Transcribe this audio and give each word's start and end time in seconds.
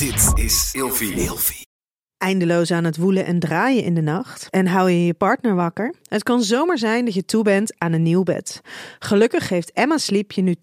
Dit 0.00 0.44
is 0.44 0.70
Ilfie. 0.72 1.66
Eindeloos 2.18 2.70
aan 2.70 2.84
het 2.84 2.96
woelen 2.96 3.24
en 3.24 3.38
draaien 3.38 3.84
in 3.84 3.94
de 3.94 4.00
nacht 4.00 4.46
en 4.50 4.66
hou 4.66 4.90
je 4.90 5.04
je 5.06 5.14
partner 5.14 5.54
wakker? 5.54 5.94
Het 6.02 6.22
kan 6.22 6.42
zomaar 6.42 6.78
zijn 6.78 7.04
dat 7.04 7.14
je 7.14 7.24
toe 7.24 7.42
bent 7.42 7.74
aan 7.78 7.92
een 7.92 8.02
nieuw 8.02 8.22
bed. 8.22 8.60
Gelukkig 8.98 9.46
geeft 9.46 9.72
Emma 9.72 9.98
Sleep 9.98 10.32
je 10.32 10.42
nu 10.42 10.54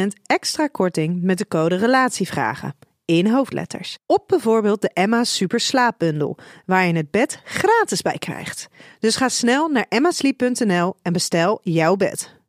10% 0.00 0.06
extra 0.26 0.66
korting 0.66 1.22
met 1.22 1.38
de 1.38 1.48
code 1.48 1.76
RELATIEVRAGEN. 1.76 2.74
In 3.04 3.26
hoofdletters. 3.26 3.98
Op 4.06 4.24
bijvoorbeeld 4.26 4.80
de 4.80 4.90
Emma 4.92 5.24
Super 5.24 5.60
Slaapbundel, 5.60 6.38
waar 6.66 6.86
je 6.86 6.96
het 6.96 7.10
bed 7.10 7.40
gratis 7.44 8.02
bij 8.02 8.18
krijgt. 8.18 8.68
Dus 8.98 9.16
ga 9.16 9.28
snel 9.28 9.68
naar 9.68 9.86
emmasleep.nl 9.88 10.94
en 11.02 11.12
bestel 11.12 11.60
jouw 11.62 11.96
bed. 11.96 12.41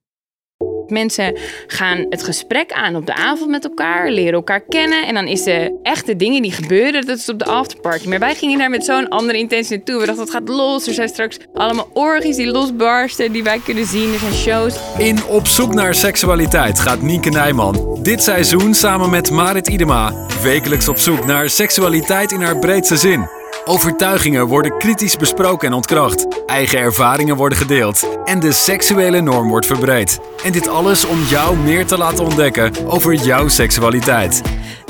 Mensen 0.88 1.38
gaan 1.68 2.06
het 2.10 2.24
gesprek 2.24 2.72
aan 2.72 2.96
op 2.96 3.06
de 3.06 3.16
avond 3.16 3.50
met 3.50 3.64
elkaar, 3.64 4.10
leren 4.10 4.34
elkaar 4.34 4.62
kennen. 4.62 5.08
En 5.08 5.14
dan 5.14 5.28
is 5.28 5.44
de 5.44 5.80
echte 5.84 6.16
dingen 6.16 6.42
die 6.42 6.52
gebeuren, 6.52 7.06
dat 7.06 7.18
is 7.18 7.30
op 7.30 7.40
de 7.40 7.46
afterparty. 7.46 8.08
Maar 8.08 8.20
wij 8.20 8.36
gingen 8.36 8.58
daar 8.60 8.70
met 8.70 8.86
zo'n 8.86 9.10
andere 9.10 9.38
intentie 9.38 9.76
naartoe. 9.76 10.00
We 10.00 10.06
dachten, 10.06 10.26
dat 10.26 10.34
gaat 10.34 10.50
los. 10.50 10.88
Er 10.88 10.94
zijn 10.94 11.10
straks 11.10 11.38
allemaal 11.54 11.90
orgies 11.94 12.36
die 12.36 12.48
losbarsten, 12.48 13.32
die 13.32 13.44
wij 13.44 13.60
kunnen 13.64 13.86
zien. 13.86 14.14
Er 14.14 14.20
zijn 14.20 14.34
shows. 14.34 14.76
In 14.98 15.18
Op 15.28 15.48
zoek 15.48 15.74
naar 15.74 15.96
seksualiteit 15.96 16.80
gaat 16.80 17.02
Nienke 17.02 17.30
Nijman 17.30 17.94
dit 18.04 18.24
seizoen 18.24 18.74
samen 18.74 19.10
met 19.10 19.32
Marit 19.32 19.68
Idema 19.68 20.14
wekelijks 20.42 20.88
op 20.88 20.98
zoek 20.98 21.26
naar 21.26 21.50
seksualiteit 21.50 22.32
in 22.32 22.42
haar 22.42 22.60
breedste 22.60 22.98
zin. 22.98 23.43
Overtuigingen 23.66 24.48
worden 24.48 24.78
kritisch 24.78 25.18
besproken 25.18 25.68
en 25.68 25.74
ontkracht. 25.74 26.46
Eigen 26.46 26.80
ervaringen 26.80 27.36
worden 27.36 27.58
gedeeld. 27.58 28.08
En 28.26 28.40
de 28.40 28.52
seksuele 28.52 29.22
norm 29.22 29.50
wordt 29.50 29.66
verbreed. 29.66 30.20
En 30.44 30.52
dit 30.52 30.68
alles 30.68 31.06
om 31.06 31.22
jou 31.22 31.58
meer 31.58 31.86
te 31.86 31.98
laten 31.98 32.26
ontdekken 32.26 32.72
over 32.88 33.14
jouw 33.14 33.48
seksualiteit. 33.48 34.42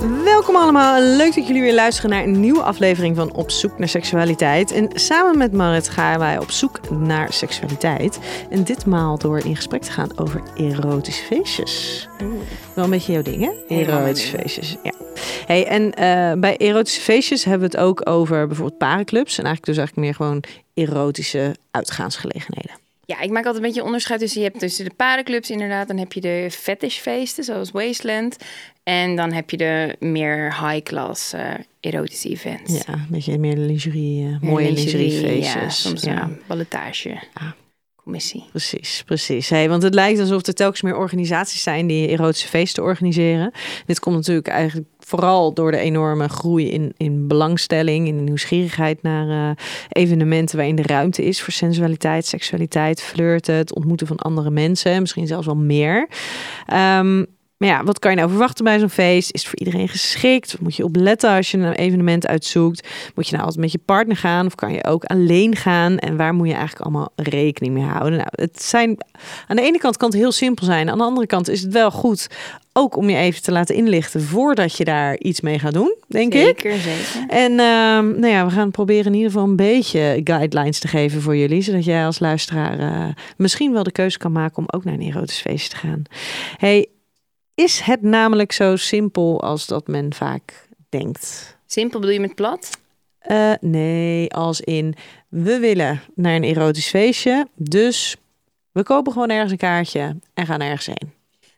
Welkom 0.04 0.56
allemaal. 0.56 1.02
Leuk 1.02 1.36
dat 1.36 1.48
jullie 1.48 1.62
weer 1.62 1.74
luisteren 1.74 2.10
naar 2.10 2.24
een 2.24 2.40
nieuwe 2.40 2.62
aflevering 2.62 3.16
van 3.16 3.34
Op 3.34 3.52
zoek 3.52 3.80
naar 3.80 3.88
seksualiteit. 3.88 4.72
En 4.72 4.90
samen 4.94 5.38
met 5.38 5.54
Marit 5.54 5.90
gaan 5.90 6.20
wij 6.20 6.38
op 6.38 6.52
zoek 6.52 6.90
naar 6.90 7.34
seksualiteit. 7.34 8.20
En 8.50 8.64
ditmaal 8.64 9.18
door 9.18 9.46
in 9.46 9.56
gesprek 9.56 9.82
te 9.82 9.92
gaan 9.92 10.20
over 10.20 10.44
erotische 10.56 11.24
feestjes. 11.24 12.08
Wel 12.76 12.84
een 12.84 12.90
beetje 12.90 13.12
jouw 13.12 13.22
ding, 13.22 13.42
hè? 13.42 13.76
Erotische 13.76 14.38
feestjes, 14.38 14.78
ja. 14.84 14.94
Hey, 15.46 15.68
en 15.68 15.84
uh, 15.84 16.40
bij 16.40 16.58
erotische 16.58 17.02
feestjes 17.02 17.44
hebben 17.44 17.70
we 17.70 17.78
het 17.78 17.86
ook 17.86 18.10
over 18.10 18.48
bijvoorbeeld 18.48 18.78
parenclubs. 18.78 19.38
En 19.38 19.46
eigenlijk 19.46 19.66
dus 19.66 19.78
eigenlijk 19.78 20.08
meer 20.08 20.16
gewoon 20.16 20.44
erotische 20.74 21.56
uitgaansgelegenheden. 21.72 22.83
Ja, 23.06 23.20
ik 23.22 23.30
maak 23.30 23.46
altijd 23.46 23.64
een 23.64 23.70
beetje 23.70 23.84
onderscheid 23.84 24.20
tussen 24.20 24.42
je 24.42 24.48
hebt 24.48 24.60
tussen 24.60 24.86
de 24.86 24.94
parenclubs 24.96 25.50
inderdaad, 25.50 25.88
dan 25.88 25.98
heb 25.98 26.14
je 26.14 26.22
de 26.22 26.48
fetishfeesten 26.52 27.44
zoals 27.44 27.72
Wasteland 27.72 28.38
en 28.84 29.16
dan 29.16 29.32
heb 29.32 29.50
je 29.50 29.58
de 29.58 29.96
meer 30.00 30.68
high 30.68 30.84
class 30.84 31.34
uh, 31.34 31.54
erotische 31.80 32.30
events. 32.30 32.84
Ja, 32.86 32.94
een 32.94 33.08
beetje 33.10 33.38
meer 33.38 33.58
lingerie, 33.58 34.24
uh, 34.24 34.40
mooie 34.42 34.72
lingeriefeestjes. 34.72 35.54
Ja, 35.54 35.70
soms 35.70 36.04
ja. 36.04 36.24
een 36.24 36.40
balletage. 36.48 37.20
Ah. 37.34 37.52
Commissie. 38.04 38.44
Precies, 38.50 39.04
precies. 39.06 39.50
Hey, 39.50 39.70
want 39.70 39.84
het 39.84 39.94
lijkt 39.94 40.20
alsof 40.20 40.46
er 40.46 40.54
telkens 40.54 40.82
meer 40.82 40.98
organisaties 40.98 41.64
zijn 41.64 41.88
die 41.88 42.08
erotische 42.08 42.48
feesten 42.48 42.84
organiseren. 42.84 43.52
Dit 43.86 44.00
komt 44.00 44.16
natuurlijk 44.16 44.48
eigenlijk 44.48 44.88
vooral 45.00 45.54
door 45.54 45.72
de 45.72 45.78
enorme 45.78 46.30
groei 46.30 46.70
in, 46.70 46.94
in 46.98 47.28
belangstelling, 47.28 48.08
in 48.08 48.24
nieuwsgierigheid 48.24 49.02
naar 49.02 49.28
uh, 49.28 49.56
evenementen 49.90 50.58
waarin 50.58 50.76
de 50.76 50.82
ruimte 50.82 51.24
is 51.24 51.42
voor 51.42 51.54
sensualiteit, 51.54 52.26
seksualiteit, 52.26 53.02
flirten, 53.02 53.56
het 53.56 53.76
ontmoeten 53.76 54.08
van 54.08 54.18
andere 54.18 54.50
mensen, 54.50 55.02
misschien 55.02 55.28
zelfs 55.28 55.46
wel 55.46 55.56
meer. 55.56 56.08
Um, 56.74 57.26
maar 57.64 57.72
ja, 57.72 57.84
wat 57.84 58.00
kan 58.00 58.12
je 58.12 58.18
nou 58.18 58.30
verwachten 58.30 58.64
bij 58.64 58.80
zo'n 58.80 58.90
feest? 58.90 59.34
Is 59.34 59.40
het 59.42 59.50
voor 59.50 59.60
iedereen 59.60 59.88
geschikt? 59.88 60.52
Wat 60.52 60.62
moet 60.62 60.76
je 60.76 60.84
opletten 60.84 61.30
als 61.30 61.52
je 61.52 61.58
een 61.58 61.74
evenement 61.74 62.28
uitzoekt? 62.28 62.88
Moet 63.16 63.26
je 63.26 63.32
nou 63.32 63.44
altijd 63.44 63.62
met 63.62 63.72
je 63.72 63.80
partner 63.86 64.18
gaan 64.18 64.46
of 64.46 64.56
kan 64.56 64.74
je 64.74 64.84
ook 64.84 65.04
alleen 65.04 65.56
gaan? 65.56 65.98
En 65.98 66.18
waar 66.18 66.34
moet 66.34 66.48
je 66.48 66.54
eigenlijk 66.54 66.86
allemaal 66.86 67.12
rekening 67.16 67.74
mee 67.74 67.84
houden? 67.84 68.18
Nou, 68.18 68.30
het 68.32 68.64
zijn 68.64 68.98
aan 69.48 69.56
de 69.56 69.62
ene 69.62 69.78
kant 69.78 69.98
kan 69.98 70.10
het 70.10 70.18
heel 70.18 70.32
simpel 70.32 70.66
zijn. 70.66 70.90
Aan 70.90 70.98
de 70.98 71.04
andere 71.04 71.28
kant 71.28 71.50
is 71.50 71.62
het 71.62 71.74
wel 71.74 71.92
goed 71.92 72.28
ook 72.74 72.96
om 72.96 73.10
je 73.10 73.18
even 73.18 73.42
te 73.42 73.52
laten 73.52 73.76
inlichten 73.76 74.22
voordat 74.22 74.78
je 74.78 74.86
daar 74.86 75.18
iets 75.18 75.42
mee 75.42 75.60
gaat 75.60 75.74
doen, 75.74 75.96
denk 76.08 76.34
ik. 76.34 76.42
Zeker, 76.42 76.78
zeker. 76.78 77.28
En 77.28 77.52
uh, 77.52 77.58
nou 78.20 78.28
ja, 78.28 78.46
we 78.46 78.52
gaan 78.52 78.72
proberen 78.72 79.06
in 79.06 79.14
ieder 79.14 79.32
geval 79.32 79.48
een 79.48 79.56
beetje 79.56 80.22
guidelines 80.24 80.80
te 80.80 80.88
geven 80.88 81.22
voor 81.22 81.36
jullie, 81.38 81.62
zodat 81.62 81.86
jij 81.86 82.06
als 82.06 82.20
luisteraar 82.20 82.80
uh, 82.80 83.06
misschien 83.38 83.74
wel 83.74 83.84
de 83.84 83.92
keuze 83.92 84.18
kan 84.18 84.32
maken 84.32 84.58
om 84.58 84.66
ook 84.68 84.84
naar 84.84 84.94
een 84.94 85.02
erotisch 85.02 85.42
feestje 85.42 85.70
te 85.70 85.76
gaan. 85.76 86.04
Hey, 86.58 86.88
is 87.56 87.80
het 87.80 88.02
namelijk 88.02 88.52
zo 88.52 88.76
simpel 88.76 89.42
als 89.42 89.68
dat 89.68 89.88
men 89.88 90.14
vaak 90.14 90.68
denkt? 90.90 91.58
Simpel 91.66 92.00
bedoel 92.00 92.16
je 92.16 92.22
met 92.22 92.36
plat? 92.36 92.70
Uh, 93.28 93.54
nee, 93.62 94.32
als 94.32 94.62
in 94.62 94.96
we 95.30 95.60
willen 95.60 96.02
naar 96.16 96.36
een 96.36 96.44
erotisch 96.44 96.90
feestje, 96.90 97.48
dus 97.56 98.16
we 98.72 98.84
kopen 98.84 99.12
gewoon 99.12 99.30
ergens 99.30 99.52
een 99.52 99.58
kaartje 99.58 100.16
en 100.34 100.46
gaan 100.46 100.62
ergens 100.62 100.86
heen. 100.86 101.12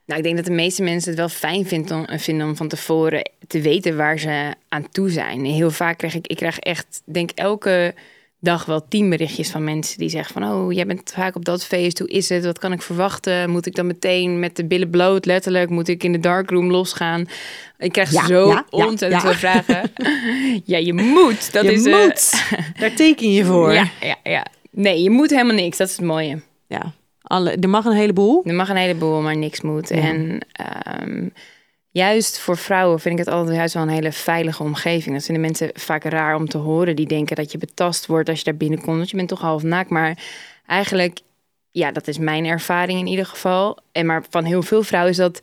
Nou, 0.06 0.20
ik 0.20 0.26
denk 0.26 0.36
dat 0.36 0.46
de 0.46 0.52
meeste 0.52 0.84
mensen 0.84 1.10
het 1.10 1.20
wel 1.20 1.30
fijn 1.30 1.66
vinden 1.66 1.98
om, 1.98 2.20
vinden 2.20 2.48
om 2.48 2.56
van 2.56 2.68
tevoren 2.68 3.30
te 3.48 3.62
weten 3.62 3.98
waar 3.98 4.20
ze 4.20 4.54
aan 4.68 4.90
toe 4.90 5.10
zijn. 5.10 5.46
Heel 5.46 5.72
vaak 5.72 5.98
krijg 5.98 6.16
ik, 6.16 6.28
ik 6.28 6.36
krijg 6.36 6.60
echt, 6.60 7.02
denk 7.06 7.30
elke 7.32 7.94
dag 8.40 8.66
wel 8.66 8.88
tien 8.88 9.10
berichtjes 9.10 9.50
van 9.52 9.64
mensen 9.64 9.98
die 9.98 10.10
zeggen 10.10 10.34
van... 10.34 10.52
oh, 10.52 10.72
jij 10.72 10.86
bent 10.86 11.12
vaak 11.16 11.36
op 11.36 11.46
dat 11.46 11.66
feest, 11.66 12.00
hoe 12.00 12.08
is 12.08 12.30
het? 12.30 12.46
Wat 12.46 12.60
kan 12.60 12.72
ik 12.72 12.82
verwachten? 12.82 13.50
Moet 13.50 13.66
ik 13.66 13.76
dan 13.76 13.88
meteen 13.88 14.40
met 14.40 14.56
de 14.56 14.66
billen 14.66 14.90
bloot, 14.90 15.26
letterlijk? 15.26 15.70
Moet 15.70 15.88
ik 15.88 16.04
in 16.04 16.12
de 16.12 16.20
darkroom 16.20 16.72
losgaan? 16.72 17.26
Ik 17.78 17.92
krijg 17.92 18.10
zo 18.10 18.48
ja, 18.48 18.66
ontzettend 18.70 19.22
veel 19.22 19.34
vragen. 19.34 19.92
ja, 20.66 20.78
je 20.78 20.94
moet. 20.94 21.54
Dat 21.54 21.64
je 21.64 21.72
is, 21.72 21.86
moet. 21.86 22.50
Uh... 22.54 22.60
Daar 22.82 22.94
teken 22.94 23.32
je 23.32 23.46
voor. 23.46 23.74
Ja, 23.74 23.90
ja, 24.02 24.16
ja. 24.24 24.46
Nee, 24.72 25.04
je 25.04 25.10
moet 25.10 25.30
helemaal 25.30 25.56
niks. 25.56 25.78
Dat 25.78 25.90
is 25.90 25.96
het 25.96 26.06
mooie. 26.06 26.42
Ja, 26.68 26.94
alle, 27.22 27.52
er 27.52 27.70
mag 27.70 27.86
een 27.86 27.96
heleboel. 27.96 28.42
Er 28.46 28.54
mag 28.54 28.70
een 28.70 28.76
heleboel, 28.76 29.22
maar 29.22 29.38
niks 29.38 29.62
moet. 29.62 29.92
En... 29.92 30.46
Um, 31.02 31.34
juist 31.96 32.40
voor 32.40 32.58
vrouwen 32.58 33.00
vind 33.00 33.20
ik 33.20 33.26
het 33.26 33.34
altijd 33.34 33.56
juist 33.56 33.74
wel 33.74 33.84
een 33.84 33.90
hele 33.90 34.12
veilige 34.12 34.64
omgeving. 34.64 35.16
Dat 35.16 35.26
vinden 35.26 35.44
mensen 35.44 35.70
vaak 35.74 36.04
raar 36.04 36.36
om 36.36 36.48
te 36.48 36.58
horen. 36.58 36.96
Die 36.96 37.08
denken 37.08 37.36
dat 37.36 37.52
je 37.52 37.58
betast 37.58 38.06
wordt 38.06 38.30
als 38.30 38.38
je 38.38 38.44
daar 38.44 38.56
binnenkomt. 38.56 38.98
Want 38.98 39.10
je 39.10 39.16
bent 39.16 39.30
toch 39.30 39.42
half 39.42 39.64
naakt. 39.64 39.90
Maar 39.90 40.18
eigenlijk, 40.66 41.20
ja, 41.72 41.92
dat 41.92 42.08
is 42.08 42.18
mijn 42.18 42.46
ervaring 42.46 43.00
in 43.00 43.08
ieder 43.08 43.26
geval. 43.26 43.78
En 43.92 44.06
maar 44.06 44.24
van 44.30 44.44
heel 44.44 44.62
veel 44.62 44.84
vrouwen 44.84 45.12
is 45.12 45.18
dat 45.18 45.40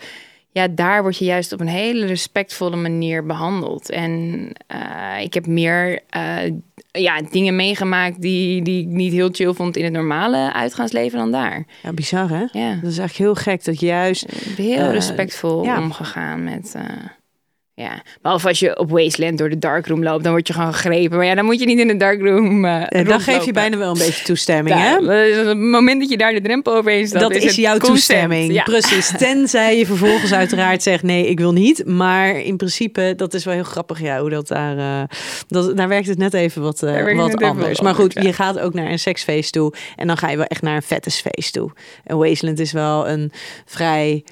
ja, 0.53 0.69
daar 0.69 1.03
word 1.03 1.19
je 1.19 1.25
juist 1.25 1.53
op 1.53 1.61
een 1.61 1.67
hele 1.67 2.07
respectvolle 2.07 2.77
manier 2.77 3.27
behandeld. 3.27 3.91
En 3.91 4.49
uh, 4.75 5.23
ik 5.23 5.35
heb 5.35 5.47
meer 5.47 6.01
uh, 6.17 6.53
ja, 6.91 7.21
dingen 7.31 7.57
meegemaakt 7.57 8.21
die, 8.21 8.63
die 8.63 8.83
ik 8.83 8.89
niet 8.89 9.13
heel 9.13 9.29
chill 9.33 9.53
vond 9.53 9.77
in 9.77 9.85
het 9.85 9.93
normale 9.93 10.53
uitgaansleven 10.53 11.19
dan 11.19 11.33
daar. 11.33 11.65
Ja, 11.83 11.93
bizar 11.93 12.29
hè? 12.29 12.45
Ja. 12.61 12.75
Dat 12.75 12.91
is 12.91 12.99
eigenlijk 12.99 13.15
heel 13.15 13.35
gek 13.35 13.65
dat 13.65 13.81
juist... 13.81 14.27
Heel 14.57 14.87
uh, 14.87 14.91
respectvol 14.91 15.65
ja. 15.65 15.83
omgegaan 15.83 16.45
met... 16.45 16.77
Ja, 17.75 18.03
behalve 18.23 18.49
als 18.49 18.59
je 18.59 18.79
op 18.79 18.91
Wasteland 18.91 19.39
door 19.39 19.49
de 19.49 19.59
darkroom 19.59 20.03
loopt, 20.03 20.23
dan 20.23 20.33
word 20.33 20.47
je 20.47 20.53
gewoon 20.53 20.75
gegrepen. 20.75 21.17
Maar 21.17 21.27
ja, 21.27 21.35
dan 21.35 21.45
moet 21.45 21.61
je 21.61 21.67
niet 21.67 21.79
in 21.79 21.89
de 21.89 21.97
darkroom. 21.97 22.65
Uh, 22.65 22.85
dan 22.89 23.21
geef 23.21 23.45
je 23.45 23.53
bijna 23.53 23.77
wel 23.77 23.91
een 23.91 23.99
beetje 23.99 24.25
toestemming, 24.25 24.77
hè? 24.77 25.15
Het 25.47 25.59
moment 25.59 26.01
dat 26.01 26.11
je 26.11 26.17
daar 26.17 26.33
de 26.33 26.41
drempel 26.41 26.75
overheen 26.75 27.07
staat, 27.07 27.21
dat 27.21 27.35
is, 27.35 27.45
is 27.45 27.57
jouw 27.57 27.79
toestemming. 27.79 28.53
Ja. 28.53 28.63
Precies. 28.63 29.13
Tenzij 29.19 29.79
je 29.79 29.87
vervolgens 29.87 30.33
uiteraard 30.33 30.83
zegt: 30.83 31.03
nee, 31.03 31.29
ik 31.29 31.39
wil 31.39 31.53
niet. 31.53 31.87
Maar 31.87 32.41
in 32.41 32.57
principe, 32.57 33.15
dat 33.17 33.35
is 33.35 33.45
wel 33.45 33.55
heel 33.55 33.63
grappig, 33.63 34.01
ja, 34.01 34.21
hoe 34.21 34.31
dat 34.31 34.49
daar. 34.49 34.77
Uh, 34.77 35.03
dat, 35.49 35.77
daar 35.77 35.89
werkt 35.89 36.07
het 36.07 36.19
net 36.19 36.35
even 36.35 36.63
wat, 36.63 36.83
uh, 36.83 37.17
wat 37.17 37.43
anders. 37.43 37.81
Maar 37.81 37.95
goed, 37.95 38.13
je 38.13 38.33
gaat 38.33 38.59
ook 38.59 38.75
naar 38.75 38.91
een 38.91 38.99
seksfeest 38.99 39.53
toe 39.53 39.73
en 39.97 40.07
dan 40.07 40.17
ga 40.17 40.31
je 40.31 40.37
wel 40.37 40.47
echt 40.47 40.63
naar 40.63 40.77
een 40.77 40.83
fettesfeest 40.83 41.53
toe. 41.53 41.71
En 42.05 42.19
Wasteland 42.19 42.59
is 42.59 42.73
wel 42.73 43.09
een 43.09 43.33
vrij 43.65 44.25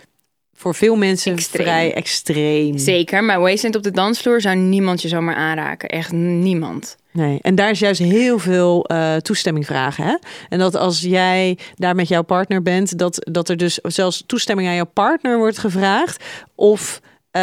voor 0.60 0.74
veel 0.74 0.96
mensen 0.96 1.32
extreem. 1.32 1.66
vrij 1.66 1.94
extreem. 1.94 2.78
Zeker, 2.78 3.24
maar 3.24 3.40
Wasteland 3.40 3.76
op 3.76 3.82
de 3.82 3.90
dansvloer 3.90 4.40
zou 4.40 4.56
niemand 4.56 5.02
je 5.02 5.08
zomaar 5.08 5.34
aanraken. 5.34 5.88
Echt 5.88 6.12
niemand. 6.12 6.96
Nee, 7.12 7.38
en 7.42 7.54
daar 7.54 7.70
is 7.70 7.78
juist 7.78 8.00
heel 8.00 8.38
veel 8.38 8.90
uh, 8.92 9.16
toestemming 9.16 9.66
vragen. 9.66 10.04
Hè? 10.04 10.16
En 10.48 10.58
dat 10.58 10.74
als 10.76 11.00
jij 11.00 11.58
daar 11.74 11.94
met 11.94 12.08
jouw 12.08 12.22
partner 12.22 12.62
bent, 12.62 12.98
dat, 12.98 13.28
dat 13.30 13.48
er 13.48 13.56
dus 13.56 13.78
zelfs 13.82 14.22
toestemming 14.26 14.68
aan 14.68 14.74
jouw 14.74 14.90
partner 14.92 15.38
wordt 15.38 15.58
gevraagd. 15.58 16.24
Of 16.54 17.00
uh, 17.32 17.42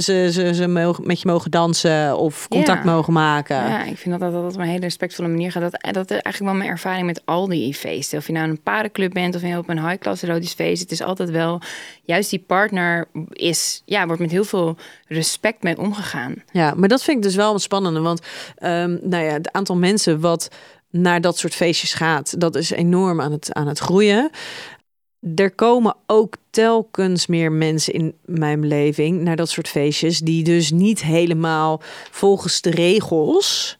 ze, 0.00 0.28
ze, 0.32 0.54
ze 0.54 0.66
mogen, 0.66 1.06
met 1.06 1.20
je 1.20 1.28
mogen 1.28 1.50
dansen 1.50 2.18
of 2.18 2.48
contact 2.48 2.84
mogen 2.84 3.12
maken. 3.12 3.56
Ja, 3.56 3.84
ik 3.84 3.98
vind 3.98 4.20
dat 4.20 4.32
dat, 4.32 4.42
dat 4.42 4.54
op 4.54 4.60
een 4.60 4.66
hele 4.66 4.80
respectvolle 4.80 5.28
manier 5.28 5.52
gaat. 5.52 5.62
Dat, 5.62 5.94
dat 5.94 6.10
is 6.10 6.18
eigenlijk 6.20 6.52
wel 6.52 6.54
mijn 6.54 6.70
ervaring 6.70 7.06
met 7.06 7.22
al 7.24 7.48
die 7.48 7.74
feesten. 7.74 8.18
Of 8.18 8.26
je 8.26 8.32
nou 8.32 8.48
een 8.48 8.62
parenclub 8.62 9.12
bent 9.12 9.34
of 9.34 9.42
je 9.42 9.58
op 9.58 9.68
een 9.68 9.88
high-class 9.88 10.22
erotisch 10.22 10.52
feest. 10.52 10.82
Het 10.82 10.90
is 10.90 11.02
altijd 11.02 11.30
wel, 11.30 11.60
juist 12.02 12.30
die 12.30 12.44
partner 12.46 13.08
is, 13.32 13.82
ja, 13.84 14.06
wordt 14.06 14.20
met 14.20 14.30
heel 14.30 14.44
veel 14.44 14.76
respect 15.06 15.62
mee 15.62 15.78
omgegaan. 15.78 16.34
Ja, 16.52 16.74
maar 16.76 16.88
dat 16.88 17.02
vind 17.02 17.16
ik 17.16 17.22
dus 17.22 17.34
wel 17.34 17.52
een 17.52 17.60
spannende. 17.60 18.00
Want 18.00 18.20
um, 18.62 18.98
nou 19.02 19.24
ja, 19.24 19.32
het 19.32 19.52
aantal 19.52 19.76
mensen 19.76 20.20
wat 20.20 20.48
naar 20.90 21.20
dat 21.20 21.38
soort 21.38 21.54
feestjes 21.54 21.94
gaat, 21.94 22.40
dat 22.40 22.56
is 22.56 22.70
enorm 22.70 23.20
aan 23.20 23.32
het, 23.32 23.52
aan 23.52 23.66
het 23.66 23.78
groeien 23.78 24.30
er 25.34 25.54
komen 25.54 25.96
ook 26.06 26.36
telkens 26.50 27.26
meer 27.26 27.52
mensen 27.52 27.92
in 27.92 28.14
mijn 28.24 28.60
beleving 28.60 29.20
naar 29.20 29.36
dat 29.36 29.48
soort 29.48 29.68
feestjes 29.68 30.18
die 30.18 30.44
dus 30.44 30.70
niet 30.70 31.02
helemaal 31.02 31.82
volgens 32.10 32.60
de 32.60 32.70
regels 32.70 33.78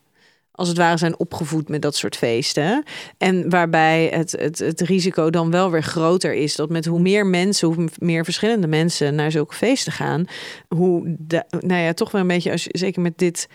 als 0.55 0.67
het 0.67 0.77
ware 0.77 0.97
zijn 0.97 1.19
opgevoed 1.19 1.69
met 1.69 1.81
dat 1.81 1.95
soort 1.95 2.15
feesten. 2.15 2.83
En 3.17 3.49
waarbij 3.49 4.09
het, 4.13 4.31
het, 4.31 4.59
het 4.59 4.81
risico 4.81 5.29
dan 5.29 5.51
wel 5.51 5.71
weer 5.71 5.83
groter 5.83 6.33
is 6.33 6.55
dat 6.55 6.69
met 6.69 6.85
hoe 6.85 6.99
meer 6.99 7.25
mensen, 7.25 7.67
hoe 7.67 7.89
meer 7.97 8.23
verschillende 8.23 8.67
mensen 8.67 9.15
naar 9.15 9.31
zulke 9.31 9.55
feesten 9.55 9.91
gaan, 9.91 10.25
hoe 10.67 11.15
de, 11.19 11.43
nou 11.59 11.81
ja, 11.81 11.93
toch 11.93 12.11
wel 12.11 12.21
een 12.21 12.27
beetje, 12.27 12.51
als, 12.51 12.67
zeker 12.69 13.01
met 13.01 13.17
dit 13.17 13.47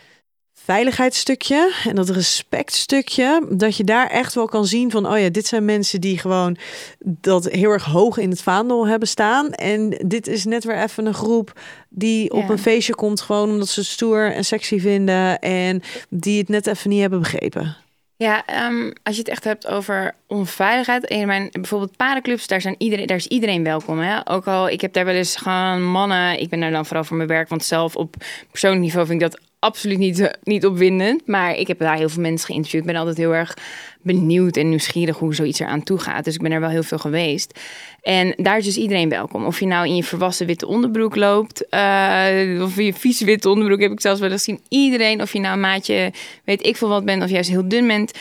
veiligheidsstukje 0.65 1.75
en 1.85 1.95
dat 1.95 2.09
respectstukje, 2.09 3.47
dat 3.51 3.77
je 3.77 3.85
daar 3.85 4.07
echt 4.07 4.35
wel 4.35 4.47
kan 4.47 4.67
zien 4.67 4.91
van, 4.91 5.07
oh 5.12 5.19
ja, 5.19 5.29
dit 5.29 5.47
zijn 5.47 5.65
mensen 5.65 6.01
die 6.01 6.19
gewoon 6.19 6.57
dat 6.99 7.45
heel 7.45 7.71
erg 7.71 7.85
hoog 7.85 8.19
in 8.19 8.31
het 8.31 8.43
vaandel 8.43 8.87
hebben 8.87 9.09
staan. 9.09 9.53
En 9.53 9.91
dit 10.07 10.27
is 10.27 10.45
net 10.45 10.65
weer 10.65 10.83
even 10.83 11.07
een 11.07 11.15
groep 11.15 11.61
die 11.89 12.31
op 12.33 12.49
een 12.49 12.59
feestje 12.59 12.95
komt 12.95 13.21
gewoon 13.21 13.51
omdat 13.51 13.69
ze 13.69 13.85
stoer 13.85 14.33
en 14.33 14.45
sexy 14.45 14.81
vinden 14.81 15.39
en 15.39 15.83
die 16.09 16.39
het 16.39 16.49
net 16.49 16.67
even 16.67 16.91
niet 16.91 17.01
hebben 17.01 17.21
begrepen. 17.21 17.77
Ja, 18.17 18.47
ehm, 18.47 18.91
als 19.03 19.15
je 19.15 19.21
het 19.21 19.31
echt 19.31 19.45
hebt 19.45 19.67
over 19.67 20.15
onveiligheid. 20.27 21.05
In 21.05 21.27
mijn 21.27 21.49
bijvoorbeeld 21.53 21.97
parenclubs, 21.97 22.47
daar, 22.47 22.61
zijn 22.61 22.75
iedereen, 22.79 23.07
daar 23.07 23.17
is 23.17 23.27
iedereen 23.27 23.65
welkom. 23.65 23.99
Hè? 23.99 24.31
Ook 24.31 24.47
al, 24.47 24.69
ik 24.69 24.81
heb 24.81 24.93
daar 24.93 25.05
wel 25.05 25.15
eens 25.15 25.37
gewoon 25.37 25.83
mannen. 25.83 26.41
Ik 26.41 26.49
ben 26.49 26.61
daar 26.61 26.71
dan 26.71 26.87
vooral 26.87 27.05
voor 27.05 27.17
mijn 27.17 27.29
werk. 27.29 27.49
Want 27.49 27.65
zelf 27.65 27.97
op 27.97 28.15
persoonlijk 28.51 28.83
niveau 28.83 29.07
vind 29.07 29.23
ik 29.23 29.31
dat 29.31 29.41
absoluut 29.61 29.99
niet, 29.99 30.21
eh, 30.21 30.33
niet 30.43 30.67
opwindend. 30.67 31.27
Maar 31.27 31.57
ik 31.57 31.67
heb 31.67 31.79
daar 31.79 31.97
heel 31.97 32.09
veel 32.09 32.23
mensen 32.23 32.47
geïnterviewd. 32.47 32.83
Ik 32.83 32.89
ben 32.89 32.99
altijd 32.99 33.17
heel 33.17 33.35
erg 33.35 33.57
benieuwd 34.03 34.57
en 34.57 34.69
nieuwsgierig 34.69 35.19
hoe 35.19 35.35
zoiets 35.35 35.61
eraan 35.61 35.83
toe 35.83 35.99
gaat. 35.99 36.25
Dus 36.25 36.35
ik 36.35 36.43
ben 36.43 36.53
er 36.53 36.61
wel 36.61 36.69
heel 36.69 36.83
veel 36.83 36.99
geweest. 36.99 37.61
En 38.03 38.35
daar 38.37 38.59
is 38.59 38.65
dus 38.65 38.77
iedereen 38.77 39.09
welkom. 39.09 39.45
Of 39.45 39.61
je 39.61 39.67
nou 39.67 39.87
in 39.87 39.97
je 39.97 40.05
verwassen 40.05 40.47
witte 40.47 40.67
onderbroek 40.67 41.17
loopt, 41.17 41.67
uh, 41.71 42.62
of 42.62 42.79
in 42.79 42.85
je 42.85 42.95
vieze 42.95 43.25
witte 43.25 43.49
onderbroek 43.49 43.81
heb 43.81 43.93
ik 43.93 44.01
zelfs 44.01 44.21
wel 44.21 44.31
eens 44.31 44.45
gezien. 44.45 44.61
Iedereen, 44.69 45.21
of 45.23 45.33
je 45.33 45.41
nou 45.41 45.55
een 45.55 45.61
maatje, 45.61 46.12
weet 46.45 46.67
ik 46.67 46.77
veel 46.77 46.89
wat 46.89 47.05
bent, 47.05 47.23
of 47.23 47.31
juist 47.31 47.51
heel 47.51 47.69
dun 47.69 47.87
bent. 47.87 48.12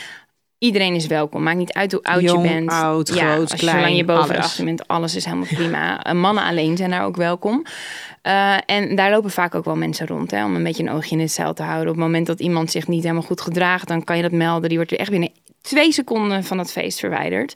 Iedereen 0.60 0.94
is 0.94 1.06
welkom. 1.06 1.42
Maakt 1.42 1.56
niet 1.56 1.72
uit 1.72 1.92
hoe 1.92 2.02
oud 2.02 2.22
Jong, 2.22 2.42
je 2.42 2.52
bent. 2.52 2.70
oud, 2.70 3.08
ja, 3.08 3.32
groot, 3.32 3.40
als 3.40 3.50
je, 3.50 3.56
klein, 3.56 3.76
zolang 3.76 3.96
je 3.96 4.04
boven 4.04 4.28
de 4.28 4.34
alles. 4.34 4.46
18 4.46 4.64
bent, 4.64 4.88
alles 4.88 5.14
is 5.14 5.24
helemaal 5.24 5.46
prima. 5.46 6.02
Eh, 6.02 6.14
Mannen 6.14 6.44
alleen 6.44 6.76
zijn 6.76 6.90
daar 6.90 7.04
ook 7.04 7.16
welkom. 7.16 7.64
Uh, 8.22 8.56
en 8.66 8.96
daar 8.96 9.10
lopen 9.10 9.30
vaak 9.30 9.54
ook 9.54 9.64
wel 9.64 9.76
mensen 9.76 10.06
rond, 10.06 10.30
hè, 10.30 10.44
om 10.44 10.54
een 10.54 10.62
beetje 10.62 10.82
een 10.82 10.90
oogje 10.90 11.14
in 11.14 11.20
het 11.20 11.32
zeil 11.32 11.54
te 11.54 11.62
houden. 11.62 11.88
Op 11.88 11.94
het 11.94 12.04
moment 12.04 12.26
dat 12.26 12.40
iemand 12.40 12.70
zich 12.70 12.88
niet 12.88 13.02
helemaal 13.02 13.22
goed 13.22 13.40
gedraagt, 13.40 13.88
dan 13.88 14.04
kan 14.04 14.16
je 14.16 14.22
dat 14.22 14.32
melden. 14.32 14.68
Die 14.68 14.78
wordt 14.78 14.92
er 14.92 14.98
echt 14.98 15.10
binnen 15.10 15.30
twee 15.60 15.92
seconden 15.92 16.44
van 16.44 16.58
het 16.58 16.72
feest 16.72 16.98
verwijderd. 16.98 17.54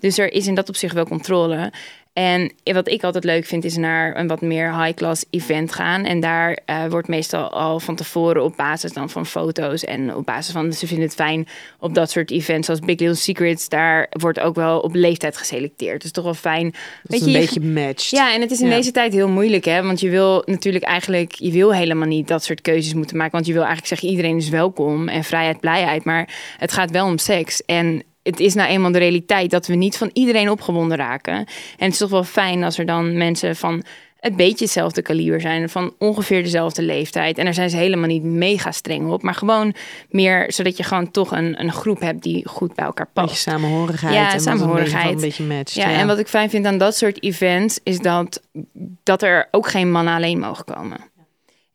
Dus 0.00 0.18
er 0.18 0.32
is 0.32 0.46
in 0.46 0.54
dat 0.54 0.68
opzicht 0.68 0.94
wel 0.94 1.06
controle. 1.06 1.72
En 2.18 2.52
wat 2.64 2.88
ik 2.88 3.02
altijd 3.02 3.24
leuk 3.24 3.44
vind, 3.46 3.64
is 3.64 3.76
naar 3.76 4.16
een 4.16 4.26
wat 4.26 4.40
meer 4.40 4.82
high-class 4.82 5.24
event 5.30 5.72
gaan. 5.72 6.04
En 6.04 6.20
daar 6.20 6.58
uh, 6.70 6.84
wordt 6.86 7.08
meestal 7.08 7.50
al 7.50 7.80
van 7.80 7.94
tevoren 7.94 8.44
op 8.44 8.56
basis 8.56 8.92
dan 8.92 9.10
van 9.10 9.26
foto's 9.26 9.84
en 9.84 10.14
op 10.14 10.26
basis 10.26 10.52
van 10.52 10.72
ze 10.72 10.86
vinden 10.86 11.04
het 11.06 11.14
fijn 11.14 11.48
op 11.78 11.94
dat 11.94 12.10
soort 12.10 12.30
events 12.30 12.66
zoals 12.66 12.80
Big 12.80 12.98
Little 12.98 13.14
Secrets. 13.14 13.68
Daar 13.68 14.06
wordt 14.10 14.40
ook 14.40 14.54
wel 14.54 14.80
op 14.80 14.94
leeftijd 14.94 15.36
geselecteerd. 15.36 16.02
Dus 16.02 16.10
toch 16.10 16.24
wel 16.24 16.34
fijn. 16.34 16.70
Dat 16.70 16.80
Weet 17.02 17.20
is 17.20 17.26
een 17.26 17.32
je, 17.32 17.38
beetje 17.38 17.60
matched. 17.60 18.10
ja, 18.10 18.34
en 18.34 18.40
het 18.40 18.50
is 18.50 18.60
in 18.60 18.68
Ja. 18.68 18.76
deze 18.76 18.90
tijd 18.90 19.12
heel 19.12 19.28
moeilijk, 19.28 19.64
hè? 19.64 19.82
Want 19.82 20.00
je 20.00 20.10
wil 20.10 20.42
natuurlijk 20.46 20.84
eigenlijk, 20.84 21.32
je 21.34 21.50
wil 21.52 21.74
helemaal 21.74 22.08
niet 22.08 22.28
dat 22.28 22.44
soort 22.44 22.60
keuzes 22.60 22.94
moeten 22.94 23.16
maken. 23.16 23.32
Want 23.32 23.46
je 23.46 23.52
wil 23.52 23.64
eigenlijk 23.64 23.90
zeggen, 23.92 24.08
iedereen 24.08 24.36
is 24.36 24.48
welkom 24.48 25.08
en 25.08 25.24
vrijheid, 25.24 25.60
blijheid. 25.60 26.04
Maar 26.04 26.28
het 26.58 26.72
gaat 26.72 26.90
wel 26.90 27.06
om 27.06 27.18
seks. 27.18 27.64
En 27.64 28.02
het 28.26 28.40
is 28.40 28.54
nou 28.54 28.68
eenmaal 28.68 28.92
de 28.92 28.98
realiteit 28.98 29.50
dat 29.50 29.66
we 29.66 29.74
niet 29.74 29.96
van 29.96 30.10
iedereen 30.12 30.50
opgewonden 30.50 30.96
raken. 30.96 31.34
En 31.34 31.46
het 31.76 31.92
is 31.92 31.98
toch 31.98 32.10
wel 32.10 32.24
fijn 32.24 32.64
als 32.64 32.78
er 32.78 32.86
dan 32.86 33.16
mensen 33.16 33.56
van 33.56 33.82
het 34.16 34.36
beetje 34.36 34.64
hetzelfde 34.64 35.02
kaliber 35.02 35.40
zijn, 35.40 35.68
van 35.68 35.94
ongeveer 35.98 36.42
dezelfde 36.42 36.82
leeftijd. 36.82 37.38
En 37.38 37.44
daar 37.44 37.54
zijn 37.54 37.70
ze 37.70 37.76
helemaal 37.76 38.08
niet 38.08 38.22
mega 38.22 38.70
streng 38.72 39.10
op, 39.10 39.22
maar 39.22 39.34
gewoon 39.34 39.74
meer 40.10 40.44
zodat 40.52 40.76
je 40.76 40.82
gewoon 40.82 41.10
toch 41.10 41.30
een, 41.32 41.60
een 41.60 41.72
groep 41.72 42.00
hebt 42.00 42.22
die 42.22 42.48
goed 42.48 42.74
bij 42.74 42.84
elkaar 42.84 43.08
Beetje 43.12 43.28
past. 43.30 43.42
samenhorigheid. 43.42 44.14
Ja, 44.14 44.28
en 44.28 44.34
een 44.34 44.40
samenhorigheid. 44.40 45.02
beetje- 45.04 45.14
Een 45.14 45.20
beetje 45.20 45.44
matched. 45.44 45.74
Ja, 45.74 45.90
en 45.90 46.06
wat 46.06 46.18
ik 46.18 46.26
fijn 46.28 46.50
vind 46.50 46.66
aan 46.66 46.78
dat 46.78 46.96
soort 46.96 47.22
events 47.22 47.80
is 47.82 47.98
dat, 47.98 48.42
dat 49.02 49.22
er 49.22 49.48
ook 49.50 49.68
geen 49.68 49.90
mannen 49.90 50.14
alleen 50.14 50.38
mogen 50.38 50.64
komen. 50.64 50.98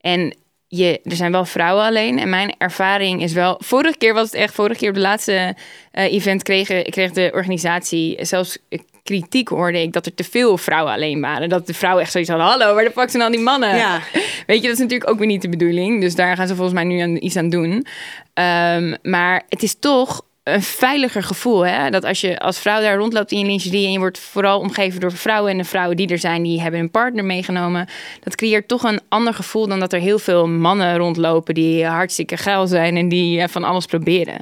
En 0.02 0.36
je, 0.74 1.00
er 1.04 1.16
zijn 1.16 1.32
wel 1.32 1.46
vrouwen 1.46 1.86
alleen. 1.86 2.20
En 2.20 2.30
mijn 2.30 2.56
ervaring 2.58 3.22
is 3.22 3.34
wel. 3.34 3.60
Vorige 3.64 3.98
keer 3.98 4.14
was 4.14 4.26
het 4.26 4.34
echt. 4.34 4.54
Vorige 4.54 4.80
keer 4.80 4.90
op 4.90 4.96
de 4.96 5.02
laatste 5.02 5.56
eh, 5.92 6.14
event 6.14 6.44
kreeg, 6.44 6.68
kreeg 6.68 7.12
de 7.12 7.32
organisatie 7.34 8.26
zelfs 8.26 8.58
kritiek 9.04 9.48
hoorde 9.48 9.82
ik 9.82 9.94
dat 9.94 10.06
er 10.06 10.14
te 10.14 10.24
veel 10.24 10.58
vrouwen 10.58 10.94
alleen 10.94 11.22
waren. 11.22 11.50
Dat 11.50 11.68
de 11.68 11.74
vrouwen 11.74 12.04
echt 12.04 12.12
zoiets 12.12 12.30
hadden: 12.30 12.48
hallo, 12.48 12.74
waar 12.74 12.84
de 12.84 12.92
fuck 12.92 13.10
zijn 13.10 13.24
al 13.24 13.32
die 13.32 13.40
mannen? 13.40 13.76
Ja. 13.76 14.02
Weet 14.48 14.62
je, 14.62 14.68
dat 14.68 14.78
is 14.78 14.82
natuurlijk 14.84 15.10
ook 15.10 15.18
weer 15.18 15.28
niet 15.28 15.42
de 15.42 15.50
bedoeling. 15.50 16.02
Dus 16.02 16.16
daar 16.16 16.36
gaan 16.36 16.48
ze 16.48 16.56
volgens 16.56 16.76
mij 16.76 16.84
nu 16.84 17.00
aan, 17.00 17.18
iets 17.24 17.36
aan 17.36 17.50
doen. 17.50 17.86
Ehm, 18.34 18.96
maar 19.02 19.44
het 19.50 19.64
is 19.64 19.80
toch 19.80 20.22
een 20.44 20.62
veiliger 20.62 21.24
gevoel. 21.24 21.66
Hè? 21.66 21.90
Dat 21.90 22.04
als 22.04 22.22
je 22.22 22.40
als 22.40 22.60
vrouw 22.60 22.82
daar 22.82 22.98
rondloopt 22.98 23.32
in 23.32 23.40
je 23.40 23.46
lingerie 23.46 23.86
en 23.86 23.92
je 23.92 24.00
wordt 24.00 24.20
vooral 24.20 24.60
omgeven 24.60 25.00
door 25.00 25.12
vrouwen 25.12 25.52
en 25.52 25.58
de 25.58 25.64
vrouwen 25.64 25.98
die 25.98 26.08
er 26.08 26.20
zijn, 26.20 26.44
die 26.44 26.62
hebben 26.62 26.80
een 26.80 26.92
partner 26.92 27.26
meegenomen. 27.26 27.88
Dat 28.24 28.36
creëert 28.36 28.68
toch 28.68 28.84
een 28.84 29.02
ander 29.10 29.34
gevoel 29.34 29.68
dan 29.68 29.80
dat 29.80 29.94
er 29.94 30.00
heel 30.00 30.20
veel 30.20 30.48
mannen 30.48 30.98
rondlopen 30.98 31.54
die 31.54 31.86
hartstikke 31.86 32.38
geil 32.38 32.68
zijn 32.68 32.98
en 32.98 33.10
die 33.10 33.42
eh, 33.42 33.48
van 33.48 33.64
alles 33.64 33.86
proberen. 33.86 34.42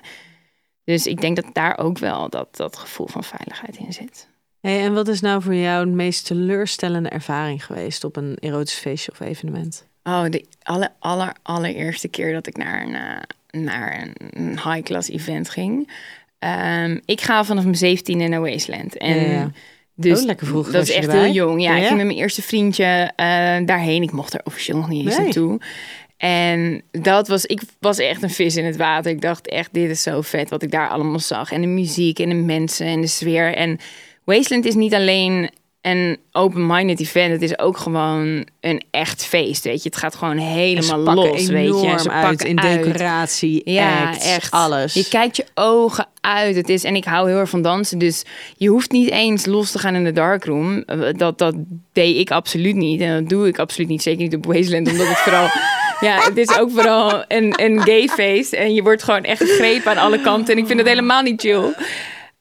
Dus 0.83 1.07
ik 1.07 1.21
denk 1.21 1.35
dat 1.35 1.45
daar 1.53 1.77
ook 1.77 1.97
wel 1.97 2.29
dat, 2.29 2.55
dat 2.55 2.77
gevoel 2.77 3.07
van 3.07 3.23
veiligheid 3.23 3.77
in 3.77 3.93
zit. 3.93 4.27
Hey, 4.61 4.81
en 4.81 4.93
wat 4.93 5.07
is 5.07 5.21
nou 5.21 5.41
voor 5.41 5.55
jou 5.55 5.85
de 5.85 5.91
meest 5.91 6.25
teleurstellende 6.25 7.09
ervaring 7.09 7.65
geweest 7.65 8.03
op 8.03 8.15
een 8.15 8.37
erotisch 8.39 8.77
feestje 8.77 9.11
of 9.11 9.19
evenement? 9.19 9.87
Oh, 10.03 10.25
de 10.29 10.45
aller, 10.63 10.89
aller, 10.99 11.33
allereerste 11.41 12.07
keer 12.07 12.33
dat 12.33 12.47
ik 12.47 12.57
naar 12.57 12.81
een, 12.81 12.95
eh, 12.95 13.21
naar 13.51 14.07
een 14.29 14.59
high-class 14.63 15.09
event 15.09 15.49
ging. 15.49 15.89
Ehm, 16.39 16.97
ik 17.05 17.21
ga 17.21 17.43
vanaf 17.43 17.63
mijn 17.63 17.75
17 17.75 18.29
naar 18.29 18.41
Wasteland. 18.41 18.97
En 18.97 19.31
Ja. 19.31 19.51
Dus 19.95 20.19
Oh, 20.19 20.25
lekker 20.25 20.47
vroeg 20.47 20.71
dat 20.71 20.83
is 20.83 20.91
echt 20.91 21.07
erbij. 21.07 21.23
heel 21.23 21.33
jong. 21.33 21.61
Ja, 21.61 21.71
Ja. 21.71 21.77
ik 21.77 21.83
ging 21.85 21.97
met 21.97 22.05
mijn 22.05 22.17
eerste 22.19 22.41
vriendje 22.41 23.11
eh, 23.15 23.25
daarheen. 23.65 24.01
Ik 24.03 24.11
mocht 24.11 24.33
er 24.33 24.41
officieel 24.43 24.77
nog 24.77 24.89
niet 24.89 25.05
eens 25.05 25.15
Nee. 25.15 25.23
naartoe. 25.25 25.59
En 26.17 26.81
dat 26.91 27.27
was, 27.27 27.45
ik 27.45 27.61
was 27.79 27.97
echt 27.97 28.23
een 28.23 28.29
vis 28.29 28.55
in 28.55 28.65
het 28.65 28.75
water. 28.77 29.11
Ik 29.11 29.21
dacht 29.21 29.47
echt, 29.47 29.69
dit 29.73 29.89
is 29.89 30.01
zo 30.01 30.21
vet 30.21 30.49
wat 30.49 30.63
ik 30.63 30.71
daar 30.71 30.89
allemaal 30.89 31.19
zag. 31.19 31.51
En 31.51 31.61
de 31.61 31.67
muziek 31.67 32.19
en 32.19 32.29
de 32.29 32.35
mensen 32.35 32.85
en 32.87 33.01
de 33.01 33.07
sfeer. 33.07 33.55
En 33.55 33.77
Wasteland 34.23 34.65
is 34.65 34.75
niet 34.75 34.93
alleen 34.93 35.49
een 35.81 36.17
open-minded 36.31 36.99
event. 36.99 37.31
Het 37.31 37.41
is 37.41 37.59
ook 37.59 37.77
gewoon 37.77 38.47
een 38.61 38.83
echt 38.91 39.25
feest, 39.25 39.63
weet 39.63 39.83
je. 39.83 39.89
Het 39.89 39.97
gaat 39.97 40.15
gewoon 40.15 40.37
En 40.37 40.43
helemaal 40.43 40.99
los, 41.15 41.45
weet 41.47 41.81
je. 41.81 41.99
Ze 41.99 42.09
uit 42.11 42.25
pakken 42.27 42.47
in 42.47 42.59
uit. 42.59 42.83
decoratie, 42.83 43.61
Ja, 43.65 44.07
acts, 44.09 44.25
echt. 44.25 44.51
alles. 44.51 44.93
Je 44.93 45.07
kijkt 45.07 45.35
je 45.35 45.45
ogen 45.53 46.07
uit. 46.21 46.55
Het 46.55 46.69
is, 46.69 46.83
en 46.83 46.95
ik 46.95 47.05
hou 47.05 47.29
heel 47.29 47.37
erg 47.39 47.49
van 47.49 47.61
dansen. 47.61 47.97
Dus 47.97 48.23
je 48.57 48.69
hoeft 48.69 48.91
niet 48.91 49.09
eens 49.09 49.45
los 49.45 49.71
te 49.71 49.79
gaan 49.79 49.95
in 49.95 50.03
de 50.03 50.11
darkroom. 50.11 50.83
Eh, 50.85 50.99
Dat, 51.17 51.37
dat 51.37 51.55
deed 51.93 52.17
ik 52.17 52.31
absoluut 52.31 52.75
niet. 52.75 53.01
En 53.01 53.19
dat 53.19 53.29
doe 53.29 53.47
ik 53.47 53.59
absoluut 53.59 53.89
niet. 53.89 54.01
Zeker 54.01 54.21
niet 54.23 54.35
op 54.35 54.45
Wasteland. 54.45 54.89
Omdat 54.91 55.07
het 55.07 55.17
vooral... 55.17 55.47
Ja, 55.99 56.23
het 56.23 56.37
is 56.37 56.57
ook 56.59 56.71
vooral 56.71 57.23
een, 57.27 57.53
een 57.63 57.81
gay 57.81 58.07
feest. 58.07 58.53
En 58.53 58.73
je 58.73 58.83
wordt 58.83 59.03
gewoon 59.03 59.23
echt 59.23 59.43
gegrepen 59.43 59.91
aan 59.91 59.97
alle 59.97 60.21
kanten. 60.21 60.53
En 60.53 60.59
ik 60.59 60.65
vind 60.67 60.79
het 60.79 60.87
helemaal 60.87 61.21
niet 61.21 61.41
chill. 61.41 61.73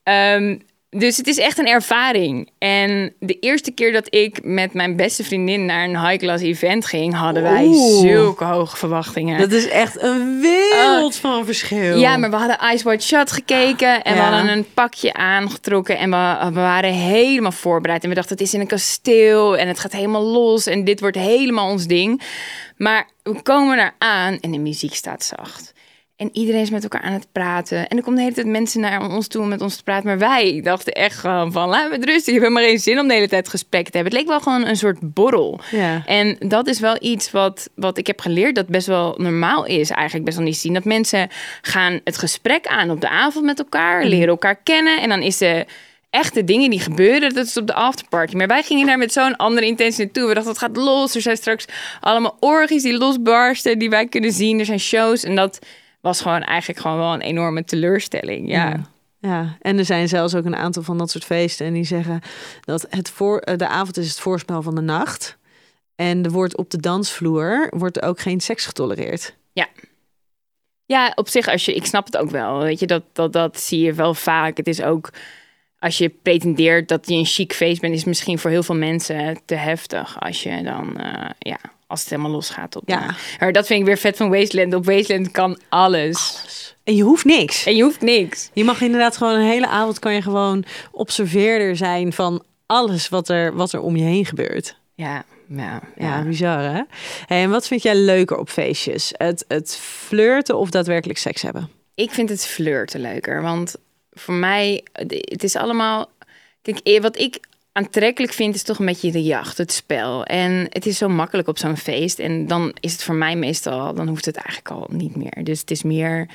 Ehm, 0.02 0.56
dus 0.90 1.16
het 1.16 1.26
is 1.26 1.38
echt 1.38 1.58
een 1.58 1.66
ervaring. 1.66 2.50
En 2.58 3.14
de 3.18 3.38
eerste 3.38 3.70
keer 3.70 3.92
dat 3.92 4.14
ik 4.14 4.38
met 4.42 4.72
mijn 4.72 4.96
beste 4.96 5.24
vriendin 5.24 5.64
naar 5.64 5.84
een 5.84 6.06
high-class 6.06 6.42
event 6.42 6.86
ging, 6.86 7.14
hadden 7.14 7.42
wij 7.42 7.64
Oeh. 7.64 8.00
zulke 8.00 8.44
hoge 8.44 8.76
verwachtingen. 8.76 9.38
Dat 9.38 9.52
is 9.52 9.68
echt 9.68 10.02
een 10.02 10.40
wereld 10.40 11.16
van 11.16 11.44
verschil. 11.44 11.98
Ja, 11.98 12.16
maar 12.16 12.30
we 12.30 12.36
hadden 12.36 12.58
Ice 12.72 12.84
White 12.84 13.06
Shot 13.06 13.32
gekeken 13.32 14.02
en 14.02 14.14
we 14.14 14.20
hadden 14.20 14.48
een 14.48 14.66
pakje 14.74 15.12
aangetrokken 15.12 15.98
en 15.98 16.10
we, 16.10 16.38
we 16.44 16.60
waren 16.60 16.92
helemaal 16.92 17.52
voorbereid. 17.52 18.02
En 18.02 18.08
we 18.08 18.14
dachten, 18.14 18.36
het 18.36 18.46
is 18.46 18.54
in 18.54 18.60
een 18.60 18.66
kasteel 18.66 19.56
en 19.56 19.68
het 19.68 19.78
gaat 19.78 19.92
helemaal 19.92 20.24
los 20.24 20.66
en 20.66 20.84
dit 20.84 21.00
wordt 21.00 21.16
helemaal 21.16 21.70
ons 21.70 21.86
ding. 21.86 22.22
Maar 22.76 23.08
we 23.22 23.42
komen 23.42 23.76
daar 23.76 23.94
aan 23.98 24.38
en 24.40 24.50
de 24.50 24.58
muziek 24.58 24.94
staat 24.94 25.24
zacht. 25.24 25.76
En 26.18 26.30
iedereen 26.32 26.60
is 26.60 26.70
met 26.70 26.82
elkaar 26.82 27.00
aan 27.00 27.12
het 27.12 27.32
praten. 27.32 27.88
En 27.88 27.96
er 27.96 28.02
komen 28.02 28.14
de 28.14 28.22
hele 28.22 28.34
tijd 28.34 28.46
mensen 28.46 28.80
naar 28.80 29.10
ons 29.10 29.26
toe 29.26 29.42
om 29.42 29.48
met 29.48 29.60
ons 29.60 29.76
te 29.76 29.82
praten. 29.82 30.06
Maar 30.06 30.18
wij 30.18 30.60
dachten 30.62 30.92
echt 30.92 31.18
gewoon 31.18 31.52
van, 31.52 31.70
we 31.70 31.88
het 31.90 32.04
rustig. 32.04 32.34
Je 32.34 32.40
hebt 32.40 32.52
maar 32.52 32.62
geen 32.62 32.78
zin 32.78 32.98
om 32.98 33.08
de 33.08 33.14
hele 33.14 33.28
tijd 33.28 33.48
gesprek 33.48 33.84
te 33.84 33.96
hebben. 33.96 34.12
Het 34.12 34.22
leek 34.22 34.30
wel 34.30 34.40
gewoon 34.40 34.66
een 34.66 34.76
soort 34.76 34.98
borrel. 35.00 35.60
Ja. 35.70 36.02
En 36.06 36.36
dat 36.38 36.66
is 36.66 36.80
wel 36.80 36.96
iets 37.00 37.30
wat, 37.30 37.70
wat 37.74 37.98
ik 37.98 38.06
heb 38.06 38.20
geleerd 38.20 38.54
dat 38.54 38.66
best 38.66 38.86
wel 38.86 39.14
normaal 39.18 39.64
is. 39.66 39.90
Eigenlijk 39.90 40.24
best 40.24 40.36
wel 40.36 40.46
niet 40.46 40.56
zien. 40.56 40.74
Dat 40.74 40.84
mensen 40.84 41.28
gaan 41.62 42.00
het 42.04 42.18
gesprek 42.18 42.66
aan 42.66 42.90
op 42.90 43.00
de 43.00 43.08
avond 43.08 43.44
met 43.44 43.58
elkaar. 43.58 44.04
Leren 44.04 44.28
elkaar 44.28 44.56
kennen. 44.56 45.00
En 45.00 45.08
dan 45.08 45.22
is 45.22 45.38
de 45.38 45.66
echte 46.10 46.44
dingen 46.44 46.70
die 46.70 46.80
gebeuren, 46.80 47.34
dat 47.34 47.46
is 47.46 47.56
op 47.56 47.66
de 47.66 47.74
afterparty. 47.74 48.36
Maar 48.36 48.46
wij 48.46 48.62
gingen 48.62 48.86
daar 48.86 48.98
met 48.98 49.12
zo'n 49.12 49.36
andere 49.36 49.66
intentie 49.66 50.04
naartoe. 50.04 50.28
We 50.28 50.34
dachten, 50.34 50.52
het 50.52 50.60
gaat 50.60 50.76
los. 50.76 51.14
Er 51.14 51.20
zijn 51.20 51.36
straks 51.36 51.64
allemaal 52.00 52.36
orgies 52.40 52.82
die 52.82 52.98
losbarsten, 52.98 53.78
die 53.78 53.90
wij 53.90 54.06
kunnen 54.06 54.32
zien. 54.32 54.58
Er 54.58 54.64
zijn 54.64 54.80
shows. 54.80 55.24
En 55.24 55.34
dat 55.34 55.58
was 56.08 56.20
gewoon 56.20 56.42
eigenlijk 56.42 56.80
gewoon 56.80 56.98
wel 56.98 57.14
een 57.14 57.20
enorme 57.20 57.64
teleurstelling. 57.64 58.48
Ja. 58.48 58.80
Ja, 59.20 59.56
en 59.60 59.78
er 59.78 59.84
zijn 59.84 60.08
zelfs 60.08 60.34
ook 60.34 60.44
een 60.44 60.56
aantal 60.56 60.82
van 60.82 60.98
dat 60.98 61.10
soort 61.10 61.24
feesten. 61.24 61.66
En 61.66 61.72
die 61.72 61.84
zeggen 61.84 62.20
dat 62.60 62.86
het 62.90 63.10
voor, 63.10 63.38
eh, 63.38 63.56
de 63.56 63.68
avond 63.68 63.96
is 63.96 64.08
het 64.08 64.20
voorspel 64.20 64.62
van 64.62 64.74
de 64.74 64.80
nacht. 64.80 65.38
En 65.94 66.24
er 66.24 66.30
wordt 66.30 66.56
op 66.56 66.70
de 66.70 66.80
dansvloer 66.80 67.66
wordt 67.70 68.02
ook 68.02 68.20
geen 68.20 68.40
seks 68.40 68.66
getolereerd. 68.66 69.36
Ja, 70.88 71.12
op 71.14 71.28
zich, 71.28 71.48
als 71.48 71.64
je, 71.64 71.74
ik 71.74 71.86
snap 71.86 72.06
het 72.06 72.16
ook 72.16 72.30
wel. 72.30 72.58
Weet 72.58 72.80
je, 72.80 72.86
dat, 72.86 73.02
dat, 73.12 73.32
dat 73.32 73.60
zie 73.60 73.80
je 73.80 73.92
wel 73.92 74.14
vaak. 74.14 74.56
Het 74.56 74.66
is 74.66 74.82
ook, 74.82 75.10
als 75.78 75.98
je 75.98 76.08
pretendeert 76.08 76.88
dat 76.88 77.08
je 77.08 77.14
een 77.14 77.24
chic 77.24 77.52
feest 77.52 77.80
bent, 77.80 77.94
is 77.94 78.04
misschien 78.04 78.38
voor 78.38 78.50
heel 78.50 78.62
veel 78.62 78.74
mensen 78.74 79.40
te 79.44 79.54
heftig. 79.54 80.20
Als 80.20 80.42
je 80.42 80.62
dan, 80.62 81.00
eh, 81.00 81.30
ja, 81.38 81.58
als 81.88 82.00
het 82.00 82.10
helemaal 82.10 82.30
losgaat 82.30 82.76
op. 82.76 82.82
Ja. 82.86 83.14
maar 83.40 83.52
dat 83.52 83.66
vind 83.66 83.80
ik 83.80 83.86
weer 83.86 83.98
vet 83.98 84.16
van 84.16 84.30
Wasteland. 84.30 84.74
Op 84.74 84.84
Wasteland 84.84 85.30
kan 85.30 85.58
alles. 85.68 86.42
En 86.84 86.96
je 86.96 87.02
hoeft 87.02 87.24
niks. 87.24 87.66
En 87.66 87.76
je 87.76 87.82
hoeft 87.82 88.00
niks. 88.00 88.50
Je 88.52 88.64
mag 88.64 88.80
inderdaad 88.80 89.16
gewoon 89.16 89.34
een 89.34 89.46
hele 89.46 89.66
avond 89.66 89.98
kan 89.98 90.14
je 90.14 90.22
gewoon 90.22 90.64
observeerder 90.90 91.76
zijn 91.76 92.12
van 92.12 92.42
alles 92.66 93.08
wat 93.08 93.28
er, 93.28 93.54
wat 93.54 93.72
er 93.72 93.80
om 93.80 93.96
je 93.96 94.04
heen 94.04 94.26
gebeurt. 94.26 94.76
Ja, 94.94 95.24
ja, 95.48 95.82
Ja, 95.96 96.16
ja. 96.16 96.22
bizar 96.22 96.60
hè? 96.60 96.82
Hey, 97.26 97.42
en 97.42 97.50
wat 97.50 97.66
vind 97.66 97.82
jij 97.82 97.94
leuker 97.94 98.36
op 98.36 98.48
feestjes? 98.48 99.12
Het, 99.16 99.44
het 99.48 99.76
flirten 99.76 100.58
of 100.58 100.70
daadwerkelijk 100.70 101.18
seks 101.18 101.42
hebben? 101.42 101.70
Ik 101.94 102.10
vind 102.10 102.28
het 102.28 102.46
flirten 102.46 103.00
leuker. 103.00 103.42
Want 103.42 103.74
voor 104.10 104.34
mij, 104.34 104.84
het 104.92 105.44
is 105.44 105.56
allemaal... 105.56 106.10
Kijk, 106.62 106.78
eh, 106.78 107.00
wat 107.00 107.18
ik 107.18 107.40
aantrekkelijk 107.78 108.32
vind, 108.32 108.54
is 108.54 108.62
toch 108.62 108.78
een 108.78 108.86
beetje 108.86 109.12
de 109.12 109.22
jacht, 109.22 109.58
het 109.58 109.72
spel. 109.72 110.24
En 110.24 110.66
het 110.68 110.86
is 110.86 110.98
zo 110.98 111.08
makkelijk 111.08 111.48
op 111.48 111.58
zo'n 111.58 111.76
feest. 111.76 112.18
En 112.18 112.46
dan 112.46 112.76
is 112.80 112.92
het 112.92 113.02
voor 113.02 113.14
mij 113.14 113.36
meestal, 113.36 113.94
dan 113.94 114.08
hoeft 114.08 114.24
het 114.24 114.36
eigenlijk 114.36 114.70
al 114.70 114.86
niet 114.90 115.16
meer. 115.16 115.44
Dus 115.44 115.60
het 115.60 115.70
is 115.70 115.82
meer 115.82 116.28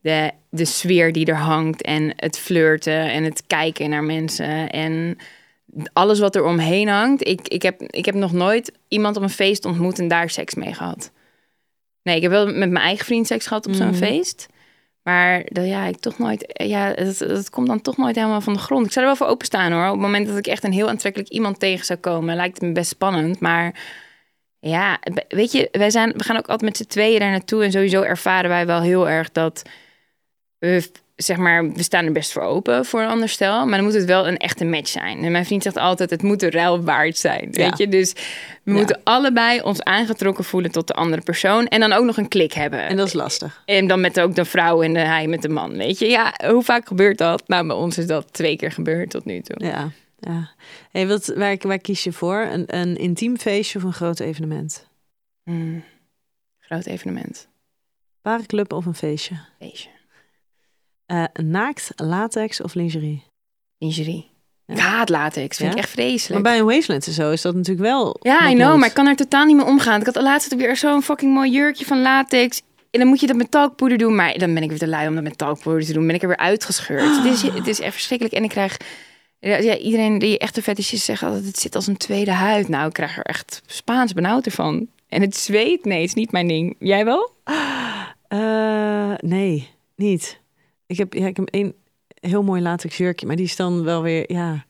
de, 0.00 0.30
de 0.50 0.64
sfeer 0.64 1.12
die 1.12 1.26
er 1.26 1.36
hangt 1.36 1.82
en 1.82 2.12
het 2.16 2.38
flirten 2.38 3.10
en 3.10 3.24
het 3.24 3.42
kijken 3.46 3.90
naar 3.90 4.04
mensen 4.04 4.70
en 4.70 5.16
alles 5.92 6.18
wat 6.18 6.36
er 6.36 6.44
omheen 6.44 6.88
hangt. 6.88 7.28
Ik, 7.28 7.48
ik, 7.48 7.62
heb, 7.62 7.80
ik 7.82 8.04
heb 8.04 8.14
nog 8.14 8.32
nooit 8.32 8.72
iemand 8.88 9.16
op 9.16 9.22
een 9.22 9.30
feest 9.30 9.64
ontmoet 9.64 9.98
en 9.98 10.08
daar 10.08 10.30
seks 10.30 10.54
mee 10.54 10.74
gehad. 10.74 11.10
Nee, 12.02 12.16
ik 12.16 12.22
heb 12.22 12.30
wel 12.30 12.46
met 12.46 12.70
mijn 12.70 12.84
eigen 12.84 13.04
vriend 13.04 13.26
seks 13.26 13.46
gehad 13.46 13.66
op 13.66 13.74
zo'n 13.74 13.86
Mhm. 13.86 13.96
feest. 13.96 14.46
Maar 15.02 15.42
dat, 15.44 15.66
ja, 15.66 15.84
ik 15.84 15.96
toch 15.96 16.18
nooit, 16.18 16.44
ja, 16.64 16.92
het, 16.94 17.50
komt 17.50 17.66
dan 17.66 17.80
toch 17.80 17.96
nooit 17.96 18.16
helemaal 18.16 18.40
van 18.40 18.52
de 18.52 18.58
grond. 18.58 18.86
Ik 18.86 18.92
zou 18.92 19.06
er 19.06 19.12
wel 19.12 19.20
voor 19.20 19.34
openstaan 19.34 19.72
hoor. 19.72 19.86
Op 19.86 19.92
het 19.92 20.00
moment 20.00 20.26
dat 20.26 20.36
ik 20.36 20.46
echt 20.46 20.64
een 20.64 20.72
heel 20.72 20.88
aantrekkelijk 20.88 21.30
iemand 21.30 21.58
tegen 21.58 21.84
zou 21.84 21.98
komen, 21.98 22.36
lijkt 22.36 22.54
het 22.54 22.68
me 22.68 22.72
best 22.72 22.90
spannend. 22.90 23.40
Maar 23.40 23.74
ja, 24.60 24.98
weet 25.28 25.52
je, 25.52 25.68
wij 25.72 25.90
zijn, 25.90 26.12
we 26.12 26.24
gaan 26.24 26.36
ook 26.36 26.48
altijd 26.48 26.70
met 26.70 26.76
z'n 26.76 26.86
tweeën 26.86 27.18
daar 27.18 27.30
naartoe. 27.30 27.64
En 27.64 27.72
sowieso 27.72 28.02
ervaren 28.02 28.50
wij 28.50 28.66
wel 28.66 28.80
heel 28.80 29.08
erg 29.08 29.32
dat 29.32 29.62
we, 30.58 30.90
zeg 31.22 31.36
maar, 31.36 31.72
we 31.72 31.82
staan 31.82 32.04
er 32.04 32.12
best 32.12 32.32
voor 32.32 32.42
open 32.42 32.84
voor 32.84 33.00
een 33.00 33.08
ander 33.08 33.28
stel. 33.28 33.66
Maar 33.66 33.76
dan 33.76 33.84
moet 33.84 33.94
het 33.94 34.04
wel 34.04 34.28
een 34.28 34.36
echte 34.36 34.64
match 34.64 34.88
zijn. 34.88 35.24
En 35.24 35.32
mijn 35.32 35.44
vriend 35.46 35.62
zegt 35.62 35.76
altijd, 35.76 36.10
het 36.10 36.22
moet 36.22 36.40
de 36.40 36.50
ruil 36.50 36.82
waard 36.82 37.18
zijn. 37.18 37.48
Ja. 37.50 37.68
Weet 37.68 37.78
je, 37.78 37.88
dus 37.88 38.12
we 38.12 38.70
Ja. 38.70 38.72
moeten 38.76 39.00
allebei 39.04 39.60
ons 39.60 39.82
aangetrokken 39.82 40.44
voelen 40.44 40.70
tot 40.70 40.86
de 40.86 40.94
andere 40.94 41.22
persoon. 41.22 41.66
En 41.66 41.80
dan 41.80 41.92
ook 41.92 42.04
nog 42.04 42.16
een 42.16 42.28
klik 42.28 42.52
hebben. 42.52 42.80
En 42.82 42.96
dat 42.96 43.06
is 43.06 43.12
lastig. 43.12 43.62
En 43.64 43.86
dan 43.86 44.00
met 44.00 44.20
ook 44.20 44.34
de 44.34 44.44
vrouw 44.44 44.82
en 44.82 44.92
de 44.92 44.98
hij 44.98 45.26
met 45.26 45.42
de 45.42 45.48
man, 45.48 45.76
weet 45.76 45.98
je. 45.98 46.06
Ja, 46.06 46.34
hoe 46.46 46.62
vaak 46.62 46.86
gebeurt 46.88 47.18
dat? 47.18 47.48
Nou, 47.48 47.66
bij 47.66 47.76
ons 47.76 47.98
is 47.98 48.06
dat 48.06 48.32
twee 48.32 48.56
keer 48.56 48.72
gebeurd 48.72 49.10
tot 49.10 49.24
nu 49.24 49.40
toe. 49.40 49.66
Ja, 49.66 49.90
ja. 50.18 50.50
Hey, 50.90 51.06
wat, 51.06 51.26
waar, 51.36 51.56
waar 51.60 51.78
kies 51.78 52.04
je 52.04 52.12
voor? 52.12 52.40
Een, 52.52 52.64
een 52.66 52.96
intiem 52.96 53.38
feestje 53.38 53.78
of 53.78 53.84
een 53.84 53.92
groot 53.92 54.20
evenement? 54.20 54.86
Hmm. 55.44 55.84
Groot 56.58 56.86
evenement. 56.86 57.48
Parenclub 58.22 58.72
of 58.72 58.86
een 58.86 58.94
feestje? 58.94 59.34
Feestje. 59.58 59.88
Eh, 61.10 61.24
naakt, 61.44 61.92
latex 61.96 62.60
of 62.60 62.74
lingerie? 62.74 63.22
Lingerie. 63.78 64.28
Ja. 64.66 65.04
Latex. 65.04 65.56
Vind 65.56 65.68
Ja? 65.72 65.76
ik 65.78 65.84
echt 65.84 65.96
Maar 65.96 66.04
vreselijk. 66.06 66.42
bij 66.42 66.58
een 66.58 66.64
wasteland 66.64 67.06
en 67.06 67.12
zo 67.12 67.30
is 67.30 67.42
dat 67.42 67.54
natuurlijk 67.54 67.86
wel... 67.86 68.16
Ja, 68.20 68.50
I 68.50 68.54
know, 68.54 68.78
maar 68.78 68.88
ik 68.88 68.94
kan 68.94 69.06
er 69.06 69.16
totaal 69.16 69.44
niet 69.44 69.56
mee 69.56 69.64
omgaan. 69.64 70.00
Ik 70.00 70.06
had 70.06 70.22
laatst 70.22 70.54
weer 70.54 70.76
zo'n 70.76 71.02
fucking 71.02 71.32
mooi 71.34 71.50
jurkje 71.50 71.84
van 71.84 72.02
latex. 72.02 72.62
En 72.90 72.98
dan 73.00 73.08
moet 73.08 73.20
je 73.20 73.26
dat 73.26 73.36
met 73.36 73.50
talkpoeder 73.50 73.98
doen. 73.98 74.14
Maar 74.14 74.38
dan 74.38 74.54
ben 74.54 74.62
ik 74.62 74.68
weer 74.68 74.78
te 74.78 74.88
lui 74.88 75.08
om 75.08 75.14
dat 75.14 75.22
met 75.22 75.38
talkpoeder 75.38 75.84
te 75.84 75.92
doen. 75.92 76.06
Ben 76.06 76.14
ik 76.14 76.22
er 76.22 76.28
weer 76.28 76.36
uitgescheurd. 76.36 77.16
Het, 77.16 77.24
is, 77.24 77.42
het 77.42 77.66
is 77.66 77.80
echt 77.80 77.92
verschrikkelijk. 77.92 78.36
En 78.36 78.42
ik 78.44 78.50
krijg... 78.50 78.76
Ja, 79.38 79.76
iedereen 79.76 80.18
die 80.18 80.38
echte 80.38 80.62
fetishist 80.62 81.04
zegt 81.04 81.22
altijd... 81.22 81.44
het 81.44 81.58
zit 81.58 81.74
als 81.74 81.86
een 81.86 81.96
tweede 81.96 82.30
huid. 82.32 82.68
Nou, 82.68 82.86
ik 82.86 82.92
krijg 82.92 83.16
er 83.16 83.22
echt 83.24 83.62
Spaans 83.66 84.12
benauwd 84.12 84.46
ervan. 84.46 84.88
En 85.08 85.20
het 85.20 85.36
zweet, 85.36 85.84
nee, 85.84 86.00
het 86.00 86.08
is 86.08 86.14
niet 86.14 86.32
mijn 86.32 86.48
ding. 86.48 86.76
Jij 86.78 87.04
wel? 87.04 87.30
Eh, 88.28 89.12
nee, 89.20 89.68
niet. 89.96 90.38
Ik 90.90 90.96
heb, 90.98 91.12
ja, 91.14 91.26
ik 91.26 91.36
heb 91.36 91.48
een 91.50 91.74
heel 92.20 92.42
mooi 92.42 92.62
latex 92.62 92.96
jurkje, 92.96 93.26
maar 93.26 93.36
die 93.36 93.44
is 93.44 93.56
dan 93.56 93.84
wel 93.84 94.02
weer, 94.02 94.32
ja... 94.32 94.64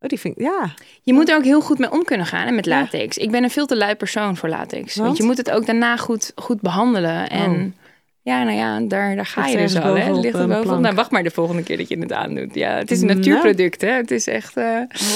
Oh, 0.00 0.08
die 0.08 0.18
vind 0.20 0.38
ik, 0.38 0.42
ja. 0.44 0.74
Je 1.02 1.12
moet 1.12 1.28
er 1.28 1.36
ook 1.36 1.44
heel 1.44 1.60
goed 1.60 1.78
mee 1.78 1.90
om 1.90 2.04
kunnen 2.04 2.26
gaan 2.26 2.46
hè, 2.46 2.52
met 2.52 2.66
latex. 2.66 3.16
Ik 3.16 3.30
ben 3.30 3.42
een 3.42 3.50
veel 3.50 3.66
te 3.66 3.76
lui 3.76 3.94
persoon 3.94 4.36
voor 4.36 4.48
latex. 4.48 4.96
Want? 4.96 5.16
Je 5.16 5.22
moet 5.22 5.36
het 5.36 5.50
ook 5.50 5.66
daarna 5.66 5.96
goed, 5.96 6.32
goed 6.36 6.60
behandelen. 6.60 7.28
En 7.28 7.50
Oh. 7.50 7.84
ja, 8.22 8.42
nou 8.42 8.56
ja, 8.56 8.80
daar, 8.80 9.16
daar 9.16 9.26
ga 9.26 9.46
je 9.46 9.56
dus 9.56 9.76
al. 9.76 9.94
Hè? 9.96 10.12
Ligt 10.12 10.34
er 10.34 10.40
een 10.40 10.48
bovenop. 10.48 10.80
Nou, 10.80 10.94
wacht 10.94 11.10
maar 11.10 11.22
de 11.22 11.30
volgende 11.30 11.62
keer 11.62 11.76
dat 11.76 11.88
je 11.88 11.98
het 11.98 12.12
aandoet. 12.12 12.54
Ja, 12.54 12.70
het 12.76 12.90
is 12.90 13.00
een 13.00 13.06
Nou. 13.06 13.18
natuurproduct, 13.18 13.80
hè? 13.80 13.90
Het 13.92 14.10
is 14.10 14.26
echt. 14.26 14.56
eh, 14.56 14.64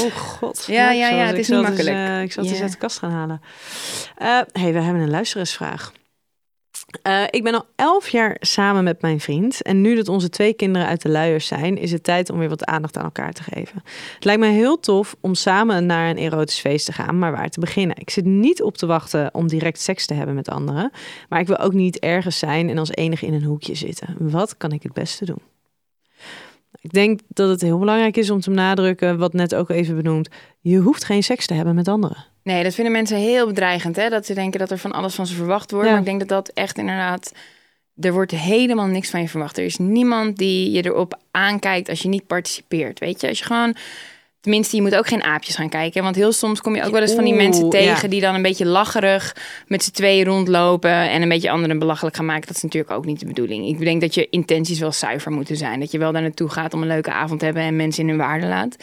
Oh 0.05 0.17
god. 0.17 0.65
Ja, 0.67 0.85
Nou, 0.85 0.97
ja, 0.97 1.05
ik 1.07 1.11
zal- 1.11 1.19
ja, 1.19 1.25
het 1.27 1.35
ik 1.35 1.41
is 1.41 1.49
niet 1.49 1.59
eens, 1.59 1.69
makkelijk. 1.69 1.97
eh, 1.97 2.23
ik 2.23 2.33
zal 2.33 2.43
het 2.43 2.51
eens 2.53 2.61
Ja. 2.61 2.65
uit 2.65 2.73
de 2.73 2.79
kast 2.79 2.99
gaan 2.99 3.11
halen. 3.11 3.41
Eh 4.17 4.41
hey, 4.53 4.73
we 4.73 4.81
hebben 4.81 5.03
een 5.03 5.11
luisteraarsvraag. 5.11 5.93
Eh, 7.03 7.23
ik 7.31 7.43
ben 7.43 7.55
al 7.55 7.67
elf 7.77 8.09
jaar 8.09 8.37
samen 8.41 8.85
met 8.85 9.03
mijn 9.03 9.21
vriend. 9.21 9.63
En 9.63 9.81
nu 9.81 9.95
dat 9.95 10.09
onze 10.09 10.29
twee 10.29 10.53
kinderen 10.53 10.89
uit 10.89 11.03
de 11.03 11.09
luiers 11.09 11.47
zijn, 11.47 11.79
is 11.79 11.93
het 11.93 12.05
tijd 12.05 12.31
om 12.31 12.39
weer 12.39 12.49
wat 12.49 12.65
aandacht 12.65 12.97
aan 12.97 13.05
elkaar 13.05 13.33
te 13.33 13.43
geven. 13.43 13.83
Het 14.15 14.25
lijkt 14.25 14.41
me 14.41 14.47
heel 14.47 14.81
tof 14.81 15.17
om 15.21 15.35
samen 15.35 15.87
naar 15.87 16.11
een 16.11 16.17
erotisch 16.17 16.61
feest 16.61 16.87
te 16.87 16.93
gaan, 16.93 17.19
maar 17.19 17.33
waar 17.33 17.49
te 17.49 17.61
beginnen. 17.61 17.97
Ik 17.99 18.11
zit 18.11 18.25
niet 18.25 18.63
op 18.63 18.77
te 18.77 18.87
wachten 18.87 19.35
om 19.35 19.49
direct 19.49 19.81
seks 19.81 20.07
te 20.07 20.15
hebben 20.15 20.35
met 20.35 20.49
anderen. 20.49 20.91
Maar 21.29 21.41
ik 21.41 21.47
wil 21.47 21.59
ook 21.59 21.73
niet 21.73 21.99
ergens 21.99 22.39
zijn 22.39 22.69
en 22.69 22.79
als 22.79 22.91
enige 22.91 23.27
in 23.27 23.35
een 23.35 23.45
hoekje 23.45 23.75
zitten. 23.75 24.17
Wat 24.19 24.57
kan 24.57 24.73
ik 24.73 24.83
het 24.83 24.93
beste 24.93 25.25
doen? 25.25 25.52
Ik 26.83 26.93
denk 26.93 27.21
dat 27.29 27.49
het 27.49 27.61
heel 27.61 27.79
belangrijk 27.79 28.17
is 28.17 28.31
om 28.31 28.41
te 28.41 28.51
benadrukken, 28.51 29.19
wat 29.19 29.33
net 29.33 29.55
ook 29.55 29.71
even 29.71 29.97
benoemd. 29.97 30.29
Je 30.61 30.79
hoeft 30.79 31.05
geen 31.05 31.23
seks 31.23 31.47
te 31.47 31.55
hebben 31.55 31.75
met 31.75 31.89
anderen. 31.89 32.25
Nee, 32.43 32.63
dat 32.63 32.75
vinden 32.75 32.93
mensen 32.93 33.17
heel 33.17 33.47
bedreigend, 33.47 33.97
hè? 33.97 34.09
Dat 34.09 34.27
ze 34.27 34.35
denken 34.35 34.59
dat 34.61 34.71
er 34.71 34.79
van 34.79 34.93
alles 34.93 35.15
van 35.15 35.27
ze 35.27 35.35
verwacht 35.35 35.71
wordt. 35.71 35.87
Ja. 35.87 35.93
Maar 35.93 36.01
ik 36.01 36.07
denk 36.07 36.21
dat 36.21 36.29
dat 36.29 36.49
echt 36.49 36.79
inderdaad. 36.79 37.33
Er 38.01 38.13
wordt 38.13 38.31
helemaal 38.31 38.87
niks 38.87 39.11
van 39.11 39.21
je 39.21 39.29
verwacht. 39.29 39.59
Er 39.59 39.65
is 39.65 39.79
niemand 39.79 40.37
die 40.37 40.71
je 40.71 40.85
erop 40.85 41.19
aankijkt 41.31 41.89
als 41.89 42.03
je 42.03 42.09
niet 42.09 42.27
participeert. 42.27 42.99
Weet 42.99 43.21
je, 43.21 43.29
als 43.29 43.39
je 43.39 43.45
gewoon. 43.45 43.75
Tenminste, 44.43 44.77
je 44.77 44.83
moet 44.83 44.95
ook 44.95 45.07
geen 45.07 45.23
aapjes 45.23 45.55
gaan 45.55 45.69
kijken. 45.69 46.03
Want 46.03 46.17
heel 46.17 46.33
soms 46.33 46.61
kom 46.61 46.75
je 46.75 46.85
ook 46.85 46.93
wel 46.93 47.01
eens 47.01 47.15
van 47.15 47.25
die 47.25 47.33
Oeh, 47.33 47.43
mensen 47.43 47.71
tegen 47.71 48.03
ja. 48.03 48.09
die 48.09 48.21
dan 48.21 48.35
een 48.35 48.43
beetje 48.43 48.67
lacherig 48.67 49.37
met 49.67 49.85
z'n 49.85 49.91
tweeën 49.91 50.25
rondlopen 50.25 51.11
en 51.11 51.23
een 51.23 51.29
beetje 51.29 51.51
anderen 51.51 51.79
belachelijk 51.79 52.17
gaan 52.17 52.25
maken. 52.25 52.47
Dat 52.47 52.57
is 52.57 52.63
natuurlijk 52.63 52.93
ook 52.93 53.05
niet 53.05 53.21
de 53.21 53.27
bedoeling. 53.27 53.67
Ik 53.67 53.79
denk 53.79 54.01
dat 54.01 54.15
je 54.15 54.29
intenties 54.29 54.79
wel 54.79 54.93
zuiver 54.93 55.33
moeten 55.33 55.57
zijn. 55.57 55.81
Dat 55.81 55.91
je 55.91 55.99
wel 55.99 56.13
daar 56.13 56.23
naartoe 56.23 56.49
gaat 56.49 56.75
om 56.75 56.83
een 56.83 56.89
leuke 56.89 57.13
avond 57.13 57.39
te 57.39 57.45
hebben 57.45 57.63
en 57.63 57.77
mensen 57.77 58.03
in 58.03 58.09
hun 58.09 58.19
waarde 58.19 58.47
laat. 58.47 58.77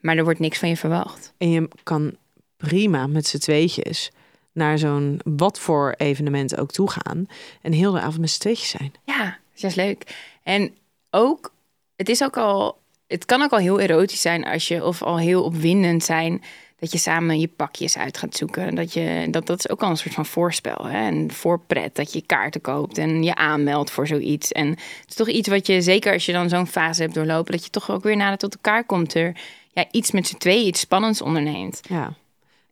Maar 0.00 0.16
er 0.16 0.24
wordt 0.24 0.38
niks 0.38 0.58
van 0.58 0.68
je 0.68 0.76
verwacht. 0.76 1.32
En 1.38 1.50
je 1.50 1.68
kan 1.82 2.16
prima 2.56 3.06
met 3.06 3.26
z'n 3.26 3.38
tweetjes 3.38 4.10
naar 4.52 4.78
zo'n 4.78 5.20
wat 5.24 5.58
voor 5.58 5.94
evenement 5.96 6.58
ook 6.58 6.70
toe 6.70 6.90
gaan. 6.90 7.26
En 7.62 7.72
heel 7.72 7.92
de 7.92 8.00
avond 8.00 8.18
met 8.18 8.30
z'n 8.30 8.40
tweetjes 8.40 8.68
zijn. 8.68 8.92
Ja, 9.04 9.38
dat 9.54 9.70
is 9.70 9.74
leuk. 9.74 10.16
En 10.42 10.74
ook, 11.10 11.54
het 11.96 12.08
is 12.08 12.22
ook 12.22 12.36
al, 12.36 12.82
het 13.06 13.24
kan 13.24 13.42
ook 13.42 13.50
al 13.50 13.58
heel 13.58 13.80
erotisch 13.80 14.20
zijn 14.20 14.44
als 14.44 14.68
je, 14.68 14.84
of 14.84 15.02
al 15.02 15.18
heel 15.18 15.42
opwindend 15.42 16.04
zijn, 16.04 16.42
dat 16.78 16.92
je 16.92 16.98
samen 16.98 17.40
je 17.40 17.48
pakjes 17.48 17.98
uit 17.98 18.18
gaat 18.18 18.36
zoeken. 18.36 18.74
Dat, 18.74 18.92
je, 18.92 19.26
dat, 19.30 19.46
dat 19.46 19.58
is 19.58 19.68
ook 19.68 19.82
al 19.82 19.90
een 19.90 19.96
soort 19.96 20.14
van 20.14 20.26
voorspel. 20.26 20.86
Hè? 20.86 21.06
En 21.06 21.30
voorpret, 21.30 21.94
dat 21.94 22.12
je 22.12 22.26
kaarten 22.26 22.60
koopt 22.60 22.98
en 22.98 23.22
je 23.22 23.34
aanmeldt 23.34 23.90
voor 23.90 24.06
zoiets. 24.06 24.52
En 24.52 24.68
het 24.68 25.08
is 25.08 25.14
toch 25.14 25.28
iets 25.28 25.48
wat 25.48 25.66
je, 25.66 25.80
zeker 25.80 26.12
als 26.12 26.26
je 26.26 26.32
dan 26.32 26.48
zo'n 26.48 26.66
fase 26.66 27.02
hebt 27.02 27.14
doorlopen, 27.14 27.52
dat 27.52 27.64
je 27.64 27.70
toch 27.70 27.90
ook 27.90 28.02
weer 28.02 28.16
nader 28.16 28.38
tot 28.38 28.54
elkaar 28.54 28.84
komt. 28.84 29.14
Er 29.14 29.36
ja, 29.72 29.86
iets 29.90 30.10
met 30.10 30.26
z'n 30.26 30.36
tweeën, 30.36 30.66
iets 30.66 30.80
spannends 30.80 31.22
onderneemt. 31.22 31.80
Ja. 31.88 32.12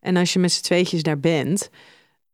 En 0.00 0.16
als 0.16 0.32
je 0.32 0.38
met 0.38 0.52
z'n 0.52 0.62
tweetjes 0.62 1.02
daar 1.02 1.18
bent, 1.18 1.70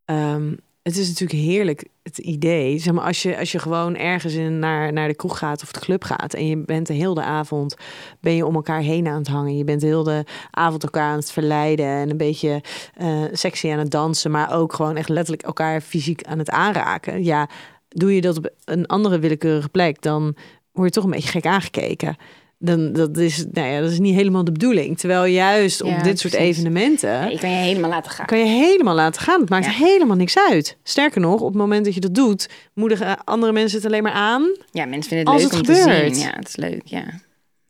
ehm, 0.05 0.55
het 0.83 0.97
is 0.97 1.09
natuurlijk 1.09 1.41
heerlijk 1.41 1.85
het 2.03 2.19
idee. 2.19 2.79
Zeg 2.79 2.95
maar, 2.95 3.05
als 3.05 3.23
je, 3.23 3.39
als 3.39 3.53
je 3.53 3.59
gewoon 3.59 3.97
ergens 3.97 4.35
in, 4.35 4.59
naar, 4.59 4.93
naar 4.93 5.09
de 5.09 5.15
kroeg 5.15 5.39
gaat 5.39 5.63
of 5.63 5.73
de 5.73 5.81
club 5.81 6.05
gaat 6.05 6.35
en 6.35 6.47
je 6.47 6.57
bent 6.57 6.87
de 6.87 6.93
hele 6.93 7.23
avond 7.23 7.77
ben 8.21 8.35
je 8.35 8.47
om 8.47 8.55
elkaar 8.55 8.81
heen 8.81 9.07
aan 9.07 9.19
het 9.19 9.29
hangen. 9.29 9.57
Je 9.57 9.65
bent 9.65 9.81
de 9.81 9.87
hele 9.87 10.27
avond 10.51 10.83
elkaar 10.83 11.11
aan 11.11 11.19
het 11.19 11.33
verleiden 11.33 11.87
en 11.87 12.11
een 12.11 12.17
beetje 12.17 12.63
eh, 12.95 13.23
sexy 13.33 13.71
aan 13.71 13.79
het 13.79 13.91
dansen, 13.91 14.31
maar 14.31 14.55
ook 14.55 14.73
gewoon 14.73 14.97
echt 14.97 15.09
letterlijk 15.09 15.47
elkaar 15.47 15.81
fysiek 15.81 16.23
aan 16.23 16.39
het 16.39 16.51
aanraken. 16.51 17.25
Ja, 17.25 17.49
doe 17.89 18.15
je 18.15 18.21
dat 18.21 18.37
op 18.37 18.51
een 18.65 18.87
andere 18.87 19.19
willekeurige 19.19 19.69
plek, 19.69 20.03
dan 20.03 20.37
word 20.73 20.89
je 20.89 20.95
toch 20.95 21.05
een 21.05 21.17
beetje 21.17 21.29
gek 21.31 21.47
aangekeken. 21.47 22.17
Dan, 22.61 22.93
dat, 22.93 23.17
is, 23.17 23.45
nou 23.53 23.69
ja, 23.69 23.81
dat 23.81 23.91
is 23.91 23.99
niet 23.99 24.15
helemaal 24.15 24.45
de 24.45 24.53
bedoeling. 24.53 24.99
Terwijl 24.99 25.25
juist 25.25 25.83
op 25.83 25.89
Ja, 25.91 26.03
dit 26.03 26.19
soort 26.21 26.35
evenementen 26.35 27.11
Ja, 27.11 27.25
je 27.27 27.39
kan 27.39 27.51
je 27.51 27.57
helemaal 27.57 27.91
laten 27.91 28.11
gaan. 28.11 28.27
kan 28.27 28.39
je 28.39 28.45
helemaal 28.45 28.95
laten 28.95 29.23
gaan. 29.23 29.41
Het 29.41 29.49
maakt 29.49 29.65
Ja. 29.65 29.71
helemaal 29.73 30.17
niks 30.17 30.39
uit. 30.51 30.77
Sterker 30.83 31.21
nog, 31.21 31.41
op 31.41 31.47
het 31.49 31.57
moment 31.57 31.85
dat 31.85 31.95
je 31.95 32.01
dat 32.01 32.15
doet, 32.15 32.49
moedigen 32.75 33.25
andere 33.25 33.53
mensen 33.53 33.79
het 33.79 33.87
alleen 33.87 34.03
maar 34.03 34.13
aan. 34.13 34.57
Ja, 34.73 34.85
mensen 34.87 35.09
vinden 35.11 35.35
het 35.35 35.43
Als 35.43 35.53
leuk 35.53 35.61
het 35.61 35.69
om 35.69 35.75
gebeurt. 35.85 36.09
te 36.09 36.15
zien. 36.15 36.25
Ja, 36.29 36.33
het 36.37 36.49
is 36.49 36.57
leuk, 36.57 36.83
ja. 36.85 37.05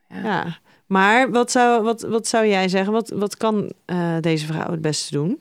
Ja. 0.08 0.22
Ja. 0.22 0.58
Maar 0.86 1.30
wat 1.30 1.50
zou, 1.50 1.82
wat, 1.82 2.00
wat 2.02 2.26
zou 2.28 2.46
jij 2.46 2.68
zeggen? 2.68 2.92
Wat, 2.92 3.08
wat 3.14 3.36
kan 3.36 3.72
eh, 3.84 4.16
deze 4.20 4.46
vrouw 4.46 4.70
het 4.70 4.80
beste 4.80 5.10
doen? 5.12 5.38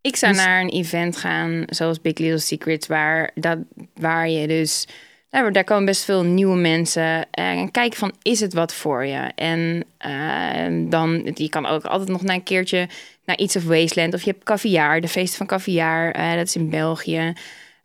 Ik 0.00 0.16
zou 0.16 0.32
Dus- 0.32 0.44
naar 0.44 0.60
een 0.60 0.68
event 0.68 1.16
gaan, 1.16 1.62
zoals 1.66 2.00
Big 2.00 2.18
Little 2.18 2.38
Secrets, 2.38 2.86
waar, 2.86 3.30
dat, 3.34 3.58
waar 3.94 4.28
je 4.28 4.46
dus... 4.46 4.86
Daar, 5.30 5.52
daar 5.52 5.64
komen 5.64 5.84
best 5.84 6.04
veel 6.04 6.22
nieuwe 6.22 6.56
mensen. 6.56 7.30
En 7.30 7.70
kijk 7.70 7.94
van, 7.94 8.12
is 8.22 8.40
het 8.40 8.52
wat 8.52 8.74
voor 8.74 9.04
je? 9.04 9.30
En 9.34 9.84
eh, 9.98 10.90
dan, 10.90 11.30
je 11.34 11.48
kan 11.48 11.66
ook 11.66 11.84
altijd 11.84 12.08
nog 12.08 12.22
naar 12.22 12.34
een 12.34 12.42
keertje 12.42 12.88
naar 13.24 13.38
iets 13.38 13.56
of 13.56 13.64
Wasteland. 13.64 14.14
Of 14.14 14.22
je 14.22 14.30
hebt 14.30 14.44
Caviar, 14.44 15.00
de 15.00 15.08
feest 15.08 15.36
van 15.36 15.46
Caviar. 15.46 16.10
eh, 16.10 16.34
dat 16.34 16.46
is 16.46 16.56
in 16.56 16.70
België. 16.70 17.32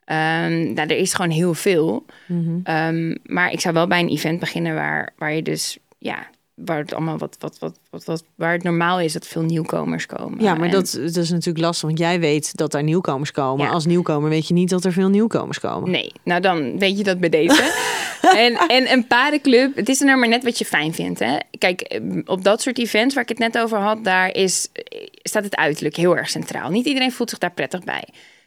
Ehm, 0.06 0.74
nou, 0.74 0.88
er 0.88 0.98
is 0.98 1.14
gewoon 1.14 1.32
heel 1.32 1.54
veel. 1.54 2.06
Mhm. 2.25 2.60
Ehm, 2.64 3.16
maar 3.24 3.52
ik 3.52 3.60
zou 3.60 3.74
wel 3.74 3.88
bij 3.88 4.00
een 4.00 4.10
event 4.10 4.40
beginnen 4.40 4.75
waar, 4.75 5.14
waar 5.18 5.34
je 5.34 5.42
dus... 5.42 5.78
Ja, 5.98 6.28
waar 6.55 6.77
het 6.77 6.93
allemaal 6.93 7.17
wat, 7.17 7.35
wat, 7.39 7.59
wat, 7.59 7.79
wat, 7.89 8.05
wat 8.05 8.24
waar 8.35 8.53
het 8.53 8.63
normaal 8.63 9.00
is 9.00 9.13
dat 9.13 9.27
veel 9.27 9.41
nieuwkomers 9.41 10.05
komen. 10.05 10.41
Ja, 10.41 10.55
maar 10.55 10.65
En- 10.65 10.71
dat, 10.71 11.00
dat 11.01 11.15
is 11.15 11.29
natuurlijk 11.29 11.65
lastig, 11.65 11.88
want 11.88 12.00
jij 12.00 12.19
weet 12.19 12.57
dat 12.57 12.74
er 12.74 12.83
nieuwkomers 12.83 13.31
komen. 13.31 13.65
Ja. 13.65 13.71
Als 13.71 13.85
nieuwkomer 13.85 14.29
weet 14.29 14.47
je 14.47 14.53
niet 14.53 14.69
dat 14.69 14.85
er 14.85 14.91
veel 14.91 15.09
nieuwkomers 15.09 15.59
komen. 15.59 15.91
Nee, 15.91 16.12
nou 16.24 16.41
dan 16.41 16.79
weet 16.79 16.97
je 16.97 17.03
dat 17.03 17.19
bij 17.19 17.29
deze. 17.29 17.71
en, 18.45 18.53
en 18.67 18.91
een 18.91 19.07
paardenclub, 19.07 19.75
het 19.75 19.89
is 19.89 20.00
er 20.00 20.05
nou 20.05 20.19
maar 20.19 20.29
net 20.29 20.43
wat 20.43 20.57
je 20.57 20.65
fijn 20.65 20.93
vindt. 20.93 21.19
Hè? 21.19 21.38
Kijk, 21.57 21.81
eh, 21.81 22.01
op 22.25 22.43
dat 22.43 22.62
soort 22.62 22.79
events 22.79 23.13
waar 23.13 23.24
ik 23.24 23.29
het 23.29 23.39
net 23.39 23.57
over 23.57 23.77
had, 23.77 24.03
daar 24.03 24.33
is, 24.33 24.69
eh, 24.74 25.07
staat 25.21 25.43
het 25.43 25.55
uiterlijk 25.55 25.95
heel 25.95 26.17
erg 26.17 26.29
centraal. 26.29 26.69
Niet 26.69 26.85
iedereen 26.85 27.12
voelt 27.12 27.29
zich 27.29 27.39
daar 27.39 27.51
prettig 27.51 27.83
bij. 27.83 28.03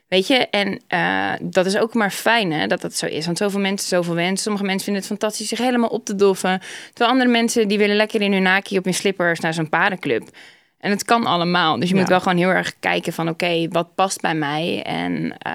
Weet 0.08 0.26
je, 0.26 0.34
en 0.34 0.80
eh, 0.86 1.32
dat 1.40 1.66
is 1.66 1.76
ook 1.78 1.94
maar 1.94 2.10
fijn 2.10 2.52
hè, 2.52 2.66
dat 2.66 2.80
dat 2.80 2.94
zo 2.94 3.06
is. 3.06 3.24
Want 3.26 3.38
zoveel 3.38 3.60
mensen, 3.60 3.88
zoveel 3.88 4.14
wensen. 4.14 4.38
Sommige 4.38 4.64
mensen 4.64 4.84
vinden 4.84 5.02
het 5.02 5.10
fantastisch 5.10 5.48
zich 5.48 5.58
helemaal 5.58 5.88
op 5.88 6.04
te 6.04 6.14
doffen. 6.14 6.60
Terwijl 6.88 7.10
andere 7.10 7.30
mensen, 7.30 7.68
die 7.68 7.78
willen 7.78 7.96
lekker 7.96 8.20
in 8.20 8.32
hun 8.32 8.42
naki 8.42 8.78
op 8.78 8.84
hun 8.84 8.94
slippers 8.94 9.40
naar 9.40 9.54
zo'n 9.54 9.68
paardenclub. 9.68 10.28
En 10.78 10.90
het 10.90 11.04
kan 11.04 11.24
allemaal. 11.26 11.78
Dus 11.78 11.88
je 11.88 11.94
Ja. 11.94 12.00
moet 12.00 12.08
wel 12.10 12.20
gewoon 12.20 12.38
heel 12.38 12.48
erg 12.48 12.74
kijken 12.80 13.12
van... 13.12 13.28
oké, 13.28 13.68
wat 13.68 13.94
past 13.94 14.20
bij 14.20 14.34
mij? 14.34 14.82
En 14.82 15.36
eh, 15.38 15.52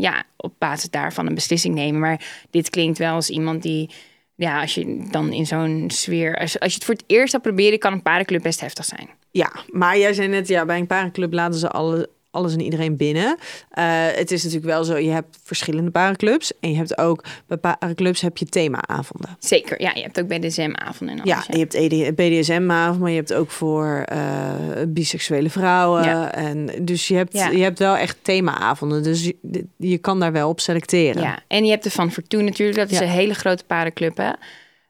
ja, 0.00 0.22
op 0.36 0.52
basis 0.58 0.90
daarvan 0.90 1.26
een 1.26 1.34
beslissing 1.34 1.74
nemen. 1.74 2.00
Maar 2.00 2.20
dit 2.50 2.70
klinkt 2.70 2.98
wel 2.98 3.14
als 3.14 3.30
iemand 3.30 3.62
die... 3.62 3.90
Ja, 4.34 4.60
als 4.60 4.74
je 4.74 5.06
dan 5.10 5.32
in 5.32 5.46
zo'n 5.46 5.84
sfeer... 5.92 6.36
Als, 6.38 6.60
als 6.60 6.70
je 6.70 6.74
het 6.76 6.84
voor 6.84 6.94
het 6.94 7.04
eerst 7.06 7.30
zou 7.30 7.42
proberen... 7.42 7.78
kan 7.78 7.92
een 7.92 8.02
paardenclub 8.02 8.42
best 8.42 8.60
heftig 8.60 8.84
zijn. 8.84 9.08
Ja, 9.30 9.52
maar 9.68 9.98
jij 9.98 10.12
zei 10.12 10.28
net, 10.28 10.48
ja, 10.48 10.64
bij 10.64 10.78
een 10.78 10.86
parenclub 10.86 11.32
laten 11.32 11.58
ze 11.58 11.68
alle, 11.68 12.08
alles 12.30 12.52
en 12.52 12.60
iedereen 12.60 12.96
binnen. 12.96 13.36
Eh, 13.70 13.84
het 14.14 14.30
is 14.30 14.42
natuurlijk 14.44 14.70
wel 14.72 14.84
zo, 14.84 14.96
je 14.96 15.10
hebt 15.10 15.38
verschillende 15.42 15.90
parenclubs. 15.90 16.52
En 16.60 16.70
je 16.70 16.76
hebt 16.76 16.98
ook, 16.98 17.24
bij 17.46 17.56
parenclubs 17.56 18.20
heb 18.20 18.36
je 18.38 18.44
themaavonden. 18.46 19.36
Zeker, 19.38 19.82
ja. 19.82 19.90
Je 19.94 20.02
hebt 20.02 20.20
ook 20.20 20.26
BDSM-avonden 20.28 21.18
en 21.18 21.24
Ja, 21.24 21.34
alles. 21.34 21.46
je 21.46 21.58
hebt 21.58 21.74
ED 21.74 22.14
BDSM-avond, 22.16 23.00
maar 23.00 23.10
je 23.10 23.16
hebt 23.16 23.34
ook 23.34 23.50
voor 23.50 24.02
eh, 24.06 24.52
biseksuele 24.88 25.50
vrouwen. 25.50 26.04
Ja. 26.04 26.34
En 26.34 26.70
dus 26.84 27.08
je 27.08 27.14
hebt, 27.14 27.32
Ja. 27.32 27.48
je 27.50 27.62
hebt 27.62 27.78
wel 27.78 27.96
echt 27.96 28.16
themaavonden. 28.22 29.02
Dus 29.02 29.24
je, 29.24 29.64
je 29.76 29.98
kan 29.98 30.20
daar 30.20 30.32
wel 30.32 30.48
op 30.48 30.60
selecteren. 30.60 31.22
Ja, 31.22 31.38
en 31.48 31.64
je 31.64 31.70
hebt 31.70 31.84
de 31.84 31.90
Van 31.90 32.12
Fortune 32.12 32.42
natuurlijk. 32.42 32.78
Dat 32.78 32.90
is 32.90 32.98
Ja. 32.98 33.04
een 33.04 33.10
hele 33.10 33.34
grote 33.34 33.64
paardenclub, 33.64 34.16
hè. 34.16 34.30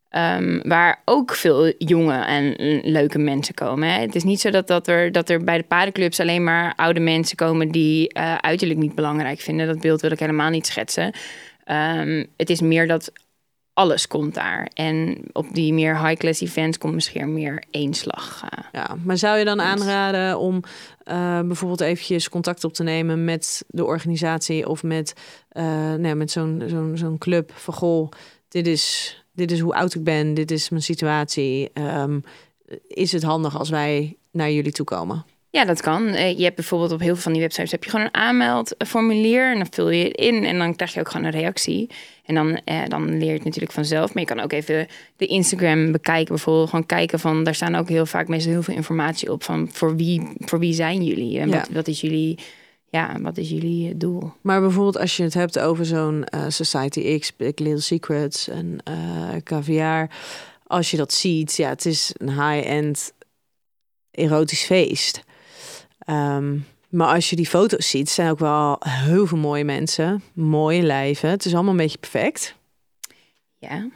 Ehm, 0.08 0.60
waar 0.62 1.02
ook 1.04 1.34
veel 1.34 1.72
jonge 1.78 2.24
en 2.24 2.54
leuke 2.90 3.18
mensen 3.18 3.54
komen. 3.54 3.88
Hè. 3.88 4.00
Het 4.00 4.14
is 4.14 4.24
niet 4.24 4.40
zo 4.40 4.50
dat, 4.50 4.66
dat, 4.66 4.88
er, 4.88 5.12
dat 5.12 5.28
er 5.28 5.44
bij 5.44 5.56
de 5.56 5.64
paardenclubs 5.64 6.20
alleen 6.20 6.44
maar 6.44 6.72
oude 6.76 7.00
mensen 7.00 7.36
komen 7.36 7.68
die 7.68 8.08
eh, 8.12 8.34
uiterlijk 8.34 8.80
niet 8.80 8.94
belangrijk 8.94 9.40
vinden. 9.40 9.66
Dat 9.66 9.80
beeld 9.80 10.00
wil 10.00 10.10
ik 10.10 10.18
helemaal 10.18 10.50
niet 10.50 10.66
schetsen. 10.66 11.12
Ehm, 11.64 12.24
het 12.36 12.50
is 12.50 12.60
meer 12.60 12.86
dat 12.86 13.12
alles 13.72 14.06
komt 14.06 14.34
daar. 14.34 14.70
En 14.74 15.18
op 15.32 15.46
die 15.54 15.72
meer 15.72 16.06
high-class 16.06 16.40
events 16.40 16.78
komt 16.78 16.94
misschien 16.94 17.32
meer 17.32 17.62
één 17.70 17.94
slag. 17.94 18.42
eh. 18.50 18.64
Ja, 18.72 18.96
maar 19.04 19.16
zou 19.16 19.38
je 19.38 19.44
dan 19.44 19.60
aanraden 19.60 20.38
om 20.38 20.62
eh, 21.02 21.40
bijvoorbeeld 21.40 21.80
eventjes 21.80 22.28
contact 22.28 22.64
op 22.64 22.72
te 22.72 22.82
nemen 22.82 23.24
met 23.24 23.64
de 23.68 23.84
organisatie 23.84 24.68
of 24.68 24.82
met, 24.82 25.12
nee, 25.96 26.14
met 26.14 26.30
zo'n 26.30 26.62
zo'n 26.66 26.92
zo'n 26.96 27.18
club 27.18 27.52
van 27.54 27.74
goh, 27.74 28.08
dit 28.48 28.66
is, 28.66 29.16
dit 29.38 29.50
is 29.50 29.60
hoe 29.60 29.74
oud 29.74 29.94
ik 29.94 30.04
ben, 30.04 30.34
dit 30.34 30.50
is 30.50 30.68
mijn 30.68 30.82
situatie. 30.82 31.70
Ehm, 31.72 32.18
is 32.88 33.12
het 33.12 33.22
handig 33.22 33.58
als 33.58 33.70
wij 33.70 34.16
naar 34.32 34.50
jullie 34.52 34.72
toe 34.72 34.84
komen? 34.86 35.24
Ja, 35.50 35.64
dat 35.64 35.80
kan. 35.80 36.06
Eh, 36.08 36.36
Je 36.38 36.42
hebt 36.44 36.56
bijvoorbeeld 36.56 36.92
op 36.92 37.00
heel 37.00 37.12
veel 37.14 37.22
van 37.22 37.32
die 37.32 37.40
websites 37.40 37.70
heb 37.70 37.84
je 37.84 37.90
gewoon 37.90 38.04
een 38.06 38.14
aanmeldformulier 38.14 39.50
en 39.52 39.56
dan 39.58 39.66
vul 39.70 39.90
je 39.90 40.04
het 40.04 40.16
in 40.16 40.44
en 40.44 40.58
dan 40.58 40.76
krijg 40.76 40.94
je 40.94 41.00
ook 41.00 41.10
gewoon 41.10 41.26
een 41.26 41.32
reactie. 41.32 41.90
En 42.24 42.34
dan, 42.34 42.60
eh, 42.64 42.82
dan 42.88 43.18
leer 43.18 43.26
je 43.28 43.32
het 43.32 43.44
natuurlijk 43.44 43.72
vanzelf. 43.72 44.14
Maar 44.14 44.22
je 44.22 44.28
kan 44.28 44.40
ook 44.40 44.52
even 44.52 44.86
de 45.16 45.26
Instagram 45.26 45.92
bekijken, 45.92 46.34
bijvoorbeeld 46.34 46.68
gewoon 46.70 46.86
kijken 46.86 47.18
van, 47.20 47.44
daar 47.44 47.54
staan 47.54 47.74
ook 47.74 47.88
heel 47.88 48.06
vaak 48.06 48.28
meestal 48.28 48.52
heel 48.52 48.62
veel 48.62 48.74
informatie 48.74 49.32
op 49.32 49.44
van 49.44 49.68
voor 49.72 49.96
wie, 49.96 50.28
voor 50.38 50.58
wie 50.58 50.72
zijn 50.72 51.04
jullie 51.04 51.38
en 51.38 51.48
Ja. 51.48 51.56
wat, 51.58 51.68
wat 51.68 51.88
is 51.88 52.00
jullie, 52.00 52.38
ja, 52.90 53.20
wat 53.20 53.36
is 53.36 53.48
jullie 53.48 53.96
doel? 53.96 54.32
Maar 54.40 54.60
bijvoorbeeld 54.60 54.98
als 54.98 55.16
je 55.16 55.22
het 55.22 55.34
hebt 55.34 55.58
over 55.58 55.86
zo'n 55.86 56.24
eh, 56.24 56.44
Society 56.48 57.18
X, 57.18 57.36
Big 57.36 57.54
Little 57.54 57.80
Secrets 57.80 58.48
en 58.48 58.78
eh 58.84 59.36
caviar. 59.44 60.10
Als 60.66 60.90
je 60.90 60.96
dat 60.96 61.12
ziet, 61.12 61.56
ja, 61.56 61.68
het 61.68 61.86
is 61.86 62.12
een 62.16 62.30
high-end 62.30 63.12
erotisch 64.10 64.62
feest. 64.62 65.22
Ehm, 65.98 66.58
maar 66.88 67.14
als 67.14 67.30
je 67.30 67.36
die 67.36 67.46
foto's 67.46 67.90
ziet, 67.90 68.10
zijn 68.10 68.30
ook 68.30 68.38
wel 68.38 68.76
heel 68.84 69.26
veel 69.26 69.38
mooie 69.38 69.64
mensen, 69.64 70.22
mooie 70.32 70.82
lijven. 70.82 71.30
Het 71.30 71.44
is 71.44 71.54
allemaal 71.54 71.70
een 71.70 71.76
beetje 71.76 71.98
perfect. 71.98 72.54
Ja, 73.58 73.88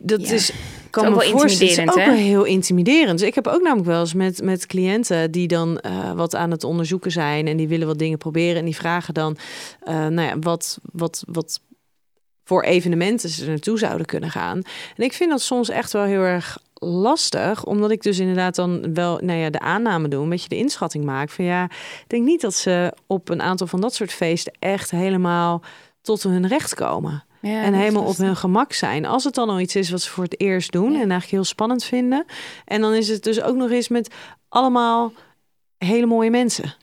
Dat 0.00 0.28
Ja. 0.28 0.34
is, 0.34 0.52
kan 0.90 1.06
ook 1.06 1.10
me 1.10 1.18
wel 1.18 1.30
voorstellen, 1.30 1.74
het 1.74 1.88
is 1.88 1.94
ook 1.94 1.98
hè? 1.98 2.06
wel 2.06 2.14
heel 2.14 2.44
intimiderend. 2.44 3.18
Dus 3.18 3.28
ik 3.28 3.34
heb 3.34 3.46
ook 3.46 3.62
namelijk 3.62 3.86
wel 3.88 4.00
eens 4.00 4.14
met, 4.14 4.42
met 4.42 4.66
cliënten 4.66 5.30
die 5.30 5.48
dan 5.48 5.78
eh, 5.78 6.12
wat 6.12 6.34
aan 6.34 6.50
het 6.50 6.64
onderzoeken 6.64 7.10
zijn 7.10 7.46
en 7.46 7.56
die 7.56 7.68
willen 7.68 7.86
wat 7.86 7.98
dingen 7.98 8.18
proberen 8.18 8.56
en 8.56 8.64
die 8.64 8.76
vragen 8.76 9.14
dan, 9.14 9.36
eh, 9.80 9.94
nou 9.94 10.28
ja, 10.28 10.38
wat, 10.38 10.78
wat, 10.92 11.24
wat 11.26 11.60
voor 12.44 12.62
evenementen 12.62 13.28
ze 13.28 13.42
er 13.42 13.48
naartoe 13.48 13.78
zouden 13.78 14.06
kunnen 14.06 14.30
gaan. 14.30 14.62
En 14.96 15.04
ik 15.04 15.12
vind 15.12 15.30
dat 15.30 15.40
soms 15.40 15.68
echt 15.68 15.92
wel 15.92 16.04
heel 16.04 16.22
erg 16.22 16.58
lastig, 16.74 17.64
omdat 17.64 17.90
ik 17.90 18.02
dus 18.02 18.18
inderdaad 18.18 18.54
dan 18.54 18.94
wel, 18.94 19.18
nou 19.22 19.38
ja, 19.38 19.50
de 19.50 19.60
aanname 19.60 20.08
doe, 20.08 20.22
een 20.22 20.28
beetje 20.28 20.48
de 20.48 20.56
inschatting 20.56 21.04
maak 21.04 21.30
van 21.30 21.44
ja, 21.44 21.64
ik 21.64 22.04
denk 22.06 22.24
niet 22.24 22.40
dat 22.40 22.54
ze 22.54 22.92
op 23.06 23.28
een 23.28 23.42
aantal 23.42 23.66
van 23.66 23.80
dat 23.80 23.94
soort 23.94 24.12
feesten 24.12 24.52
echt 24.58 24.90
helemaal 24.90 25.62
tot 26.02 26.22
hun 26.22 26.46
recht 26.46 26.74
komen 26.74 27.26
ja 27.48 27.62
en 27.62 27.74
helemaal 27.74 28.04
op 28.04 28.16
hun 28.16 28.36
gemak 28.36 28.72
zijn. 28.72 29.04
Als 29.06 29.24
het 29.24 29.34
dan 29.34 29.48
al 29.48 29.60
iets 29.60 29.76
is 29.76 29.90
wat 29.90 30.00
ze 30.00 30.10
voor 30.10 30.24
het 30.24 30.40
eerst 30.40 30.72
doen 30.72 30.92
Ja. 30.92 31.00
en 31.00 31.10
eigenlijk 31.10 31.30
heel 31.30 31.44
spannend 31.44 31.84
vinden. 31.84 32.24
En 32.64 32.80
dan 32.80 32.94
is 32.94 33.08
het 33.08 33.22
dus 33.22 33.40
ook 33.40 33.56
nog 33.56 33.70
eens 33.70 33.88
met 33.88 34.14
allemaal 34.48 35.12
hele 35.78 36.06
mooie 36.06 36.30
mensen. 36.30 36.74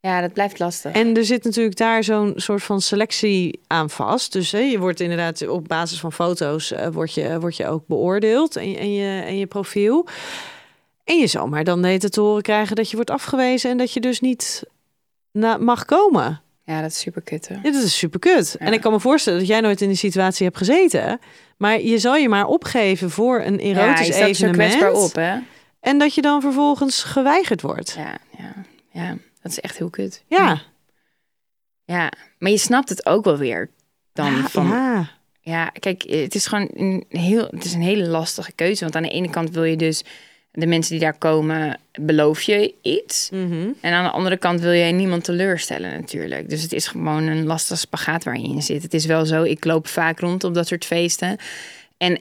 Ja, 0.00 0.20
dat 0.20 0.32
blijft 0.32 0.58
lastig. 0.58 0.92
En 0.92 1.16
er 1.16 1.24
zit 1.24 1.44
natuurlijk 1.44 1.76
daar 1.76 2.04
zo'n 2.04 2.32
soort 2.36 2.62
van 2.62 2.80
selectie 2.80 3.60
aan 3.66 3.90
vast. 3.90 4.32
Dus 4.32 4.52
hè, 4.52 4.58
je 4.58 4.78
wordt 4.78 5.00
inderdaad 5.00 5.48
op 5.48 5.68
basis 5.68 6.00
van 6.00 6.12
foto's 6.12 6.72
uh, 6.72 6.86
word 6.86 7.14
je, 7.14 7.40
word 7.40 7.56
je 7.56 7.66
ook 7.66 7.86
beoordeeld 7.86 8.56
en, 8.56 8.76
en, 8.76 8.92
je, 8.92 9.20
en 9.20 9.38
je 9.38 9.46
profiel. 9.46 10.06
En 11.04 11.16
je 11.18 11.26
zal 11.26 11.46
maar 11.46 11.64
dan 11.64 11.82
de 11.82 11.98
te 11.98 12.20
horen 12.20 12.42
krijgen 12.42 12.76
dat 12.76 12.90
je 12.90 12.96
wordt 12.96 13.10
afgewezen 13.10 13.70
en 13.70 13.76
dat 13.76 13.92
je 13.92 14.00
dus 14.00 14.20
niet 14.20 14.62
na, 15.32 15.56
mag 15.56 15.84
komen. 15.84 16.40
Ja, 16.70 16.80
dat 16.80 16.90
is 16.90 16.98
super 16.98 17.22
kut. 17.22 17.48
Hè? 17.48 17.60
Dit 17.60 17.74
is 17.74 17.98
super 17.98 18.20
kut. 18.20 18.56
Ja. 18.58 18.66
En 18.66 18.72
ik 18.72 18.80
kan 18.80 18.92
me 18.92 19.00
voorstellen 19.00 19.38
dat 19.38 19.48
jij 19.48 19.60
nooit 19.60 19.80
in 19.80 19.88
die 19.88 19.96
situatie 19.96 20.46
hebt 20.46 20.58
gezeten. 20.58 21.20
Maar 21.56 21.80
je 21.80 21.98
zal 21.98 22.16
je 22.16 22.28
maar 22.28 22.46
opgeven 22.46 23.10
voor 23.10 23.40
een 23.40 23.58
ja, 23.58 23.86
erotisch 23.86 24.16
zo 24.16 24.24
evenement. 24.24 24.92
op, 24.92 25.14
hè? 25.14 25.38
En 25.80 25.98
dat 25.98 26.14
je 26.14 26.22
dan 26.22 26.40
vervolgens 26.40 27.02
geweigerd 27.02 27.62
wordt. 27.62 27.94
Ja, 27.96 28.18
ja, 28.38 28.54
ja, 28.90 29.16
dat 29.42 29.52
is 29.52 29.60
echt 29.60 29.78
heel 29.78 29.90
kut. 29.90 30.24
Ja. 30.26 30.62
Ja, 31.84 32.12
maar 32.38 32.50
je 32.50 32.58
snapt 32.58 32.88
het 32.88 33.06
ook 33.06 33.24
wel 33.24 33.36
weer 33.36 33.70
dan 34.12 34.34
ja, 34.34 34.48
van... 34.48 34.66
ja. 34.66 35.10
Ja, 35.40 35.66
kijk, 35.66 36.02
het 36.02 36.34
is 36.34 36.46
gewoon 36.46 36.68
een 36.72 37.04
heel, 37.08 37.48
het 37.50 37.64
is 37.64 37.72
een 37.72 37.82
hele 37.82 38.08
lastige 38.08 38.52
keuze. 38.52 38.82
Want 38.82 38.96
aan 38.96 39.02
de 39.02 39.08
ene 39.08 39.30
kant 39.30 39.50
wil 39.50 39.64
je 39.64 39.76
dus 39.76 40.04
de 40.52 40.66
mensen 40.66 40.92
die 40.92 41.00
daar 41.00 41.18
komen, 41.18 41.78
beloof 42.00 42.42
je 42.42 42.74
iets. 42.82 43.30
Mhm. 43.30 43.68
En 43.80 43.92
aan 43.92 44.04
de 44.04 44.10
andere 44.10 44.36
kant 44.36 44.60
wil 44.60 44.72
je 44.72 44.92
niemand 44.92 45.24
teleurstellen 45.24 45.90
natuurlijk. 45.90 46.48
Dus 46.48 46.62
het 46.62 46.72
is 46.72 46.86
gewoon 46.86 47.26
een 47.26 47.46
lastige 47.46 47.80
spagaat 47.80 48.24
waar 48.24 48.38
je 48.38 48.48
in 48.48 48.62
zit. 48.62 48.82
Het 48.82 48.94
is 48.94 49.06
wel 49.06 49.26
zo, 49.26 49.42
ik 49.42 49.64
loop 49.64 49.86
vaak 49.86 50.20
rond 50.20 50.44
op 50.44 50.54
dat 50.54 50.66
soort 50.66 50.84
feesten. 50.84 51.36
En 51.96 52.20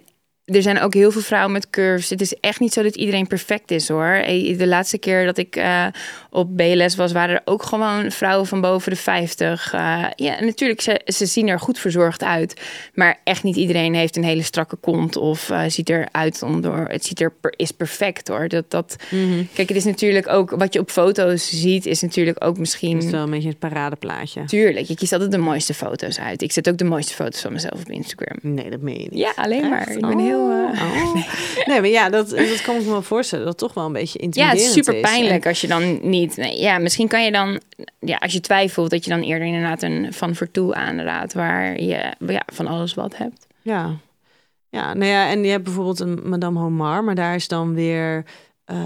er 0.54 0.62
zijn 0.62 0.80
ook 0.80 0.94
heel 0.94 1.12
veel 1.12 1.22
vrouwen 1.22 1.52
met 1.52 1.70
curves. 1.70 2.10
Het 2.10 2.22
is 2.22 2.36
echt 2.40 2.60
niet 2.60 2.74
zo 2.74 2.84
dat 2.84 2.96
iedereen 2.96 3.28
perfect 3.28 3.72
is 3.72 3.88
hoor. 3.88 4.06
Eh, 4.14 4.58
De 4.58 4.68
laatste 4.68 4.98
keer 4.98 5.26
dat 5.26 5.38
ik 5.38 5.56
uh, 5.56 5.86
op 6.30 6.58
BLS 6.58 6.96
was, 6.96 7.12
waren 7.12 7.36
er 7.36 7.42
ook 7.46 7.64
gewoon 7.64 8.12
vrouwen 8.12 8.48
van 8.48 8.62
boven 8.62 8.92
de 8.92 8.98
50. 8.98 9.74
Uh, 9.74 10.06
ja, 10.16 10.44
natuurlijk, 10.44 10.82
ze, 10.82 11.02
ze 11.06 11.26
zien 11.26 11.48
er 11.48 11.60
goed 11.60 11.80
verzorgd 11.80 12.24
uit. 12.24 12.62
Maar 12.94 13.20
echt 13.24 13.44
niet 13.44 13.56
iedereen 13.56 13.94
heeft 13.94 14.16
een 14.18 14.24
hele 14.24 14.44
strakke 14.44 14.76
kont 14.82 15.16
of 15.16 15.50
uh, 15.50 15.62
ziet 15.68 15.90
eruit 15.90 16.42
onder. 16.44 16.88
Het 16.88 17.06
ziet 17.06 17.22
er 17.22 17.32
per, 17.42 17.54
is 17.56 17.72
perfect 17.72 18.28
hoor. 18.28 18.48
Dat, 18.48 18.72
dat, 18.72 18.96
Mhm. 19.10 19.24
mm 19.24 19.32
-hmm. 19.32 19.48
Kijk, 19.54 19.68
het 19.68 19.78
is 19.78 19.84
natuurlijk 19.84 20.28
ook 20.28 20.50
wat 20.50 20.74
je 20.74 20.80
op 20.80 20.90
foto's 20.90 21.50
ziet, 21.50 21.86
is 21.86 22.02
natuurlijk 22.02 22.46
ook 22.46 22.58
misschien. 22.58 22.96
Dat 22.96 23.04
is 23.04 23.12
wel 23.12 23.24
een 23.24 23.30
beetje 23.30 23.50
het 23.50 23.60
paradeplaatje. 23.60 24.46
Tuurlijk, 24.46 24.88
je 24.88 24.96
kiest 24.96 25.14
altijd 25.14 25.32
de 25.32 25.38
mooiste 25.38 25.74
foto's 25.74 26.20
uit. 26.20 26.42
Ik 26.42 26.52
zet 26.52 26.70
ook 26.70 26.78
de 26.78 26.84
mooiste 26.84 27.14
foto's 27.14 27.42
van 27.42 27.54
mezelf 27.54 27.80
op 27.82 27.90
Instagram. 27.90 28.38
Nee, 28.42 28.70
dat 28.70 28.82
meen 28.82 28.94
je 29.02 29.08
niet. 29.10 29.20
Ja, 29.20 29.32
alleen 29.36 29.62
Echt? 29.62 29.70
maar. 29.70 29.92
Ik 29.92 30.00
ben 30.02 30.10
oh. 30.14 30.22
heel 30.22 30.39
eh, 30.48 30.58
Oh. 30.82 31.14
Nee. 31.66 31.80
maar 31.82 31.90
ja, 31.90 32.10
dat, 32.10 32.30
dat 32.30 32.62
kan 32.62 32.76
ik 32.76 32.82
me 32.84 32.90
wel 32.92 33.02
voorstellen. 33.02 33.46
Dat 33.46 33.54
het 33.60 33.64
toch 33.68 33.74
wel 33.74 33.86
een 33.86 33.94
beetje 33.94 34.20
Ja, 34.20 34.26
intimiderend 34.26 34.60
het 34.60 34.68
is 34.70 34.74
super 34.74 34.96
is. 34.96 35.02
pijnlijk 35.02 35.46
als 35.48 35.62
je 35.62 35.68
dan 35.68 36.10
niet. 36.10 36.38
Nee, 36.38 36.60
ja, 36.60 36.78
misschien 36.78 37.08
kan 37.08 37.24
je 37.24 37.32
dan, 37.32 37.60
ja, 38.00 38.18
als 38.18 38.34
je 38.34 38.40
twijfelt, 38.40 38.90
dat 38.90 39.04
je 39.04 39.10
dan 39.10 39.22
eerder 39.22 39.48
inderdaad 39.48 39.82
een 39.82 40.14
van 40.14 40.36
voor 40.36 40.52
toe 40.52 40.74
aanraadt, 40.76 41.34
waar 41.34 41.82
je 41.82 42.14
ja, 42.28 42.42
van 42.54 42.68
alles 42.68 42.94
wat 42.94 43.18
hebt. 43.18 43.48
Ja. 43.62 43.96
Ja, 44.70 44.94
nou 44.94 45.12
ja, 45.12 45.30
en 45.30 45.44
je 45.44 45.50
hebt 45.52 45.64
bijvoorbeeld 45.64 46.00
een 46.00 46.20
Madame 46.24 46.60
Homar, 46.60 47.04
maar 47.04 47.16
daar 47.16 47.36
is 47.36 47.48
dan 47.48 47.74
weer 47.74 48.26
eh, 48.70 48.78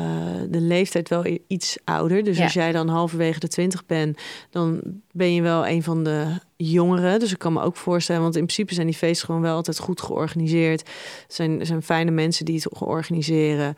de 0.50 0.62
leeftijd 0.62 1.10
wel 1.10 1.26
iets 1.48 1.78
ouder. 1.84 2.24
Dus 2.24 2.38
Ja. 2.38 2.44
als 2.44 2.54
jij 2.54 2.72
dan 2.72 2.88
halverwege 2.88 3.40
de 3.40 3.48
twintig 3.48 3.86
bent, 3.86 4.22
dan 4.50 4.82
ben 5.12 5.34
je 5.34 5.42
wel 5.42 5.68
een 5.68 5.84
van 5.84 6.04
de 6.04 6.26
jongeren. 6.58 7.20
Dus 7.20 7.32
ik 7.32 7.40
kan 7.40 7.54
me 7.54 7.62
ook 7.62 7.76
voorstellen, 7.76 8.22
want 8.22 8.36
in 8.36 8.44
principe 8.46 8.74
zijn 8.74 8.88
die 8.88 8.96
feesten 8.96 9.26
gewoon 9.26 9.42
wel 9.42 9.56
altijd 9.56 9.80
goed 9.80 10.02
georganiseerd. 10.02 10.90
Zijn, 11.28 11.60
er 11.60 11.66
zijn 11.66 11.82
fijne 11.84 12.12
mensen 12.12 12.46
die 12.46 12.56
het 12.56 12.80
organiseren. 12.80 13.76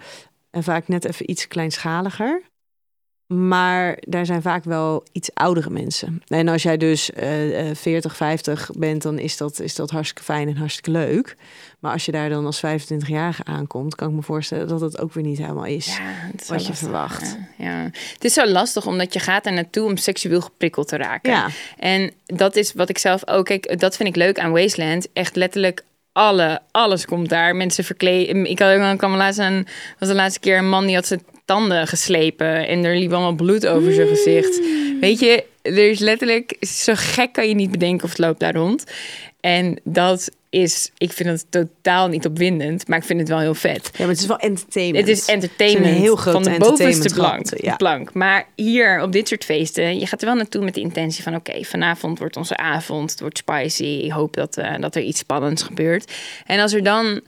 En 0.52 0.64
vaak 0.64 0.88
net 0.88 1.06
even 1.06 1.30
iets 1.30 1.48
kleinschaliger. 1.48 2.42
Maar 3.28 3.98
daar 4.00 4.26
zijn 4.26 4.42
vaak 4.42 4.64
wel 4.64 5.04
iets 5.12 5.30
oudere 5.34 5.70
mensen. 5.70 6.22
En 6.28 6.48
als 6.48 6.64
jij 6.64 6.78
dus 6.78 7.12
eh 7.12 7.70
eh, 7.70 7.76
40, 7.76 8.16
50 8.16 8.70
bent, 8.78 9.02
dan 9.02 9.20
is 9.20 9.38
dat, 9.38 9.60
is 9.60 9.76
dat 9.76 9.90
hartstikke 9.90 10.24
fijn 10.24 10.48
en 10.48 10.58
hartstikke 10.58 10.92
leuk. 10.92 11.36
Maar 11.80 11.92
als 11.92 12.06
je 12.06 12.12
daar 12.12 12.30
dan 12.30 12.46
als 12.46 12.62
25-jarige 12.66 13.44
aankomt, 13.44 13.96
kan 13.96 14.10
ik 14.10 14.16
me 14.16 14.22
voorstellen 14.22 14.68
dat 14.68 14.82
het 14.82 15.00
ook 15.00 15.14
weer 15.14 15.24
niet 15.24 15.38
helemaal 15.38 15.66
is. 15.66 15.86
Ja, 15.86 16.04
het 16.04 16.42
is 16.42 16.48
Wat 16.48 16.62
je 16.62 16.68
lastig, 16.68 16.78
verwacht. 16.78 17.38
Ja, 17.58 17.82
ja. 17.82 17.84
Het 18.14 18.24
is 18.24 18.34
zo 18.34 18.46
lastig 18.46 18.86
omdat 18.86 19.14
je 19.14 19.20
gaat 19.20 19.46
er 19.46 19.54
naartoe 19.54 19.86
om 19.86 19.98
seksueel 19.98 20.42
geprikkeld 20.42 20.88
te 20.88 20.98
raken. 20.98 21.32
Ja. 21.32 21.48
En 21.78 22.12
dat 22.26 22.56
is 22.56 22.74
wat 22.74 22.90
ik 22.90 22.98
zelf 22.98 23.28
ook. 23.28 23.46
Kijk, 23.46 23.80
dat 23.80 23.96
vind 23.96 24.10
ik 24.10 24.16
leuk 24.16 24.40
aan 24.40 24.52
Wasteland. 24.52 25.08
Echt 25.14 25.36
letterlijk 25.36 25.84
alle, 26.12 26.62
alles 26.72 27.06
komt 27.06 27.30
daar. 27.30 27.56
Mensen 27.56 27.84
verkleden. 27.84 28.46
Ik 28.46 28.60
had 28.60 28.80
ook 28.80 28.98
kwam 28.98 29.16
laatst 29.16 29.40
een, 29.40 29.68
was 30.00 30.10
de 30.10 30.16
laatste 30.16 30.40
keer 30.40 30.58
een 30.58 30.70
man 30.70 30.86
die 30.86 30.96
had 30.96 31.06
zijn 31.06 31.22
tanden 31.46 31.88
geslepen 31.88 32.68
en 32.68 32.84
er 32.84 32.98
liep 32.98 33.12
allemaal 33.12 33.36
bloed 33.36 33.68
over 33.68 33.94
zijn 33.94 34.08
gezicht. 34.08 34.62
Weet 35.00 35.20
je, 35.20 35.44
er 35.62 35.90
is 35.90 36.00
letterlijk 36.00 36.58
zo 36.60 36.94
gek 36.96 37.34
kan 37.34 37.48
je 37.48 37.56
niet 37.56 37.72
bedenken 37.72 38.04
of 38.04 38.10
het 38.10 38.20
loopt 38.20 38.40
daar 38.40 38.56
rond. 38.56 38.84
En 39.40 39.80
dat 39.84 40.32
is, 40.50 40.92
ik 40.98 41.12
vind 41.12 41.30
het 41.30 41.46
totaal 41.50 42.08
niet 42.08 42.26
opwindend, 42.26 42.88
maar 42.88 42.98
ik 42.98 43.04
vind 43.04 43.20
het 43.20 43.30
wel 43.30 43.40
heel 43.40 43.54
vet. 43.54 43.90
Ja, 43.92 44.00
maar 44.00 44.08
het 44.08 44.20
is 44.20 44.26
wel 44.26 44.40
entertainment. 44.40 45.08
Het 45.08 45.18
is 45.18 45.26
entertainment 45.26 45.86
Het 45.86 45.96
is 45.96 46.02
heel 46.02 46.16
groot 46.16 46.34
van 46.34 46.44
de 46.44 46.60
bovenste 46.60 47.14
plank, 47.14 47.46
ja. 47.62 47.76
plank. 47.76 48.14
Maar 48.14 48.48
hier 48.56 49.02
op 49.02 49.12
dit 49.12 49.28
soort 49.28 49.46
feesten, 49.46 50.00
je 50.00 50.08
gaat 50.08 50.22
er 50.22 50.28
wel 50.28 50.36
naartoe 50.36 50.64
met 50.64 50.74
de 50.74 50.80
intentie 50.80 51.24
van... 51.24 51.36
oké, 51.36 51.64
vanavond 51.64 52.20
wordt 52.20 52.38
onze 52.38 52.58
avond, 52.58 53.12
het 53.12 53.20
wordt 53.20 53.38
spicy. 53.38 53.84
Ik 53.84 54.12
hoop 54.12 54.34
dat, 54.34 54.58
eh, 54.58 54.80
dat 54.80 54.96
er 54.96 55.02
iets 55.02 55.20
spannends 55.20 55.64
gebeurt. 55.64 56.12
En 56.46 56.60
als 56.60 56.74
er 56.74 56.84
dan 56.84 57.22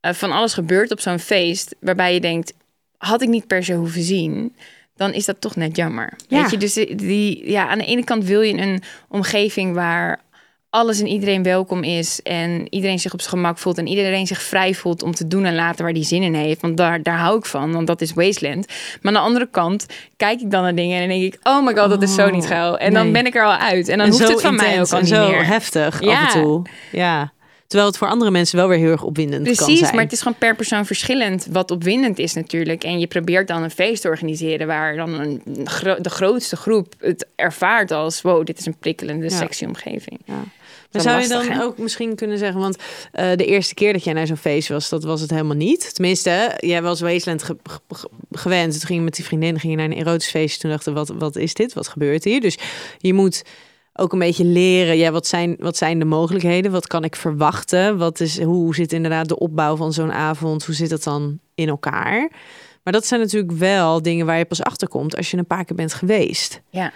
eh, 0.00 0.12
van 0.12 0.32
alles 0.32 0.54
gebeurt 0.54 0.90
op 0.90 1.00
zo'n 1.00 1.18
feest... 1.18 1.74
waarbij 1.80 2.14
je 2.14 2.20
denkt, 2.20 2.52
had 2.98 3.22
ik 3.22 3.28
niet 3.28 3.46
per 3.46 3.64
se 3.64 3.74
hoeven 3.74 4.02
zien... 4.02 4.54
dan 4.96 5.12
is 5.12 5.24
dat 5.24 5.40
toch 5.40 5.56
net 5.56 5.76
jammer. 5.76 6.12
Ja. 6.28 6.40
Weet 6.40 6.50
je, 6.50 6.56
dus 6.56 6.74
die, 6.96 7.50
ja, 7.50 7.68
aan 7.68 7.78
de 7.78 7.84
ene 7.84 8.04
kant 8.04 8.24
wil 8.24 8.40
je 8.40 8.54
een 8.54 8.82
omgeving 9.08 9.74
waar 9.74 10.24
alles 10.70 11.00
en 11.00 11.06
iedereen 11.06 11.42
welkom 11.42 11.82
is 11.82 12.22
en 12.22 12.66
iedereen 12.74 12.98
zich 12.98 13.12
op 13.12 13.20
zijn 13.20 13.32
gemak 13.32 13.58
voelt 13.58 13.78
en 13.78 13.86
iedereen 13.86 14.26
zich 14.26 14.42
vrij 14.42 14.74
voelt 14.74 15.02
om 15.02 15.14
te 15.14 15.26
doen 15.26 15.44
en 15.44 15.54
laten 15.54 15.84
waar 15.84 15.92
die 15.92 16.04
zin 16.04 16.22
in 16.22 16.34
heeft. 16.34 16.60
Want 16.60 16.76
daar, 16.76 17.02
daar 17.02 17.18
hou 17.18 17.38
ik 17.38 17.44
van, 17.44 17.72
want 17.72 17.86
dat 17.86 18.00
is 18.00 18.12
Wasteland. 18.12 18.66
Maar 18.66 19.14
aan 19.14 19.22
de 19.22 19.26
andere 19.28 19.48
kant 19.50 19.86
kijk 20.16 20.40
ik 20.40 20.50
dan 20.50 20.62
naar 20.62 20.74
dingen 20.74 21.00
en 21.02 21.08
denk 21.08 21.22
ik, 21.22 21.38
oh 21.42 21.64
my 21.66 21.74
god, 21.76 21.90
dat 21.90 22.02
is 22.02 22.14
zo 22.14 22.30
niet 22.30 22.46
geil. 22.46 22.78
En 22.78 22.94
dan 22.94 23.12
ben 23.12 23.26
ik 23.26 23.34
er 23.34 23.44
al 23.44 23.56
uit 23.56 23.88
en 23.88 23.98
dan 23.98 24.06
En 24.06 24.12
hoeft 24.12 24.28
het 24.28 24.40
van 24.40 24.56
mij 24.56 24.80
ook 24.80 24.90
al 24.90 24.98
en 24.98 25.04
niet 25.04 25.12
zo 25.14 25.28
meer. 25.28 25.46
heftig 25.46 26.02
Ja. 26.02 26.22
af 26.22 26.34
en 26.34 26.42
toe. 26.42 26.62
Ja. 26.92 27.32
Terwijl 27.66 27.88
het 27.90 27.98
voor 27.98 28.08
andere 28.08 28.30
mensen 28.30 28.56
wel 28.56 28.68
weer 28.68 28.78
heel 28.78 28.90
erg 28.90 29.02
opwindend 29.02 29.44
kan 29.46 29.54
Precies, 29.54 29.78
zijn. 29.78 29.94
maar 29.94 30.04
het 30.04 30.12
is 30.12 30.18
gewoon 30.22 30.38
per 30.38 30.56
persoon 30.56 30.86
verschillend 30.86 31.46
wat 31.50 31.70
opwindend 31.70 32.18
is 32.18 32.34
natuurlijk. 32.34 32.84
En 32.84 32.98
je 32.98 33.06
probeert 33.06 33.48
dan 33.48 33.62
een 33.62 33.70
feest 33.70 34.02
te 34.02 34.08
organiseren 34.08 34.66
waar 34.66 34.96
dan 34.96 35.12
een 35.20 35.42
de 36.02 36.10
grootste 36.10 36.56
groep 36.56 36.94
het 37.00 37.26
ervaart 37.36 37.90
als 37.90 38.22
wow, 38.22 38.46
dit 38.46 38.58
is 38.58 38.66
een 38.66 38.76
prikkelende, 38.78 39.24
Ja. 39.28 39.36
sexy 39.36 39.64
omgeving. 39.64 40.20
Ja. 40.24 40.44
Maar 40.92 41.02
zou 41.02 41.20
je 41.22 41.28
dan 41.28 41.60
ook 41.62 41.78
misschien 41.78 42.14
kunnen 42.14 42.38
zeggen, 42.38 42.60
want 42.60 42.76
eh, 43.12 43.30
de 43.36 43.44
eerste 43.44 43.74
keer 43.74 43.92
dat 43.92 44.04
jij 44.04 44.12
naar 44.12 44.26
zo'n 44.26 44.36
feest 44.36 44.68
was, 44.68 44.88
dat 44.88 45.04
was 45.04 45.20
het 45.20 45.30
helemaal 45.30 45.56
niet. 45.56 45.94
Tenminste, 45.94 46.54
jij 46.58 46.82
was 46.82 47.00
Wasteland 47.00 47.42
ge- 47.42 47.56
ge- 47.62 47.80
ge- 47.88 48.08
gewend. 48.30 48.72
Toen 48.72 48.80
ging 48.80 48.98
je 48.98 49.04
met 49.04 49.14
die 49.14 49.24
vriendin 49.24 49.60
ging 49.60 49.72
je 49.72 49.78
naar 49.78 49.86
een 49.90 50.06
erotisch 50.06 50.30
feest. 50.30 50.60
Toen 50.60 50.70
dachten 50.70 50.94
wat, 50.94 51.08
wat 51.18 51.36
is 51.36 51.54
dit? 51.54 51.72
Wat 51.72 51.88
gebeurt 51.88 52.24
hier? 52.24 52.40
Dus 52.40 52.58
je 52.98 53.12
moet 53.14 53.42
ook 53.96 54.12
een 54.12 54.18
beetje 54.18 54.44
leren, 54.44 54.96
ja, 54.96 55.10
wat 55.10 55.26
zijn, 55.26 55.56
wat 55.58 55.76
zijn 55.76 55.98
de 55.98 56.04
mogelijkheden? 56.04 56.72
Wat 56.72 56.86
kan 56.86 57.04
ik 57.04 57.16
verwachten? 57.16 57.98
Wat 57.98 58.20
is, 58.20 58.42
hoe 58.42 58.74
zit 58.74 58.92
inderdaad 58.92 59.28
de 59.28 59.38
opbouw 59.38 59.76
van 59.76 59.92
zo'n 59.92 60.12
avond? 60.12 60.64
Hoe 60.64 60.74
zit 60.74 60.90
dat 60.90 61.02
dan 61.02 61.38
in 61.54 61.68
elkaar? 61.68 62.30
Maar 62.82 62.92
dat 62.92 63.06
zijn 63.06 63.20
natuurlijk 63.20 63.52
wel 63.52 64.02
dingen 64.02 64.26
waar 64.26 64.38
je 64.38 64.44
pas 64.44 64.62
achter 64.62 64.88
komt 64.88 65.16
als 65.16 65.30
je 65.30 65.36
een 65.36 65.46
paar 65.46 65.64
keer 65.64 65.76
bent 65.76 65.94
geweest. 65.94 66.60
Ja. 66.70 66.92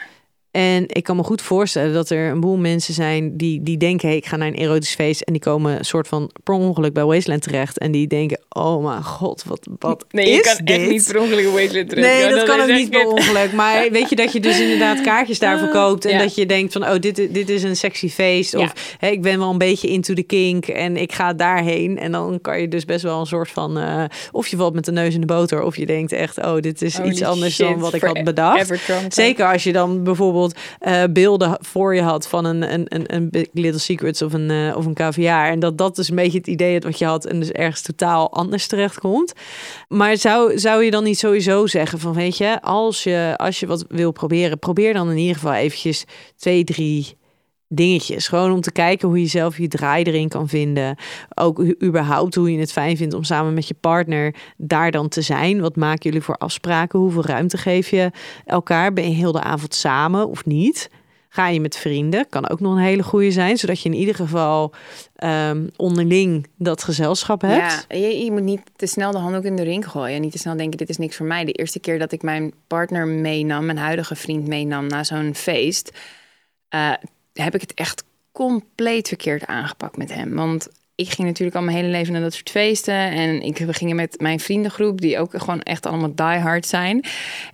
En 0.50 0.84
ik 0.86 1.02
kan 1.02 1.16
me 1.16 1.22
goed 1.22 1.42
voorstellen 1.42 1.92
dat 1.94 2.10
er 2.10 2.30
een 2.30 2.40
boel 2.40 2.56
mensen 2.56 2.94
zijn 2.94 3.36
die, 3.36 3.62
die 3.62 3.76
denken: 3.76 4.08
hey, 4.08 4.16
ik 4.16 4.26
ga 4.26 4.36
naar 4.36 4.48
een 4.48 4.54
erotisch 4.54 4.94
feest. 4.94 5.20
En 5.20 5.32
die 5.32 5.42
komen 5.42 5.78
een 5.78 5.84
soort 5.84 6.08
van 6.08 6.30
per 6.44 6.54
ongeluk 6.54 6.92
bij 6.92 7.04
Wasteland 7.04 7.42
terecht. 7.42 7.78
En 7.78 7.92
die 7.92 8.06
denken: 8.06 8.40
oh 8.48 8.84
mijn 8.84 9.04
god, 9.04 9.44
wat, 9.44 9.68
wat 9.78 10.04
Nee, 10.10 10.26
je 10.26 10.40
is 10.40 10.54
kan 10.54 10.64
dit? 10.64 10.76
echt 10.76 10.88
niet 10.88 11.06
per 11.06 11.20
ongeluk 11.20 11.44
een 11.44 11.52
Wasteland 11.52 11.88
terug. 11.88 12.04
Nee, 12.04 12.28
dat 12.28 12.42
kan 12.42 12.60
ook 12.60 12.68
niet 12.68 12.90
per 12.90 13.06
ongeluk. 13.06 13.52
Maar 13.52 13.88
weet 13.92 14.08
je 14.08 14.16
dat 14.16 14.32
je 14.32 14.40
dus 14.40 14.60
inderdaad 14.60 15.00
kaartjes 15.00 15.38
daar 15.38 15.58
verkoopt. 15.58 16.04
En 16.04 16.12
ja. 16.12 16.18
dat 16.18 16.34
je 16.34 16.46
denkt 16.46 16.72
van, 16.72 16.82
oh, 16.84 16.98
dit, 17.00 17.16
dit 17.16 17.48
is 17.48 17.62
een 17.62 17.76
sexy 17.76 18.08
feest. 18.08 18.54
Of 18.54 18.94
hè, 18.98 19.08
ik 19.08 19.22
ben 19.22 19.38
wel 19.38 19.50
een 19.50 19.58
beetje 19.58 19.88
into 19.88 20.14
the 20.14 20.22
kink 20.22 20.66
en 20.66 20.96
ik 20.96 21.12
ga 21.12 21.32
daarheen. 21.32 21.98
En 21.98 22.12
dan 22.12 22.38
kan 22.40 22.60
je 22.60 22.68
dus 22.68 22.84
best 22.84 23.02
wel 23.02 23.20
een 23.20 23.26
soort 23.26 23.50
van... 23.50 23.78
eh, 23.78 24.04
of 24.32 24.46
je 24.46 24.56
valt 24.56 24.74
met 24.74 24.84
de 24.84 24.92
neus 24.92 25.14
in 25.14 25.20
de 25.20 25.26
boter. 25.26 25.62
Of 25.62 25.76
je 25.76 25.86
denkt 25.86 26.12
echt, 26.12 26.38
oh, 26.38 26.56
dit 26.60 26.82
is 26.82 26.96
Holy 26.96 27.10
iets 27.10 27.22
anders 27.22 27.54
shit, 27.54 27.68
dan 27.68 27.78
wat 27.78 27.94
ik 27.94 28.02
had 28.02 28.24
bedacht. 28.24 28.72
Zeker 29.08 29.52
als 29.52 29.64
je 29.64 29.72
dan 29.72 30.02
bijvoorbeeld 30.02 30.39
eh, 30.78 31.02
beelden 31.10 31.58
voor 31.60 31.94
je 31.94 32.02
had 32.02 32.28
van 32.28 32.44
een, 32.44 32.72
een, 32.72 32.84
een, 32.88 33.04
een 33.06 33.48
Little 33.52 33.80
Secrets 33.80 34.22
of 34.22 34.32
een, 34.32 34.50
eh, 34.50 34.76
of 34.76 34.86
een 34.86 34.94
caviar. 34.94 35.50
En 35.50 35.58
dat 35.58 35.78
dat 35.78 35.96
dus 35.96 36.08
een 36.08 36.16
beetje 36.16 36.38
het 36.38 36.46
idee 36.46 36.76
is 36.76 36.84
wat 36.84 36.98
je 36.98 37.04
had 37.04 37.24
en 37.24 37.38
dus 37.40 37.50
ergens 37.50 37.82
totaal 37.82 38.32
anders 38.32 38.66
terechtkomt. 38.66 39.32
Maar 39.88 40.16
zou, 40.16 40.58
zou 40.58 40.84
je 40.84 40.90
dan 40.90 41.04
niet 41.04 41.18
sowieso 41.18 41.66
zeggen 41.66 41.98
van 41.98 42.14
weet 42.14 42.36
je, 42.36 42.62
als 42.62 43.02
je, 43.02 43.34
als 43.36 43.60
je 43.60 43.66
wat 43.66 43.84
wil 43.88 44.12
proberen, 44.12 44.58
probeer 44.58 44.92
dan 44.92 45.10
in 45.10 45.16
ieder 45.16 45.34
geval 45.34 45.52
eventjes 45.52 46.04
twee, 46.36 46.64
drie 46.64 47.18
dingetjes. 47.72 48.28
Gewoon 48.28 48.52
om 48.52 48.60
te 48.60 48.72
kijken 48.72 49.08
hoe 49.08 49.20
je 49.20 49.26
zelf 49.26 49.58
je 49.58 49.68
draai 49.68 50.04
erin 50.04 50.28
kan 50.28 50.48
vinden. 50.48 50.96
Ook 51.34 51.82
überhaupt 51.82 52.34
hoe 52.34 52.52
je 52.52 52.58
het 52.58 52.72
fijn 52.72 52.96
vindt 52.96 53.14
om 53.14 53.24
samen 53.24 53.54
met 53.54 53.68
je 53.68 53.74
partner 53.80 54.34
daar 54.56 54.90
dan 54.90 55.08
te 55.08 55.22
zijn. 55.22 55.60
Wat 55.60 55.76
maken 55.76 56.02
jullie 56.02 56.20
voor 56.20 56.36
afspraken? 56.36 56.98
Hoeveel 56.98 57.24
ruimte 57.24 57.56
geef 57.56 57.90
je 57.90 58.10
elkaar? 58.44 58.92
Ben 58.92 59.08
je 59.08 59.14
heel 59.14 59.32
de 59.32 59.42
avond 59.42 59.74
samen 59.74 60.28
of 60.28 60.44
niet? 60.44 60.90
Ga 61.32 61.48
je 61.48 61.60
met 61.60 61.76
vrienden? 61.76 62.28
Kan 62.28 62.48
ook 62.48 62.60
nog 62.60 62.72
een 62.72 62.82
hele 62.82 63.02
goede 63.02 63.30
zijn. 63.30 63.56
Zodat 63.56 63.82
je 63.82 63.88
in 63.88 63.94
ieder 63.98 64.14
geval 64.14 64.72
ehm, 65.16 65.66
onderling 65.76 66.46
dat 66.56 66.82
gezelschap 66.82 67.40
hebt. 67.40 67.86
Ja, 67.88 67.96
je, 67.96 68.24
je 68.24 68.32
moet 68.32 68.42
niet 68.42 68.62
te 68.76 68.86
snel 68.86 69.12
de 69.12 69.18
handdoek 69.18 69.44
in 69.44 69.56
de 69.56 69.62
ring 69.62 69.88
gooien. 69.88 70.14
En 70.14 70.20
niet 70.20 70.32
te 70.32 70.38
snel 70.38 70.56
denken, 70.56 70.78
dit 70.78 70.88
is 70.88 70.96
niks 70.96 71.16
voor 71.16 71.26
mij. 71.26 71.44
De 71.44 71.52
eerste 71.52 71.80
keer 71.80 71.98
dat 71.98 72.12
ik 72.12 72.22
mijn 72.22 72.52
partner 72.66 73.06
meenam, 73.06 73.64
mijn 73.64 73.78
huidige 73.78 74.14
vriend 74.14 74.46
meenam 74.46 74.86
naar 74.86 75.04
zo'n 75.04 75.34
feest, 75.34 75.98
eh, 76.68 76.92
heb 77.42 77.54
ik 77.54 77.60
het 77.60 77.74
echt 77.74 78.04
compleet 78.32 79.08
verkeerd 79.08 79.46
aangepakt 79.46 79.96
met 79.96 80.14
hem. 80.14 80.34
Want 80.34 80.68
ik 80.94 81.10
ging 81.10 81.28
natuurlijk 81.28 81.56
al 81.56 81.62
mijn 81.62 81.76
hele 81.76 81.88
leven 81.88 82.12
naar 82.12 82.22
dat 82.22 82.34
soort 82.34 82.50
feesten. 82.50 82.94
En 82.94 83.42
ik, 83.42 83.58
we 83.58 83.72
gingen 83.72 83.96
met 83.96 84.20
mijn 84.20 84.40
vriendengroep, 84.40 85.00
die 85.00 85.18
ook 85.18 85.30
gewoon 85.36 85.62
echt 85.62 85.86
allemaal 85.86 86.14
diehard 86.14 86.66
zijn. 86.66 87.04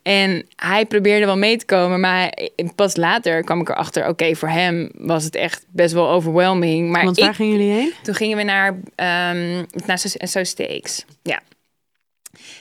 En 0.02 0.46
hij 0.56 0.86
probeerde 0.86 1.26
wel 1.26 1.36
mee 1.36 1.56
te 1.56 1.64
komen, 1.64 2.00
maar 2.00 2.32
pas 2.74 2.96
later 2.96 3.44
kwam 3.44 3.60
ik 3.60 3.68
erachter... 3.68 4.08
oké, 4.08 4.34
voor 4.34 4.48
hem 4.48 4.90
was 4.94 5.24
het 5.24 5.34
echt 5.34 5.64
best 5.68 5.94
wel 5.94 6.08
overwhelming. 6.08 6.90
Maar 6.90 7.04
Want 7.04 7.18
ik, 7.18 7.24
waar 7.24 7.34
gingen 7.34 7.56
jullie 7.58 7.72
heen? 7.72 7.92
toen 8.02 8.14
gingen 8.14 8.36
we 8.36 8.42
naar, 8.42 8.78
ehm 8.94 9.64
naar 9.86 9.98
So, 9.98 10.08
So 10.18 10.44
Steaks. 10.44 11.04
Ja. 11.22 11.40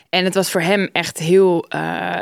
En 0.10 0.24
het 0.24 0.34
was 0.34 0.52
voor 0.52 0.62
hem 0.62 0.90
echt 0.92 1.18
heel... 1.18 1.66
eh, 1.70 2.22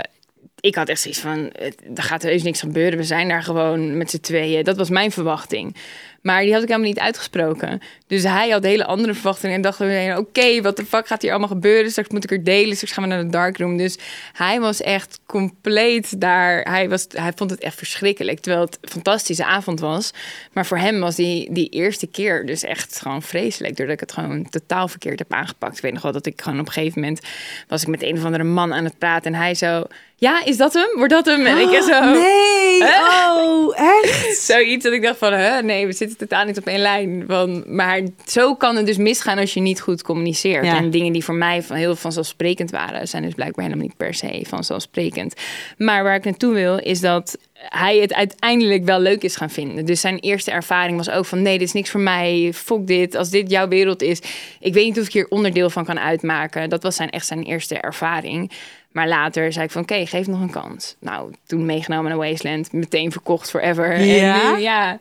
ik 0.63 0.75
had 0.75 0.89
echt 0.89 1.01
zoiets 1.01 1.19
van, 1.19 1.51
er 1.95 2.03
gaat 2.03 2.21
heus 2.21 2.43
niks 2.43 2.59
gebeuren. 2.59 2.97
We 2.97 3.03
zijn 3.03 3.27
daar 3.27 3.43
gewoon 3.43 3.97
met 3.97 4.09
z'n 4.09 4.19
tweeën. 4.19 4.63
Dat 4.63 4.77
was 4.77 4.89
mijn 4.89 5.11
verwachting. 5.11 5.75
Maar 6.21 6.41
die 6.41 6.53
had 6.53 6.61
ik 6.61 6.67
helemaal 6.67 6.89
niet 6.89 6.99
uitgesproken. 6.99 7.81
Dus 8.07 8.23
hij 8.23 8.49
had 8.49 8.63
hele 8.63 8.85
andere 8.85 9.13
verwachtingen. 9.13 9.55
En 9.55 9.61
dachten 9.61 9.87
we, 9.87 10.15
oké, 10.17 10.61
wat 10.61 10.77
de 10.77 10.85
fuck 10.85 11.07
gaat 11.07 11.21
hier 11.21 11.31
allemaal 11.31 11.49
gebeuren? 11.49 11.91
Straks 11.91 12.09
moet 12.09 12.23
ik 12.23 12.31
er 12.31 12.43
delen. 12.43 12.75
Straks 12.75 12.93
gaan 12.93 13.03
we 13.03 13.09
naar 13.09 13.23
de 13.23 13.29
darkroom. 13.29 13.77
Dus 13.77 13.97
hij 14.33 14.59
was 14.59 14.81
echt 14.81 15.19
compleet 15.25 16.21
daar. 16.21 16.61
Hij, 16.61 16.89
was, 16.89 17.07
hij 17.09 17.31
vond 17.35 17.49
het 17.49 17.59
echt 17.59 17.77
verschrikkelijk. 17.77 18.39
Terwijl 18.39 18.65
het 18.65 18.77
een 18.81 18.89
fantastische 18.89 19.45
avond 19.45 19.79
was. 19.79 20.11
Maar 20.53 20.65
voor 20.65 20.77
hem 20.77 20.99
was 20.99 21.15
die, 21.15 21.53
die 21.53 21.69
eerste 21.69 22.07
keer 22.07 22.45
dus 22.45 22.63
echt 22.63 23.01
gewoon 23.01 23.21
vreselijk. 23.21 23.75
Doordat 23.75 23.95
ik 23.95 24.01
het 24.01 24.11
gewoon 24.11 24.49
totaal 24.49 24.87
verkeerd 24.87 25.19
heb 25.19 25.33
aangepakt. 25.33 25.75
Ik 25.75 25.83
weet 25.83 25.93
nog 25.93 26.01
wel 26.01 26.11
dat 26.11 26.25
ik 26.25 26.41
gewoon 26.41 26.59
op 26.59 26.65
een 26.65 26.71
gegeven 26.71 27.01
moment... 27.01 27.21
was 27.67 27.81
ik 27.81 27.87
met 27.87 28.03
een 28.03 28.17
of 28.17 28.25
andere 28.25 28.43
man 28.43 28.73
aan 28.73 28.83
het 28.83 28.97
praten. 28.97 29.33
En 29.33 29.39
hij 29.39 29.55
zo... 29.55 29.83
ja, 30.23 30.45
is 30.45 30.57
dat 30.57 30.73
hem? 30.73 30.89
Wordt 30.95 31.13
dat 31.13 31.25
hem? 31.25 31.45
En 31.45 31.57
ik 31.57 31.81
zo... 31.81 31.99
Nee, 31.99 32.81
oh, 32.81 33.79
echt? 33.79 34.37
Zoiets 34.51 34.83
dat 34.83 34.93
ik 34.93 35.01
dacht 35.01 35.17
van, 35.17 35.33
hè, 35.33 35.61
nee, 35.61 35.87
we 35.87 35.93
zitten 35.93 36.17
totaal 36.17 36.45
niet 36.45 36.57
op 36.57 36.65
één 36.65 36.79
lijn. 36.79 37.23
Van, 37.27 37.63
maar 37.67 38.01
zo 38.25 38.55
kan 38.55 38.75
het 38.75 38.85
dus 38.85 38.97
misgaan 38.97 39.37
als 39.37 39.53
je 39.53 39.59
niet 39.59 39.81
goed 39.81 40.01
communiceert. 40.01 40.65
Ja. 40.65 40.77
En 40.77 40.89
dingen 40.89 41.13
die 41.13 41.23
voor 41.23 41.35
mij 41.35 41.63
van 41.63 41.75
heel 41.75 41.95
vanzelfsprekend 41.95 42.71
waren, 42.71 43.07
zijn 43.07 43.23
dus 43.23 43.33
blijkbaar 43.33 43.65
helemaal 43.65 43.85
niet 43.85 43.97
per 43.97 44.13
se 44.13 44.45
vanzelfsprekend. 44.47 45.33
Maar 45.77 46.03
waar 46.03 46.15
ik 46.15 46.23
naartoe 46.23 46.53
wil, 46.53 46.77
is 46.77 46.99
dat 46.99 47.37
hij 47.69 47.97
het 47.97 48.13
uiteindelijk 48.13 48.83
wel 48.83 48.99
leuk 48.99 49.23
is 49.23 49.35
gaan 49.35 49.49
vinden. 49.49 49.85
Dus 49.85 50.01
zijn 50.01 50.19
eerste 50.19 50.51
ervaring 50.51 50.97
was 50.97 51.09
ook 51.09 51.25
van, 51.25 51.41
nee, 51.41 51.57
dit 51.57 51.67
is 51.67 51.73
niks 51.73 51.89
voor 51.89 51.99
mij. 51.99 52.51
Fok 52.53 52.87
dit, 52.87 53.15
als 53.15 53.29
dit 53.29 53.49
jouw 53.49 53.67
wereld 53.67 54.01
is. 54.01 54.19
Ik 54.59 54.73
weet 54.73 54.85
niet 54.85 54.99
of 54.99 55.05
ik 55.05 55.13
hier 55.13 55.27
onderdeel 55.27 55.69
van 55.69 55.85
kan 55.85 55.99
uitmaken. 55.99 56.69
Dat 56.69 56.83
was 56.83 56.95
zijn, 56.95 57.09
echt 57.09 57.25
zijn 57.25 57.43
eerste 57.43 57.75
ervaring. 57.75 58.51
Maar 58.91 59.07
later 59.07 59.53
zei 59.53 59.65
ik 59.65 59.71
van, 59.71 59.81
oké, 59.81 60.05
geef 60.05 60.27
nog 60.27 60.41
een 60.41 60.49
kans. 60.49 60.95
Nou, 60.99 61.33
toen 61.45 61.65
meegenomen 61.65 62.09
naar 62.09 62.29
Wasteland, 62.29 62.71
meteen 62.71 63.11
verkocht 63.11 63.49
forever. 63.49 63.99
Ja? 63.99 64.41
En 64.41 64.55
nu, 64.55 64.61
ja. 64.61 64.97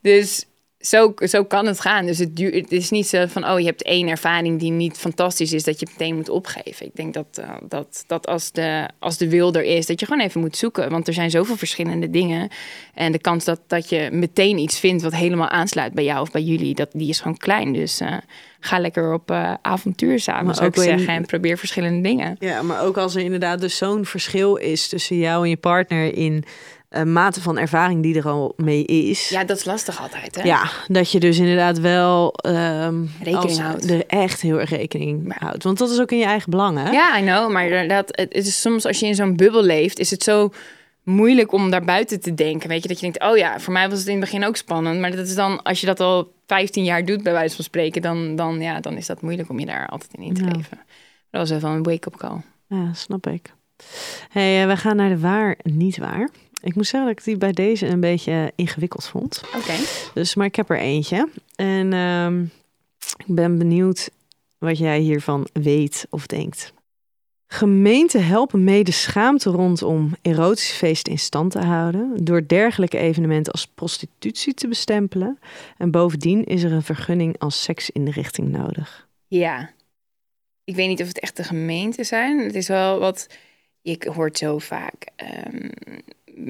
Dus 0.00 0.44
zo, 0.82 1.14
zo 1.16 1.44
kan 1.44 1.66
het 1.66 1.80
gaan. 1.80 2.06
Dus 2.06 2.18
het, 2.18 2.38
het 2.38 2.72
is 2.72 2.90
niet 2.90 3.06
zo 3.06 3.26
van, 3.26 3.48
oh, 3.48 3.58
je 3.58 3.64
hebt 3.64 3.82
één 3.82 4.08
ervaring 4.08 4.58
die 4.58 4.70
niet 4.70 4.98
fantastisch 4.98 5.52
is, 5.52 5.64
dat 5.64 5.80
je 5.80 5.86
meteen 5.90 6.14
moet 6.14 6.28
opgeven. 6.28 6.86
Ik 6.86 6.96
denk 6.96 7.14
dat, 7.14 7.26
eh, 7.40 7.50
dat, 7.68 8.04
dat 8.06 8.26
als, 8.26 8.52
de, 8.52 8.88
als 8.98 9.18
de 9.18 9.28
wil 9.28 9.54
er 9.54 9.62
is, 9.62 9.86
dat 9.86 10.00
je 10.00 10.06
gewoon 10.06 10.24
even 10.24 10.40
moet 10.40 10.56
zoeken. 10.56 10.90
Want 10.90 11.08
er 11.08 11.14
zijn 11.14 11.30
zoveel 11.30 11.56
verschillende 11.56 12.10
dingen. 12.10 12.50
En 12.94 13.12
de 13.12 13.18
kans 13.18 13.44
dat, 13.44 13.60
dat 13.66 13.88
je 13.88 14.08
meteen 14.12 14.58
iets 14.58 14.78
vindt 14.78 15.02
wat 15.02 15.14
helemaal 15.14 15.48
aansluit 15.48 15.92
bij 15.92 16.04
jou 16.04 16.20
of 16.20 16.30
bij 16.30 16.42
jullie, 16.42 16.74
dat, 16.74 16.88
die 16.92 17.08
is 17.08 17.20
gewoon 17.20 17.36
klein. 17.36 17.72
Dus 17.72 18.00
eh, 18.00 18.16
ga 18.60 18.78
lekker 18.78 19.12
op 19.12 19.30
eh, 19.30 19.54
avontuur 19.62 20.20
samen, 20.20 20.44
Maar 20.44 20.54
zou 20.54 20.68
ik 20.68 20.76
zeggen. 20.76 21.14
En 21.14 21.26
probeer 21.26 21.58
verschillende 21.58 22.08
dingen. 22.08 22.36
Ja, 22.38 22.62
maar 22.62 22.82
ook 22.82 22.96
als 22.96 23.14
er 23.14 23.22
inderdaad 23.22 23.60
dus 23.60 23.76
zo'n 23.76 24.04
verschil 24.04 24.56
is 24.56 24.88
tussen 24.88 25.16
jou 25.16 25.44
en 25.44 25.50
je 25.50 25.56
partner 25.56 26.14
in 26.16 26.44
eh, 26.92 27.02
mate 27.02 27.40
van 27.40 27.58
ervaring 27.58 28.02
die 28.02 28.16
er 28.16 28.28
al 28.28 28.52
mee 28.56 28.84
is. 28.84 29.28
Ja, 29.28 29.44
dat 29.44 29.56
is 29.56 29.64
lastig 29.64 30.00
altijd, 30.00 30.34
hè? 30.34 30.42
Ja, 30.42 30.70
dat 30.88 31.10
je 31.12 31.20
dus 31.20 31.38
inderdaad 31.38 31.78
wel 31.78 32.32
ehm, 32.34 33.04
Rekening 33.22 33.58
houdt. 33.58 33.90
er 33.90 34.06
echt 34.06 34.40
heel 34.40 34.60
erg 34.60 34.70
rekening 34.70 35.26
Maar- 35.26 35.40
houdt. 35.40 35.62
Want 35.62 35.78
dat 35.78 35.90
is 35.90 36.00
ook 36.00 36.10
in 36.12 36.18
je 36.18 36.24
eigen 36.24 36.50
belang, 36.50 36.78
hè? 36.78 36.90
Ja, 36.90 37.18
I 37.18 37.22
know. 37.22 37.50
Maar 37.52 37.88
dat, 37.88 38.06
het 38.16 38.34
is 38.46 38.60
soms 38.60 38.86
als 38.86 39.00
je 39.00 39.06
in 39.06 39.14
zo'n 39.14 39.36
bubbel 39.36 39.62
leeft, 39.62 39.98
is 39.98 40.10
het 40.10 40.22
zo 40.22 40.50
moeilijk 41.02 41.52
om 41.52 41.70
daar 41.70 41.84
buiten 41.84 42.20
te 42.20 42.34
denken. 42.34 42.68
Weet 42.68 42.82
je, 42.82 42.88
dat 42.88 43.00
je 43.00 43.10
denkt, 43.10 43.22
oh 43.30 43.36
ja, 43.36 43.60
voor 43.60 43.72
mij 43.72 43.88
was 43.88 43.98
het 43.98 44.06
in 44.08 44.12
het 44.20 44.24
begin 44.30 44.44
ook 44.44 44.56
spannend. 44.56 45.00
Maar 45.00 45.10
dat 45.16 45.26
is 45.26 45.34
dan, 45.34 45.62
als 45.62 45.80
je 45.80 45.86
dat 45.86 46.00
al 46.00 46.32
15 46.46 46.84
jaar 46.84 47.04
doet, 47.04 47.22
bij 47.22 47.32
wijze 47.32 47.54
van 47.54 47.64
spreken, 47.64 48.02
dan, 48.02 48.36
dan, 48.36 48.60
ja, 48.60 48.80
dan 48.80 48.96
is 48.96 49.06
dat 49.06 49.22
moeilijk 49.22 49.48
om 49.50 49.58
je 49.58 49.66
daar 49.66 49.86
altijd 49.86 50.14
in 50.14 50.22
in 50.22 50.34
te 50.34 50.44
Ja. 50.44 50.50
leven. 50.50 50.78
Dat 51.30 51.48
was 51.48 51.50
even 51.50 51.68
een 51.68 51.82
wake-up 51.82 52.16
call. 52.16 52.40
Ja, 52.68 52.92
snap 52.94 53.26
ik. 53.26 53.52
Hey, 54.28 54.62
eh, 54.62 54.68
we 54.68 54.76
gaan 54.76 54.96
naar 54.96 55.08
de 55.08 55.18
waar, 55.18 55.56
niet 55.62 55.98
waar. 55.98 56.28
Ik 56.62 56.74
moet 56.74 56.86
zeggen 56.86 57.08
dat 57.08 57.18
ik 57.18 57.24
die 57.24 57.36
bij 57.36 57.52
deze 57.52 57.86
een 57.86 58.00
beetje 58.00 58.52
ingewikkeld 58.54 59.06
vond. 59.06 59.42
Oké. 59.56 59.74
Dus, 60.14 60.34
maar 60.34 60.46
ik 60.46 60.56
heb 60.56 60.70
er 60.70 60.78
eentje. 60.78 61.28
En 61.56 61.92
ehm, 61.92 62.42
ik 63.16 63.34
ben 63.34 63.58
benieuwd 63.58 64.10
wat 64.58 64.78
jij 64.78 64.98
hiervan 64.98 65.48
weet 65.52 66.06
of 66.10 66.26
denkt. 66.26 66.72
Gemeenten 67.46 68.26
helpen 68.26 68.64
mee 68.64 68.84
de 68.84 68.92
schaamte 68.92 69.50
rondom 69.50 70.10
erotische 70.22 70.74
feesten 70.74 71.12
in 71.12 71.18
stand 71.18 71.50
te 71.50 71.58
houden 71.58 72.24
door 72.24 72.46
dergelijke 72.46 72.98
evenementen 72.98 73.52
als 73.52 73.66
prostitutie 73.66 74.54
te 74.54 74.68
bestempelen. 74.68 75.38
En 75.78 75.90
bovendien 75.90 76.44
is 76.44 76.62
er 76.62 76.72
een 76.72 76.82
vergunning 76.82 77.38
als 77.38 77.62
seksinrichting 77.62 78.48
nodig. 78.48 79.08
Ja. 79.26 79.70
Ik 80.64 80.74
weet 80.74 80.88
niet 80.88 81.00
of 81.00 81.08
het 81.08 81.20
echt 81.20 81.36
de 81.36 81.44
gemeente 81.44 82.04
zijn. 82.04 82.38
Het 82.38 82.54
is 82.54 82.68
wel 82.68 82.98
wat... 82.98 83.26
Je 83.80 84.10
hoort 84.14 84.38
zo 84.38 84.58
vaak... 84.58 85.06
ehm, 85.16 85.68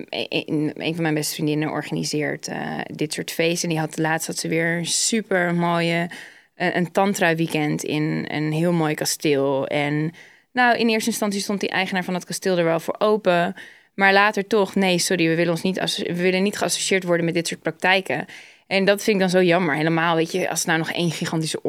een, 0.09 0.73
van 0.95 1.03
mijn 1.03 1.14
beste 1.14 1.35
vriendinnen 1.35 1.71
organiseert 1.71 2.49
eh, 2.49 2.79
dit 2.95 3.12
soort 3.12 3.31
feesten. 3.31 3.68
Die 3.68 3.79
had 3.79 3.99
laatst 3.99 4.27
had 4.27 4.38
ze 4.38 4.49
weer 4.49 4.77
een 4.77 4.87
super 4.87 5.55
mooie... 5.55 6.11
Een, 6.55 6.77
een 6.77 6.92
tantra 6.92 7.35
weekend 7.35 7.83
in 7.83 8.27
een 8.31 8.53
heel 8.53 8.73
mooi 8.73 8.95
kasteel. 8.95 9.66
En 9.66 10.12
nou, 10.53 10.79
in 10.79 10.88
eerste 10.88 11.11
instantie 11.11 11.40
stond 11.40 11.61
die 11.61 11.68
eigenaar 11.68 12.05
van 12.05 12.14
het 12.14 12.25
kasteel 12.25 12.59
er 12.59 12.64
wel 12.64 12.81
voor 12.81 12.97
open... 12.99 13.55
Maar 13.95 14.12
later 14.12 14.47
toch, 14.47 14.75
nee, 14.75 14.99
sorry, 14.99 15.29
we 15.29 15.35
willen 15.35 15.53
ons 15.53 15.62
niet, 15.62 16.03
we 16.07 16.23
willen 16.23 16.42
niet 16.42 16.57
geassocieerd 16.57 17.05
worden 17.05 17.25
met 17.25 17.35
dit 17.35 17.49
soort 17.49 17.62
praktijken. 17.62 18.27
En 18.66 18.85
dat 18.85 19.03
vind 19.03 19.16
ik 19.16 19.23
dan 19.23 19.31
zo 19.31 19.42
jammer. 19.42 19.77
Helemaal, 19.77 20.16
weet 20.16 20.33
je, 20.33 20.49
als 20.49 20.59
het 20.59 20.68
nou 20.68 20.79
nog 20.79 20.92
één 20.92 21.11
gigantische 21.11 21.61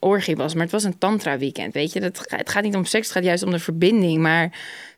orgie 0.00 0.36
was. 0.36 0.54
Maar 0.54 0.62
het 0.62 0.72
was 0.72 0.84
een 0.84 0.98
tantra 0.98 1.38
weekend, 1.38 1.74
weet 1.74 1.92
je. 1.92 2.00
Dat, 2.00 2.24
het 2.26 2.50
gaat 2.50 2.62
niet 2.62 2.74
om 2.74 2.84
seks, 2.84 3.06
het 3.06 3.16
gaat 3.16 3.24
juist 3.24 3.42
om 3.42 3.50
de 3.50 3.58
verbinding. 3.58 4.20
Maar 4.20 4.52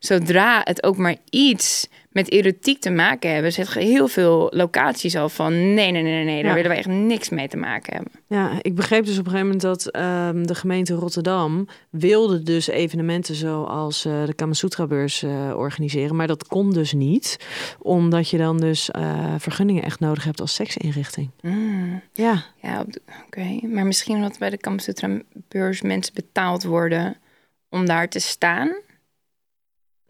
zodra 0.04 0.60
het 0.64 0.82
ook 0.82 0.96
maar 0.96 1.16
iets 1.30 1.88
met 2.10 2.30
erotiek 2.30 2.80
te 2.80 2.90
maken 2.90 3.32
hebben... 3.32 3.52
zeggen 3.52 3.82
heel 3.82 4.08
veel 4.08 4.50
locaties 4.54 5.16
al 5.16 5.28
van... 5.28 5.74
nee, 5.74 5.90
nee, 5.90 6.02
nee, 6.02 6.24
nee, 6.24 6.36
daar 6.42 6.48
Ja. 6.50 6.54
willen 6.54 6.68
wij 6.68 6.78
echt 6.78 6.88
niks 6.88 7.28
mee 7.28 7.48
te 7.48 7.56
maken 7.56 7.94
hebben. 7.94 8.12
Ja, 8.26 8.58
ik 8.62 8.74
begreep 8.74 9.04
dus 9.04 9.18
op 9.18 9.24
een 9.24 9.30
gegeven 9.30 9.46
moment 9.46 9.60
dat 9.62 9.90
ehm, 9.90 10.42
de 10.42 10.54
gemeente 10.54 10.94
Rotterdam 10.94 11.66
wilde 11.90 12.42
dus 12.42 12.66
evenementen 12.66 13.34
zoals 13.34 14.04
eh, 14.04 14.24
de 14.24 14.34
Kamasutra-beurs 14.34 15.22
eh, 15.22 15.52
organiseren. 15.56 16.16
Maar 16.16 16.26
dat 16.26 16.46
kon 16.46 16.72
dus 16.72 16.92
niet, 16.92 17.36
omdat 17.78 18.28
je 18.28 18.38
dan 18.38 18.58
dus 18.58 18.90
eh, 18.90 19.34
vergunningen 19.38 19.82
echt 19.82 20.00
nodig 20.00 20.24
hebt 20.24 20.40
als 20.40 20.54
seksinrichting. 20.54 21.30
Mm, 21.40 22.02
Ja, 22.12 22.44
ja, 22.62 22.84
oké. 23.26 23.66
Maar 23.66 23.86
misschien 23.86 24.14
omdat 24.16 24.38
bij 24.38 24.50
de 24.50 24.56
Kamasutra-beurs 24.58 25.82
mensen 25.82 26.14
betaald 26.14 26.64
worden... 26.64 27.16
om 27.70 27.86
daar 27.86 28.08
te 28.08 28.18
staan 28.20 28.82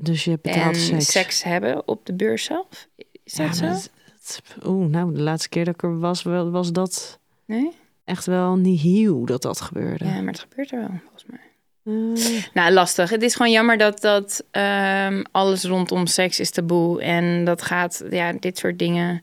dus 0.05 0.25
je 0.25 0.39
betaalt 0.43 0.75
en 0.75 0.81
seks. 0.81 1.11
seks. 1.11 1.43
hebben 1.43 1.89
op 1.89 2.07
de 2.07 2.15
beurs 2.15 2.45
zelf. 2.45 2.89
Is 3.25 3.33
Ja, 3.37 3.47
dat 3.47 3.57
zo? 3.57 3.67
dat- 3.67 3.91
dat- 4.27 4.67
Oeh, 4.67 4.87
nou, 4.89 5.15
de 5.15 5.21
laatste 5.21 5.49
keer 5.49 5.65
dat 5.65 5.75
ik 5.75 5.83
er 5.83 5.99
was, 5.99 6.23
was 6.23 6.73
dat 6.73 7.19
Nee? 7.47 7.71
echt 8.05 8.27
wel 8.27 8.57
niet 8.57 8.83
nieuw 8.85 9.25
dat 9.25 9.43
dat 9.43 9.61
gebeurde. 9.61 10.05
Ja, 10.05 10.21
maar 10.23 10.33
het 10.33 10.41
gebeurt 10.49 10.73
er 10.73 10.79
wel, 10.79 11.01
volgens 11.03 11.25
mij. 11.27 11.39
Eh, 11.85 12.45
Nou, 12.55 12.73
lastig. 12.73 13.11
Het 13.11 13.23
is 13.23 13.35
gewoon 13.35 13.53
jammer 13.53 13.79
dat, 13.79 14.01
dat 14.01 14.45
ehm, 14.51 15.23
alles 15.31 15.65
rondom 15.65 16.07
seks 16.07 16.41
is 16.41 16.51
taboe. 16.51 17.03
En 17.03 17.45
dat 17.45 17.63
gaat, 17.63 18.05
ja, 18.11 18.33
dit 18.33 18.59
soort 18.59 18.79
dingen, 18.79 19.23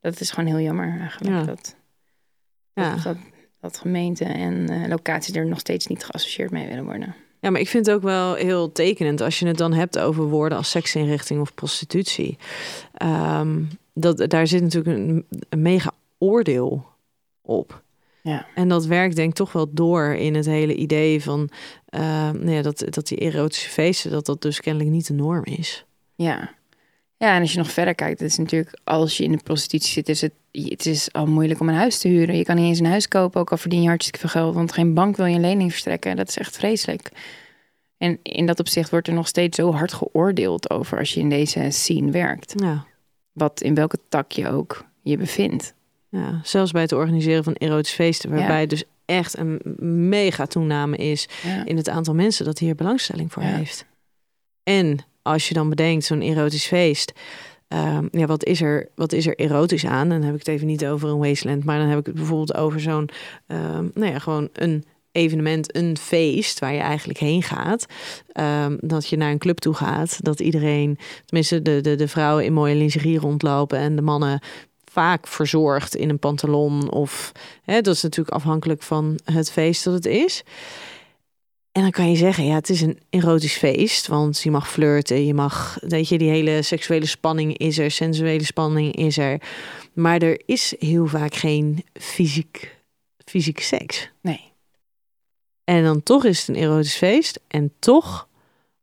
dat 0.00 0.20
is 0.20 0.30
gewoon 0.30 0.48
heel 0.48 0.60
jammer 0.60 0.98
eigenlijk. 1.00 1.34
Ja. 1.34 1.42
Dat, 1.44 1.76
ja. 2.74 2.94
dat, 2.94 3.02
dat, 3.02 3.16
dat 3.60 3.78
gemeenten 3.78 4.34
en 4.34 4.68
eh, 4.68 4.88
locaties 4.88 5.34
er 5.34 5.46
nog 5.46 5.58
steeds 5.60 5.86
niet 5.86 6.04
geassocieerd 6.04 6.50
mee 6.50 6.68
willen 6.68 6.84
worden. 6.84 7.14
Ja, 7.46 7.52
maar 7.52 7.60
ik 7.60 7.68
vind 7.68 7.86
het 7.86 7.94
ook 7.94 8.02
wel 8.02 8.34
heel 8.34 8.72
tekenend 8.72 9.20
als 9.20 9.38
je 9.38 9.46
het 9.46 9.58
dan 9.58 9.72
hebt 9.72 9.98
over 9.98 10.24
woorden 10.24 10.58
als 10.58 10.70
seksinrichting 10.70 11.40
of 11.40 11.54
prostitutie. 11.54 12.38
Ehm, 12.94 13.62
dat, 13.92 14.30
daar 14.30 14.46
zit 14.46 14.62
natuurlijk 14.62 14.96
een, 14.96 15.26
een 15.48 15.62
mega 15.62 15.92
oordeel 16.18 16.86
op. 17.42 17.82
Ja. 18.22 18.46
En 18.54 18.68
dat 18.68 18.86
werkt 18.86 19.16
denk 19.16 19.28
ik 19.28 19.34
toch 19.34 19.52
wel 19.52 19.66
door 19.70 20.04
in 20.04 20.34
het 20.34 20.46
hele 20.46 20.74
idee 20.74 21.22
van 21.22 21.48
ehm, 21.88 22.38
nou 22.38 22.50
ja, 22.50 22.62
dat, 22.62 22.84
dat 22.90 23.06
die 23.06 23.18
erotische 23.18 23.70
feesten, 23.70 24.10
dat 24.10 24.26
dat 24.26 24.42
dus 24.42 24.60
kennelijk 24.60 24.90
niet 24.90 25.06
de 25.06 25.14
norm 25.14 25.44
is. 25.44 25.84
Ja. 26.14 26.54
Ja, 27.18 27.34
en 27.34 27.40
als 27.40 27.52
je 27.52 27.58
nog 27.58 27.70
verder 27.70 27.94
kijkt, 27.94 28.20
het 28.20 28.30
is 28.30 28.36
natuurlijk, 28.36 28.78
als 28.84 29.16
je 29.16 29.24
in 29.24 29.32
de 29.32 29.42
prostitutie 29.44 29.92
zit, 29.92 30.08
is 30.08 30.20
het, 30.20 30.32
het 30.52 30.86
is 30.86 31.12
al 31.12 31.26
moeilijk 31.26 31.60
om 31.60 31.68
een 31.68 31.74
huis 31.74 31.98
te 31.98 32.08
huren. 32.08 32.36
Je 32.36 32.44
kan 32.44 32.56
niet 32.56 32.64
eens 32.64 32.78
een 32.78 32.86
huis 32.86 33.08
kopen, 33.08 33.40
ook 33.40 33.50
al 33.50 33.56
verdien 33.56 33.82
je 33.82 33.88
hartstikke 33.88 34.18
veel 34.20 34.40
geld, 34.40 34.54
want 34.54 34.72
geen 34.72 34.94
bank 34.94 35.16
wil 35.16 35.26
je 35.26 35.34
een 35.34 35.40
lening 35.40 35.70
verstrekken. 35.70 36.16
Dat 36.16 36.28
is 36.28 36.38
echt 36.38 36.56
vreselijk. 36.56 37.10
En 37.98 38.18
in 38.22 38.46
dat 38.46 38.60
opzicht 38.60 38.90
wordt 38.90 39.08
er 39.08 39.14
nog 39.14 39.28
steeds 39.28 39.56
zo 39.56 39.72
hard 39.72 39.92
geoordeeld 39.92 40.70
over 40.70 40.98
als 40.98 41.14
je 41.14 41.20
in 41.20 41.28
deze 41.28 41.66
scene 41.70 42.10
werkt. 42.10 42.52
Ja. 42.56 42.84
Wat 43.32 43.60
in 43.60 43.74
welke 43.74 43.98
tak 44.08 44.32
je 44.32 44.48
ook 44.48 44.84
je 45.02 45.16
bevindt. 45.16 45.74
Ja, 46.08 46.40
zelfs 46.42 46.70
bij 46.72 46.82
het 46.82 46.92
organiseren 46.92 47.44
van 47.44 47.54
erotische 47.54 47.96
feesten, 47.96 48.30
waarbij 48.30 48.66
dus 48.66 48.84
echt 49.04 49.38
een 49.38 49.60
mega 50.08 50.46
toename 50.46 50.96
is 50.96 51.28
Ja. 51.42 51.64
in 51.64 51.76
het 51.76 51.88
aantal 51.88 52.14
mensen 52.14 52.44
dat 52.44 52.58
hier 52.58 52.74
belangstelling 52.74 53.32
voor 53.32 53.42
heeft. 53.42 53.86
En 54.62 54.98
als 55.26 55.48
je 55.48 55.54
dan 55.54 55.68
bedenkt, 55.68 56.04
zo'n 56.04 56.20
erotisch 56.20 56.66
feest. 56.66 57.12
ehm, 57.68 58.06
ja, 58.10 58.26
wat 58.26 58.44
is, 58.44 58.60
er, 58.60 58.88
wat 58.94 59.12
is 59.12 59.26
er 59.26 59.34
erotisch 59.38 59.86
aan? 59.86 60.08
Dan 60.08 60.22
heb 60.22 60.32
ik 60.32 60.38
het 60.38 60.48
even 60.48 60.66
niet 60.66 60.86
over 60.86 61.08
een 61.08 61.18
wasteland, 61.18 61.64
maar 61.64 61.78
dan 61.78 61.88
heb 61.88 61.98
ik 61.98 62.06
het 62.06 62.14
bijvoorbeeld 62.14 62.54
over 62.54 62.80
zo'n, 62.80 63.08
ehm, 63.46 63.88
nou 63.94 64.12
ja, 64.12 64.18
gewoon 64.18 64.48
een 64.52 64.84
evenement, 65.12 65.76
een 65.76 65.96
feest 65.98 66.58
waar 66.58 66.72
je 66.72 66.80
eigenlijk 66.80 67.18
heen 67.18 67.42
gaat. 67.42 67.86
Ehm, 68.32 68.76
dat 68.80 69.08
je 69.08 69.16
naar 69.16 69.30
een 69.30 69.38
club 69.38 69.58
toe 69.58 69.74
gaat, 69.74 70.24
dat 70.24 70.40
iedereen, 70.40 70.98
tenminste 71.24 71.62
de, 71.62 71.80
de, 71.80 71.94
de 71.94 72.08
vrouwen 72.08 72.44
in 72.44 72.52
mooie 72.52 72.74
lingerie 72.74 73.18
rondlopen 73.18 73.78
en 73.78 73.96
de 73.96 74.02
mannen 74.02 74.40
vaak 74.96 75.26
verzorgd 75.26 75.96
in 75.96 76.08
een 76.08 76.18
pantalon 76.18 76.90
of 76.90 77.32
hè, 77.62 77.80
dat 77.80 77.94
is 77.94 78.02
natuurlijk 78.02 78.36
afhankelijk 78.36 78.82
van 78.82 79.18
het 79.24 79.50
feest 79.50 79.84
dat 79.84 79.94
het 79.94 80.06
is. 80.06 80.42
En 81.76 81.82
dan 81.82 81.90
kan 81.90 82.10
je 82.10 82.16
zeggen, 82.16 82.44
ja, 82.44 82.54
het 82.54 82.68
is 82.68 82.80
een 82.80 82.98
erotisch 83.10 83.56
feest, 83.56 84.06
want 84.06 84.40
je 84.40 84.50
mag 84.50 84.70
flirten, 84.70 85.26
je 85.26 85.34
mag, 85.34 85.78
weet 85.80 86.08
je, 86.08 86.18
die 86.18 86.30
hele 86.30 86.62
seksuele 86.62 87.06
spanning 87.06 87.56
is 87.56 87.78
er, 87.78 87.90
sensuele 87.90 88.44
spanning 88.44 88.94
is 88.94 89.18
er, 89.18 89.40
maar 89.92 90.22
er 90.22 90.42
is 90.46 90.74
heel 90.78 91.06
vaak 91.06 91.34
geen 91.34 91.84
fysiek, 91.92 92.76
fysiek 93.24 93.60
seks. 93.60 94.10
Nee. 94.20 94.40
En 95.64 95.84
dan 95.84 96.02
toch 96.02 96.24
is 96.24 96.38
het 96.38 96.48
een 96.48 96.62
erotisch 96.62 96.96
feest 96.96 97.40
en 97.48 97.72
toch 97.78 98.28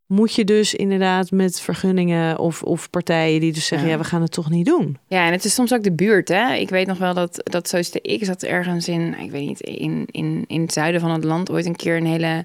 moet 0.06 0.36
je 0.36 0.44
dus 0.44 0.74
inderdaad 0.74 1.32
met 1.32 1.62
vergunningen 1.62 2.40
of, 2.40 2.64
of 2.64 2.90
partijen 2.90 3.40
die 3.40 3.54
dus 3.54 3.68
zeggen, 3.68 3.88
ja. 3.88 3.94
Ja. 3.94 4.00
we 4.00 4.08
gaan 4.08 4.22
het 4.22 4.32
toch 4.32 4.50
niet 4.50 4.66
doen. 4.66 4.98
Ja, 5.08 5.26
en 5.26 5.32
het 5.32 5.46
is 5.46 5.54
soms 5.54 5.74
ook 5.74 5.84
de 5.84 5.94
buurt. 5.94 6.28
Hè? 6.28 6.54
Ik 6.54 6.70
weet 6.70 6.88
nog 6.88 6.98
wel 6.98 7.14
dat, 7.14 7.42
dat 7.44 7.70
zoals 7.70 7.92
de 7.92 8.02
ik 8.02 8.26
zat 8.26 8.44
ergens 8.44 8.88
in, 8.88 9.20
ik 9.20 9.32
weet 9.32 9.48
niet, 9.48 9.62
in, 9.62 10.08
in, 10.12 10.44
in 10.48 10.62
het 10.62 10.74
zuiden 10.74 11.02
van 11.02 11.12
het 11.12 11.24
land 11.24 11.52
ooit 11.52 11.66
een 11.66 11.76
keer 11.76 11.98
een 11.98 12.06
hele 12.06 12.44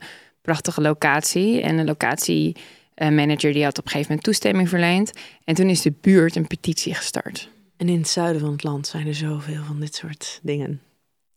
prachtige 0.48 0.80
locatie. 0.80 1.60
En 1.60 1.76
de 1.76 1.84
locatiemanager 1.84 3.52
die 3.52 3.64
had 3.64 3.78
op 3.78 3.84
een 3.84 3.90
gegeven 3.90 4.06
moment 4.08 4.22
toestemming 4.22 4.68
verleend. 4.68 5.12
En 5.44 5.54
toen 5.54 5.68
is 5.68 5.82
de 5.82 5.92
buurt 6.00 6.36
een 6.36 6.46
petitie 6.46 6.94
gestart. 6.94 7.48
En 7.76 7.88
in 7.88 7.98
het 7.98 8.08
zuiden 8.08 8.40
van 8.40 8.52
het 8.52 8.62
land 8.64 8.86
zijn 8.86 9.06
er 9.06 9.14
zoveel 9.14 9.62
van 9.66 9.80
dit 9.80 9.94
soort 9.94 10.40
dingen. 10.42 10.80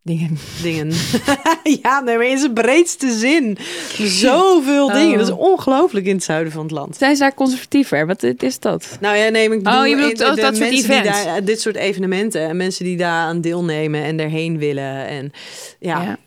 Dingen. 0.03 0.37
Dingen. 0.61 0.91
ja, 1.81 1.99
nee, 1.99 2.17
maar 2.17 2.25
in 2.27 2.37
zijn 2.37 2.53
breedste 2.53 3.11
zin. 3.11 3.57
Zoveel 3.97 4.85
Oh. 4.85 4.93
dingen. 4.93 5.17
Dat 5.17 5.27
is 5.27 5.33
ongelooflijk 5.33 6.05
in 6.05 6.15
het 6.15 6.23
zuiden 6.23 6.53
van 6.53 6.61
het 6.61 6.71
land. 6.71 6.95
Zijn 6.97 7.15
ze 7.15 7.21
daar 7.21 7.33
conservatiever? 7.33 8.07
Wat 8.07 8.23
is 8.23 8.59
dat? 8.59 8.97
Nou 9.01 9.17
ja, 9.17 9.29
nee, 9.29 9.47
maar 9.47 9.57
ik 9.57 9.63
bedoel, 9.63 9.79
Oh, 9.79 9.87
je 9.87 9.95
bedoelt 9.95 10.17
de, 10.17 10.25
ook 10.25 10.35
de 10.35 10.41
dat 10.41 10.55
soort 10.55 10.69
events? 10.69 11.23
daar, 11.23 11.43
dit 11.43 11.61
soort 11.61 11.75
evenementen 11.75 12.41
en 12.47 12.57
mensen 12.57 12.85
die 12.85 12.97
daar 12.97 13.25
aan 13.25 13.41
deelnemen 13.41 14.03
en 14.03 14.19
erheen 14.19 14.57
willen. 14.57 15.07
En 15.07 15.31
ja, 15.79 16.01
ja. 16.01 16.17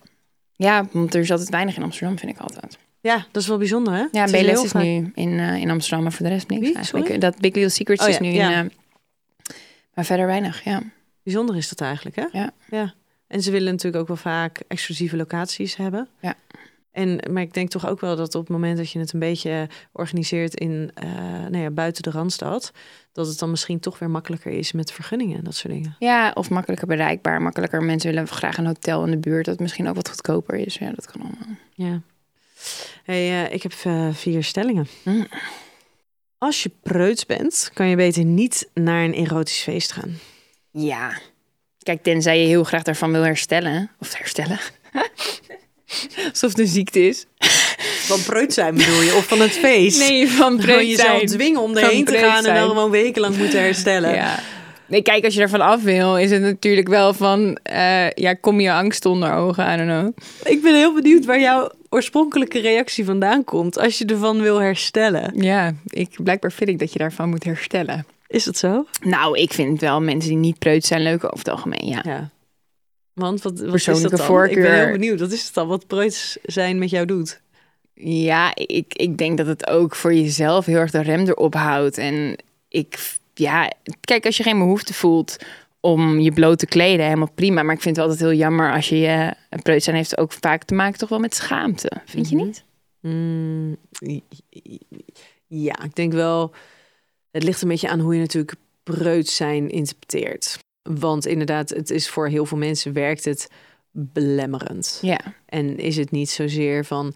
Ja. 0.57 0.77
ja, 0.77 0.87
want 0.93 1.15
er 1.15 1.21
is 1.21 1.31
altijd 1.31 1.49
weinig 1.49 1.77
in 1.77 1.83
Amsterdam, 1.83 2.19
vind 2.19 2.33
ik 2.33 2.39
altijd. 2.39 2.79
dat 3.33 3.43
is 3.43 3.49
wel 3.49 3.59
bijzonder, 3.59 3.95
hè? 3.95 4.05
Ja, 4.11 4.25
BLS 4.25 4.65
is 4.65 4.73
nu 4.73 5.11
in, 5.15 5.39
eh, 5.39 5.57
in 5.57 5.71
Amsterdam, 5.71 6.03
maar 6.03 6.13
voor 6.13 6.27
de 6.27 6.33
rest 6.33 6.49
niks 6.49 6.63
Wie? 6.63 6.75
eigenlijk. 6.75 7.07
Sorry? 7.07 7.21
Dat 7.21 7.39
Big 7.41 7.55
Little 7.55 7.69
Secrets 7.69 8.03
Oh 8.03 8.09
is 8.09 8.15
ja, 8.15 8.23
nu 8.23 8.29
ja. 8.29 8.61
in... 8.61 8.71
eh, 8.71 9.57
maar 9.95 10.05
verder 10.05 10.27
weinig, 10.27 10.65
ja. 10.65 10.83
Bijzonder 11.23 11.57
is 11.57 11.69
dat 11.69 11.81
eigenlijk, 11.81 12.17
hè? 12.17 12.27
Ja. 12.33 12.51
ja. 12.71 12.95
En 13.27 13.43
ze 13.43 13.51
willen 13.51 13.73
natuurlijk 13.73 14.03
ook 14.03 14.09
wel 14.09 14.17
vaak 14.17 14.63
exclusieve 14.69 15.17
locaties 15.17 15.77
hebben. 15.77 16.09
Ja. 16.21 16.35
En, 16.95 17.21
maar 17.31 17.43
ik 17.43 17.55
denk 17.55 17.71
toch 17.71 17.89
ook 17.89 18.01
wel 18.01 18.17
dat 18.17 18.35
op 18.35 18.41
het 18.41 18.51
moment 18.51 18.77
dat 18.77 18.91
je 18.91 18.99
het 18.99 19.13
een 19.13 19.21
beetje 19.21 19.69
organiseert 19.93 20.55
in, 20.55 20.91
eh, 20.95 21.11
nou 21.49 21.59
ja, 21.59 21.71
buiten 21.71 22.03
de 22.03 22.11
Randstad, 22.11 22.73
dat 23.13 23.27
het 23.27 23.39
dan 23.39 23.51
misschien 23.51 23.81
toch 23.81 23.99
weer 23.99 24.11
makkelijker 24.11 24.53
is 24.53 24.73
met 24.73 24.93
vergunningen 24.93 25.39
en 25.39 25.45
dat 25.45 25.55
soort 25.55 25.73
dingen. 25.73 25.97
Ja, 25.99 26.31
of 26.35 26.51
makkelijker 26.51 26.87
bereikbaar. 26.87 27.43
Makkelijker. 27.43 27.83
Mensen 27.83 28.11
willen 28.11 28.29
graag 28.29 28.57
een 28.57 28.67
hotel 28.67 29.05
in 29.05 29.11
de 29.11 29.19
buurt. 29.19 29.45
Dat 29.45 29.59
misschien 29.59 29.89
ook 29.89 29.95
wat 29.95 30.09
goedkoper 30.09 30.55
is. 30.55 30.75
Ja, 30.75 30.93
dat 30.93 31.07
kan 31.07 31.21
allemaal. 31.21 31.57
Ja. 31.75 32.01
Hey, 33.05 33.45
eh, 33.45 33.53
ik 33.53 33.63
heb 33.63 33.73
eh, 33.85 34.09
vier 34.13 34.45
stellingen. 34.45 34.87
Mm. 35.05 35.27
Als 36.39 36.63
je 36.63 36.71
preuts 36.83 37.27
bent, 37.27 37.71
kan 37.73 37.87
je 37.87 37.97
beter 37.97 38.25
niet 38.25 38.69
naar 38.75 39.05
een 39.05 39.15
erotisch 39.15 39.63
feest 39.63 39.93
gaan. 39.93 40.19
Ja. 40.71 41.19
Kijk, 41.79 42.03
tenzij 42.03 42.41
je 42.41 42.47
heel 42.47 42.65
graag 42.65 42.83
daarvan 42.83 43.13
wil 43.13 43.23
herstellen. 43.23 43.91
Of 43.99 44.15
herstellen. 44.15 44.59
Alsof 46.29 46.51
het 46.51 46.59
een 46.59 46.67
ziekte 46.67 47.09
is. 47.09 47.27
Van 48.07 48.23
preut 48.23 48.53
zijn 48.53 48.75
bedoel 48.75 49.01
je? 49.03 49.15
Of 49.17 49.27
van 49.27 49.41
het 49.41 49.51
feest? 49.51 50.09
Nee, 50.09 50.29
van 50.29 50.57
preut 50.57 50.89
jezelf 50.89 51.17
zijn. 51.17 51.27
dwingen 51.27 51.61
om 51.61 51.77
erheen 51.77 52.05
te 52.05 52.19
gaan 52.19 52.45
en 52.45 52.55
dan 52.55 52.69
gewoon 52.69 52.91
wekenlang 52.91 53.37
moeten 53.37 53.61
herstellen. 53.61 54.15
Ja. 54.15 54.39
Nee, 54.87 55.03
kijk, 55.03 55.25
als 55.25 55.35
je 55.35 55.41
ervan 55.41 55.61
af 55.61 55.83
wil, 55.83 56.17
is 56.17 56.31
het 56.31 56.43
natuurlijk 56.43 56.89
wel 56.89 57.15
van... 57.15 57.59
eh, 57.63 58.11
ja, 58.11 58.35
kom 58.35 58.61
je 58.61 58.73
angst 58.73 59.07
onder 59.07 59.33
ogen, 59.33 59.73
I 59.73 59.77
don't 59.77 59.89
know. 59.89 60.29
Ik 60.53 60.63
ben 60.63 60.75
heel 60.75 60.95
benieuwd 60.95 61.25
waar 61.25 61.41
jouw 61.41 61.71
oorspronkelijke 61.89 62.61
reactie 62.61 63.05
vandaan 63.05 63.45
komt 63.45 63.79
als 63.79 63.99
je 63.99 64.05
ervan 64.05 64.41
wil 64.41 64.61
herstellen. 64.61 65.33
Ja, 65.37 65.73
ik, 65.87 66.09
blijkbaar 66.23 66.53
vind 66.53 66.71
ik 66.71 66.79
dat 66.79 66.93
je 66.93 66.99
daarvan 66.99 67.29
moet 67.29 67.45
herstellen. 67.45 68.07
Is 68.27 68.45
dat 68.45 68.57
zo? 68.57 68.87
Nou, 69.01 69.39
ik 69.39 69.53
vind 69.53 69.81
wel 69.81 70.01
mensen 70.01 70.31
die 70.31 70.39
niet 70.39 70.59
preut 70.59 70.85
zijn 70.85 71.03
leuker 71.03 71.27
over 71.33 71.39
het 71.39 71.49
algemeen, 71.55 71.87
ja. 71.89 72.03
Ja. 72.05 72.31
Want 73.15 73.43
wat, 73.43 73.61
wat 73.61 73.71
Persoonlijke 73.71 74.13
is 74.13 74.19
dat 74.19 74.29
dan? 74.29 74.45
Ik 74.45 74.55
ben 74.55 74.57
voorkeur. 74.65 74.85
heel 74.85 74.93
benieuwd. 74.93 75.21
Wat 75.21 75.33
is 75.33 75.45
het 75.45 75.55
dan 75.55 75.69
wat 75.69 75.87
preuts 75.87 76.39
zijn 76.43 76.79
met 76.79 76.91
jou 76.91 77.07
doet? 77.07 77.41
Ja, 77.95 78.53
ik, 78.55 78.95
ik 78.95 79.19
denk 79.19 79.39
dat 79.39 79.47
het 79.47 79.67
ook 79.67 79.95
voor 79.95 80.15
jezelf 80.15 80.67
heel 80.67 80.79
erg 80.79 80.91
de 80.91 81.01
rem 81.03 81.27
erop 81.27 81.55
houdt. 81.55 81.99
En 81.99 82.37
ik, 82.69 83.17
ja, 83.35 83.73
kijk, 84.01 84.27
als 84.27 84.37
je 84.37 84.43
geen 84.43 84.59
behoefte 84.59 84.95
voelt 84.95 85.37
om 85.81 86.21
je 86.21 86.33
bloot 86.33 86.59
te 86.59 86.67
kleden, 86.67 87.05
helemaal 87.05 87.31
prima. 87.35 87.63
Maar 87.63 87.75
ik 87.75 87.83
vind 87.83 87.97
het 87.97 88.05
altijd 88.05 88.23
heel 88.29 88.39
jammer 88.39 88.73
als 88.73 88.89
je 88.89 88.99
je 88.99 89.35
een 89.51 89.63
preut 89.63 89.83
zijn 89.83 89.97
heeft 89.97 90.19
ook 90.19 90.33
vaak 90.33 90.65
te 90.65 90.75
maken 90.75 90.99
toch 90.99 91.09
wel 91.09 91.19
met 91.19 91.35
schaamte. 91.35 91.91
Vind 92.05 92.29
je 92.29 92.37
Mhm. 92.37 92.45
niet? 92.45 92.65
Mm, 93.01 93.77
ja, 95.47 95.83
ik 95.85 95.95
denk 95.95 96.13
wel. 96.13 96.53
Het 97.31 97.43
ligt 97.43 97.63
een 97.63 97.69
beetje 97.69 97.89
aan 97.89 98.01
hoe 98.01 98.15
je 98.15 98.21
natuurlijk 98.21 98.55
preuts 98.83 99.37
zijn 99.37 99.71
interpreteert. 99.71 100.59
Want 100.91 101.27
inderdaad, 101.27 101.69
het 101.69 101.91
is 101.91 102.09
voor 102.09 102.29
heel 102.29 102.47
veel 102.47 102.59
mensen 102.59 102.93
werkt 102.93 103.25
het 103.25 103.51
belemmerend. 103.91 104.99
Ja. 105.03 105.21
En 105.47 105.79
is 105.79 105.97
het 105.97 106.11
niet 106.11 106.31
zozeer 106.31 106.85
van 106.85 107.15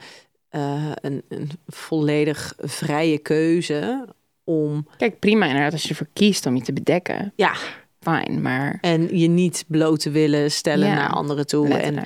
eh, 0.49 0.91
een, 0.95 1.23
een 1.29 1.51
volledig 1.67 2.55
vrije 2.59 3.19
keuze 3.19 4.09
om 4.45 4.89
Kijk, 4.97 5.19
prima 5.19 5.47
inderdaad 5.47 5.73
als 5.73 5.83
je 5.83 5.89
ervoor 5.89 6.09
kiest 6.13 6.47
om 6.47 6.57
je 6.57 6.63
te 6.63 6.73
bedekken. 6.73 7.33
Ja. 7.37 7.55
Fijn, 8.01 8.43
maar 8.43 8.79
en 8.81 9.19
je 9.19 9.29
niet 9.29 9.65
bloot 9.69 10.01
te 10.01 10.11
willen 10.11 10.51
stellen 10.51 10.89
Ja, 10.89 10.95
naar 10.95 11.11
anderen 11.11 11.47
toe. 11.47 11.75
En, 11.75 12.03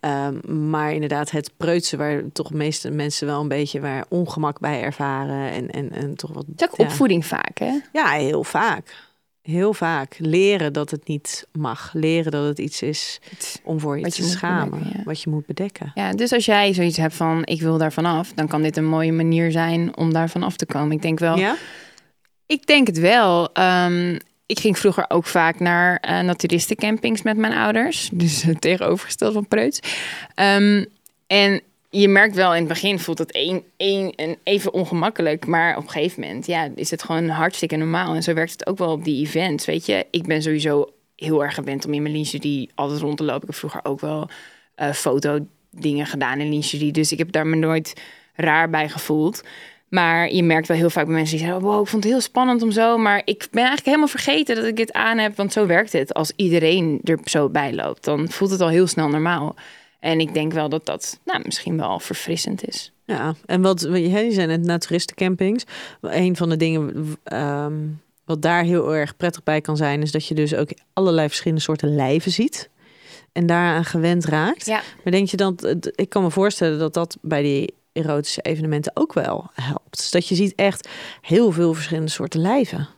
ehm, 0.00 0.68
maar 0.70 0.92
inderdaad, 0.92 1.30
het 1.30 1.52
preutsen 1.56 1.98
waar 1.98 2.22
toch 2.32 2.48
de 2.48 2.56
meeste 2.56 2.90
mensen 2.90 3.26
wel 3.26 3.40
een 3.40 3.48
beetje 3.48 3.80
waar 3.80 4.04
ongemak 4.08 4.58
bij 4.58 4.82
ervaren. 4.82 5.50
En, 5.50 5.70
en, 5.70 5.92
en 5.92 6.14
toch 6.14 6.32
wat. 6.32 6.46
Het 6.46 6.60
is 6.60 6.68
ook 6.68 6.76
ja. 6.76 6.84
opvoeding 6.84 7.26
vaak, 7.26 7.58
hè? 7.58 7.78
Ja, 7.92 8.10
heel 8.10 8.44
vaak. 8.44 9.05
Heel 9.46 9.74
vaak. 9.74 10.14
Leren 10.18 10.72
dat 10.72 10.90
het 10.90 11.08
niet 11.08 11.46
mag. 11.52 11.90
Leren 11.92 12.32
dat 12.32 12.44
het 12.46 12.58
iets 12.58 12.82
is 12.82 13.20
om 13.62 13.80
voor 13.80 13.96
je 13.96 14.02
Wat 14.02 14.14
te 14.14 14.22
je 14.22 14.28
schamen. 14.28 14.70
bedekken, 14.70 14.98
ja. 14.98 15.04
Wat 15.04 15.22
je 15.22 15.30
moet 15.30 15.46
bedekken. 15.46 15.92
Ja, 15.94 16.12
dus 16.12 16.32
als 16.32 16.44
jij 16.44 16.72
zoiets 16.72 16.96
hebt 16.96 17.14
van 17.14 17.42
ik 17.44 17.60
wil 17.60 17.78
daarvan 17.78 18.04
af, 18.04 18.32
dan 18.32 18.48
kan 18.48 18.62
dit 18.62 18.76
een 18.76 18.84
mooie 18.88 19.12
manier 19.12 19.50
zijn 19.50 19.96
om 19.96 20.12
daarvan 20.12 20.42
af 20.42 20.56
te 20.56 20.66
komen. 20.66 20.92
Ik 20.92 21.02
denk 21.02 21.18
wel, 21.18 21.38
Ja? 21.38 21.56
ik 22.46 22.66
denk 22.66 22.86
het 22.86 22.98
wel. 22.98 23.52
Ehm, 23.52 24.18
ik 24.46 24.58
ging 24.60 24.78
vroeger 24.78 25.04
ook 25.08 25.26
vaak 25.26 25.60
naar 25.60 25.96
eh 25.96 26.20
naturistencampings 26.20 27.22
met 27.22 27.36
mijn 27.36 27.52
ouders. 27.52 28.10
Dus 28.12 28.42
het 28.42 28.60
tegenovergestelde 28.60 29.34
van 29.34 29.48
preuts. 29.48 29.80
Ehm, 30.34 30.84
en 31.26 31.60
je 32.00 32.08
merkt 32.08 32.34
wel 32.34 32.52
in 32.52 32.58
het 32.58 32.68
begin 32.68 32.98
voelt 32.98 33.18
het 33.18 33.38
even 34.42 34.72
ongemakkelijk. 34.72 35.46
Maar 35.46 35.76
op 35.76 35.82
een 35.82 35.90
gegeven 35.90 36.20
moment 36.20 36.46
ja, 36.46 36.68
is 36.74 36.90
het 36.90 37.02
gewoon 37.02 37.28
hartstikke 37.28 37.76
normaal. 37.76 38.14
En 38.14 38.22
zo 38.22 38.34
werkt 38.34 38.52
het 38.52 38.66
ook 38.66 38.78
wel 38.78 38.90
op 38.90 39.04
die 39.04 39.26
events. 39.26 39.64
Weet 39.64 39.86
je, 39.86 40.06
ik 40.10 40.26
ben 40.26 40.42
sowieso 40.42 40.90
heel 41.16 41.44
erg 41.44 41.54
gewend 41.54 41.86
om 41.86 41.92
in 41.92 42.02
mijn 42.02 42.14
lingerie 42.14 42.70
altijd 42.74 43.00
rond 43.00 43.16
te 43.16 43.24
lopen. 43.24 43.42
Ik 43.42 43.46
heb 43.46 43.56
vroeger 43.56 43.80
ook 43.82 44.00
wel 44.00 44.28
eh 44.74 44.92
foto 44.92 45.46
dingen 45.70 46.06
gedaan 46.06 46.40
in 46.40 46.48
lingerie. 46.48 46.92
Dus 46.92 47.12
ik 47.12 47.18
heb 47.18 47.32
daar 47.32 47.46
me 47.46 47.56
nooit 47.56 48.00
raar 48.34 48.70
bij 48.70 48.88
gevoeld. 48.88 49.42
Maar 49.88 50.32
je 50.32 50.42
merkt 50.42 50.68
wel 50.68 50.76
heel 50.76 50.90
vaak 50.90 51.04
bij 51.04 51.14
mensen 51.14 51.36
die 51.36 51.46
zeggen... 51.46 51.64
wow, 51.64 51.82
ik 51.82 51.88
vond 51.88 52.02
het 52.02 52.12
heel 52.12 52.22
spannend 52.22 52.62
om 52.62 52.70
zo... 52.70 52.98
maar 52.98 53.22
ik 53.24 53.38
ben 53.50 53.64
eigenlijk 53.64 53.86
helemaal 53.86 54.08
vergeten 54.08 54.56
dat 54.56 54.64
ik 54.64 54.76
dit 54.76 54.92
aan 54.92 55.18
heb... 55.18 55.36
want 55.36 55.52
zo 55.52 55.66
werkt 55.66 55.92
het. 55.92 56.14
Als 56.14 56.32
iedereen 56.36 57.00
er 57.04 57.18
zo 57.24 57.48
bij 57.48 57.74
loopt, 57.74 58.04
dan 58.04 58.28
voelt 58.30 58.50
het 58.50 58.60
al 58.60 58.68
heel 58.68 58.86
snel 58.86 59.08
normaal. 59.08 59.54
En 60.06 60.20
ik 60.20 60.34
denk 60.34 60.52
wel 60.52 60.68
dat 60.68 60.86
dat 60.86 61.20
nou, 61.24 61.40
misschien 61.44 61.76
wel 61.76 62.00
verfrissend 62.00 62.68
is. 62.68 62.92
Ja, 63.04 63.34
en 63.46 63.62
wat 63.62 63.80
je 63.80 64.26
zijn 64.30 64.50
het 64.50 64.64
naturistencampings. 64.64 65.64
Een 66.00 66.36
van 66.36 66.48
de 66.48 66.56
dingen 66.56 67.16
ehm, 67.24 67.74
wat 68.24 68.42
daar 68.42 68.62
heel 68.62 68.94
erg 68.94 69.16
prettig 69.16 69.42
bij 69.42 69.60
kan 69.60 69.76
zijn, 69.76 70.02
is 70.02 70.10
dat 70.10 70.26
je 70.26 70.34
dus 70.34 70.54
ook 70.54 70.70
allerlei 70.92 71.26
verschillende 71.26 71.62
soorten 71.62 71.94
lijven 71.94 72.30
ziet. 72.30 72.70
En 73.32 73.46
daaraan 73.46 73.84
gewend 73.84 74.24
raakt. 74.24 74.66
Ja. 74.66 74.82
Maar 75.04 75.12
denk 75.12 75.28
je 75.28 75.36
dan, 75.36 75.58
ik 75.94 76.08
kan 76.08 76.22
me 76.22 76.30
voorstellen 76.30 76.78
dat 76.78 76.94
dat 76.94 77.16
bij 77.20 77.42
die 77.42 77.74
erotische 77.92 78.42
evenementen 78.42 78.92
ook 78.94 79.12
wel 79.12 79.50
helpt. 79.52 79.96
Dus 79.96 80.10
dat 80.10 80.28
je 80.28 80.34
ziet 80.34 80.54
echt 80.54 80.88
heel 81.20 81.52
veel 81.52 81.74
verschillende 81.74 82.10
soorten 82.10 82.40
lijven. 82.40 82.88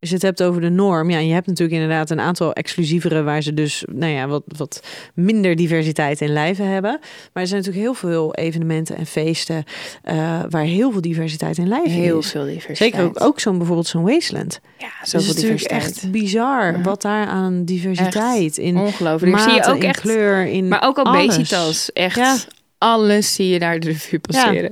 Als 0.00 0.08
je 0.08 0.14
het 0.16 0.24
hebt 0.24 0.42
over 0.42 0.60
de 0.60 0.68
norm, 0.68 1.10
ja, 1.10 1.18
je 1.18 1.32
hebt 1.32 1.46
natuurlijk 1.46 1.80
inderdaad 1.80 2.10
een 2.10 2.20
aantal 2.20 2.52
exclusievere 2.52 3.22
waar 3.22 3.42
ze 3.42 3.54
dus, 3.54 3.84
nou 3.92 4.12
ja, 4.12 4.26
wat, 4.28 4.42
wat 4.56 4.82
minder 5.14 5.56
diversiteit 5.56 6.20
in 6.20 6.32
lijven 6.32 6.68
hebben. 6.68 6.98
Maar 7.32 7.42
er 7.42 7.48
zijn 7.48 7.60
natuurlijk 7.60 7.86
heel 7.86 7.94
veel 8.10 8.34
evenementen 8.34 8.96
en 8.96 9.06
feesten 9.06 9.64
eh, 10.02 10.40
waar 10.50 10.62
heel 10.64 10.92
veel 10.92 11.00
diversiteit 11.00 11.58
in 11.58 11.68
lijven 11.68 11.90
Heel 11.90 12.18
is. 12.18 12.30
veel 12.30 12.44
diversiteit. 12.44 12.76
Zeker 12.78 13.02
ook, 13.04 13.22
ook 13.22 13.40
zo'n 13.40 13.56
bijvoorbeeld 13.58 13.86
zo'n 13.86 14.02
Wasteland. 14.04 14.60
Ja, 14.78 14.86
Dus 15.00 15.10
zoveel 15.10 15.28
het 15.28 15.36
is 15.36 15.42
diversiteit. 15.42 15.82
echt 15.82 16.10
bizar 16.10 16.72
Ja. 16.72 16.80
wat 16.82 17.02
daar 17.02 17.26
aan 17.26 17.64
diversiteit 17.64 18.56
in 18.58 18.76
Ongelooflijk. 18.76 19.32
Daar 19.36 19.42
zie 19.50 19.52
je 19.54 19.66
ook 19.66 19.82
echt... 19.82 20.00
kleur, 20.00 20.46
in 20.46 20.68
Maar 20.68 20.82
ook 20.82 20.98
alles. 20.98 21.22
obesitas. 21.24 21.92
Echt 21.92 22.16
Ja. 22.16 22.36
alles 22.78 23.34
zie 23.34 23.48
je 23.48 23.58
daar 23.58 23.80
de 23.80 23.86
revue 23.86 24.18
passeren. 24.18 24.62
Ja, 24.62 24.68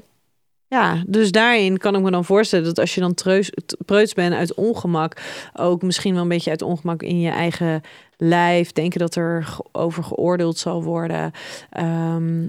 dus 1.06 1.30
daarin 1.30 1.78
kan 1.78 1.94
ik 1.94 2.02
me 2.02 2.10
dan 2.10 2.24
voorstellen 2.24 2.64
dat 2.64 2.78
als 2.78 2.94
je 2.94 3.00
dan 3.00 3.14
treus, 3.14 3.52
preuts 3.84 4.14
bent 4.14 4.34
uit 4.34 4.54
ongemak, 4.54 5.22
ook 5.54 5.82
misschien 5.82 6.12
wel 6.14 6.22
een 6.22 6.28
beetje 6.28 6.50
uit 6.50 6.62
ongemak 6.62 7.02
in 7.02 7.20
je 7.20 7.30
eigen 7.30 7.80
lijf, 8.16 8.72
denken 8.72 9.00
dat 9.00 9.14
er 9.14 9.56
over 9.72 10.04
geoordeeld 10.04 10.58
zal 10.58 10.82
worden, 10.82 11.32
ehm, 11.70 12.48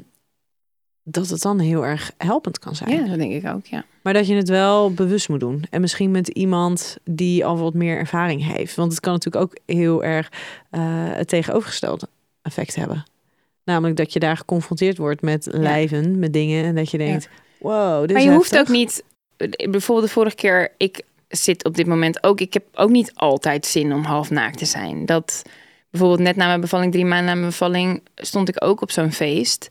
dat 1.04 1.30
het 1.30 1.42
dan 1.42 1.60
heel 1.60 1.86
erg 1.86 2.12
helpend 2.18 2.60
kan 2.60 2.76
zijn. 2.76 2.90
Ja, 2.90 3.08
dat 3.08 3.18
denk 3.18 3.32
ik 3.32 3.48
ook, 3.48 3.66
ja. 3.66 3.86
Maar 4.02 4.14
dat 4.14 4.28
je 4.28 4.36
het 4.36 4.50
wel 4.50 4.94
bewust 4.94 5.30
moet 5.30 5.40
doen. 5.40 5.64
En 5.70 5.82
misschien 5.82 6.12
met 6.12 6.28
iemand 6.28 6.98
die 7.04 7.46
al 7.46 7.58
wat 7.58 7.74
meer 7.74 7.98
ervaring 7.98 8.46
heeft. 8.46 8.76
Want 8.76 8.92
het 8.92 9.00
kan 9.00 9.14
natuurlijk 9.14 9.44
ook 9.44 9.58
heel 9.66 10.04
erg 10.04 10.32
eh, 10.70 10.82
het 10.92 11.28
tegenovergestelde 11.28 12.08
effect 12.42 12.76
hebben. 12.76 13.06
Namelijk 13.64 13.98
dat 13.98 14.14
je 14.14 14.20
daar 14.20 14.38
geconfronteerd 14.38 14.98
wordt 14.98 15.22
met 15.22 15.48
lijven, 15.52 16.20
met 16.20 16.34
dingen. 16.34 16.66
En 16.66 16.76
dat 16.76 16.92
je 16.92 16.98
denkt, 16.98 17.30
wow, 17.60 18.02
dit 18.02 18.12
Maar 18.12 18.22
je 18.22 18.32
hoeft 18.32 18.52
heftig. 18.52 18.70
ook 18.70 18.76
niet 18.76 19.04
bijvoorbeeld 19.72 20.08
de 20.08 20.14
vorige 20.14 20.36
keer, 20.36 20.74
ik 20.78 21.02
zit 21.28 21.66
op 21.66 21.76
dit 21.76 21.88
moment 21.88 22.24
ook, 22.24 22.40
ik 22.40 22.54
heb 22.54 22.64
ook 22.74 22.90
niet 22.90 23.12
altijd 23.16 23.66
zin 23.66 23.94
om 23.94 24.04
half 24.04 24.30
naakt 24.30 24.58
te 24.58 24.66
zijn. 24.66 25.06
Dat 25.06 25.42
bijvoorbeeld 25.90 26.22
net 26.22 26.36
na 26.36 26.48
mijn 26.48 26.62
bevalling, 26.62 26.92
drie 26.92 27.06
maanden 27.06 27.26
na 27.26 27.34
mijn 27.34 27.50
bevalling, 27.50 28.02
stond 28.16 28.50
ik 28.50 28.64
ook 28.64 28.82
op 28.82 28.92
zo'n 28.92 29.12
feest. 29.12 29.70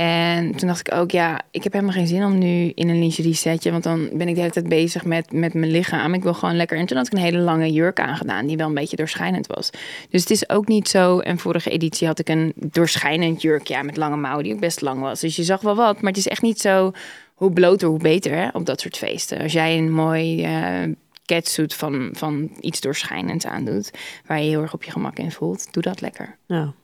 En 0.00 0.56
toen 0.56 0.68
dacht 0.68 0.88
ik 0.88 0.94
ook, 0.94 1.10
ja, 1.10 1.40
ik 1.50 1.62
heb 1.62 1.72
helemaal 1.72 1.94
geen 1.94 2.06
zin 2.06 2.24
om 2.24 2.38
nu 2.38 2.72
in 2.74 2.88
een 2.88 2.98
lingerie 2.98 3.34
setje, 3.34 3.70
want 3.70 3.82
dan 3.82 4.08
ben 4.12 4.28
ik 4.28 4.34
de 4.34 4.40
hele 4.40 4.52
tijd 4.52 4.68
bezig 4.68 5.04
met, 5.04 5.32
met 5.32 5.54
mijn 5.54 5.70
lichaam. 5.70 6.14
Ik 6.14 6.22
wil 6.22 6.34
gewoon 6.34 6.56
lekker. 6.56 6.78
En 6.78 6.86
toen 6.86 6.96
had 6.96 7.06
ik 7.06 7.12
een 7.12 7.18
hele 7.18 7.38
lange 7.38 7.72
jurk 7.72 8.00
aangedaan, 8.00 8.46
die 8.46 8.56
wel 8.56 8.68
een 8.68 8.74
beetje 8.74 8.96
doorschijnend 8.96 9.46
was. 9.46 9.70
Dus 10.10 10.20
het 10.20 10.30
is 10.30 10.48
ook 10.48 10.68
niet 10.68 10.88
zo. 10.88 11.18
En 11.18 11.38
vorige 11.38 11.70
editie 11.70 12.06
had 12.06 12.18
ik 12.18 12.28
een 12.28 12.52
doorschijnend 12.56 13.42
jurk, 13.42 13.66
ja, 13.66 13.82
met 13.82 13.96
lange 13.96 14.16
mouwen, 14.16 14.44
die 14.44 14.54
ook 14.54 14.60
best 14.60 14.80
lang 14.80 15.00
was. 15.00 15.20
Dus 15.20 15.36
je 15.36 15.44
zag 15.44 15.60
wel 15.60 15.76
wat, 15.76 16.00
maar 16.00 16.10
het 16.10 16.20
is 16.20 16.28
echt 16.28 16.42
niet 16.42 16.60
zo 16.60 16.92
hoe 17.34 17.52
bloter, 17.52 17.88
hoe 17.88 17.98
beter 17.98 18.34
hè, 18.34 18.48
op 18.52 18.66
dat 18.66 18.80
soort 18.80 18.96
feesten. 18.96 19.40
Als 19.40 19.52
jij 19.52 19.78
een 19.78 19.92
mooi 19.92 20.46
uh, 20.46 20.94
catsuit 21.24 21.74
van, 21.74 22.08
van 22.12 22.50
iets 22.60 22.80
doorschijnends 22.80 23.46
aandoet, 23.46 23.90
waar 24.26 24.40
je 24.40 24.48
heel 24.48 24.62
erg 24.62 24.74
op 24.74 24.82
je 24.82 24.90
gemak 24.90 25.18
in 25.18 25.32
voelt, 25.32 25.72
doe 25.72 25.82
dat 25.82 26.00
lekker. 26.00 26.36
Ja. 26.46 26.74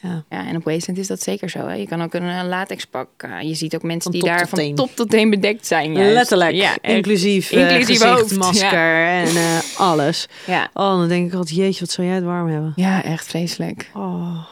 Ja. 0.00 0.24
ja, 0.28 0.46
en 0.46 0.56
op 0.56 0.64
Wasteland 0.64 0.98
is 0.98 1.06
dat 1.06 1.22
zeker 1.22 1.50
zo. 1.50 1.58
Hè? 1.66 1.74
Je 1.74 1.86
kan 1.86 2.02
ook 2.02 2.14
een, 2.14 2.22
een 2.22 2.48
latexpak. 2.48 3.08
Uh, 3.24 3.40
je 3.40 3.54
ziet 3.54 3.74
ook 3.74 3.82
mensen 3.82 4.10
Van 4.10 4.20
die 4.20 4.30
daar 4.30 4.48
van 4.48 4.58
teen. 4.58 4.74
top 4.74 4.96
tot 4.96 5.10
teen 5.10 5.30
bedekt 5.30 5.66
zijn. 5.66 5.92
Juist. 5.92 6.12
Letterlijk. 6.12 6.54
Ja, 6.54 6.76
inclusief, 6.80 7.50
eh, 7.52 7.60
Inclusief 7.60 7.86
gezicht, 7.86 8.20
hoofd, 8.20 8.36
masker 8.36 9.06
en 9.06 9.26
eh, 9.26 9.58
alles. 9.76 10.28
Ja. 10.46 10.70
Oh, 10.74 10.98
dan 10.98 11.08
denk 11.08 11.26
ik 11.26 11.34
altijd, 11.34 11.56
jeetje, 11.56 11.80
wat 11.80 11.90
zou 11.90 12.06
jij 12.06 12.16
het 12.16 12.24
warm 12.24 12.48
hebben. 12.48 12.72
ja, 12.76 13.02
echt 13.04 13.26
vreselijk. 13.26 13.90
Oh. 13.94 14.44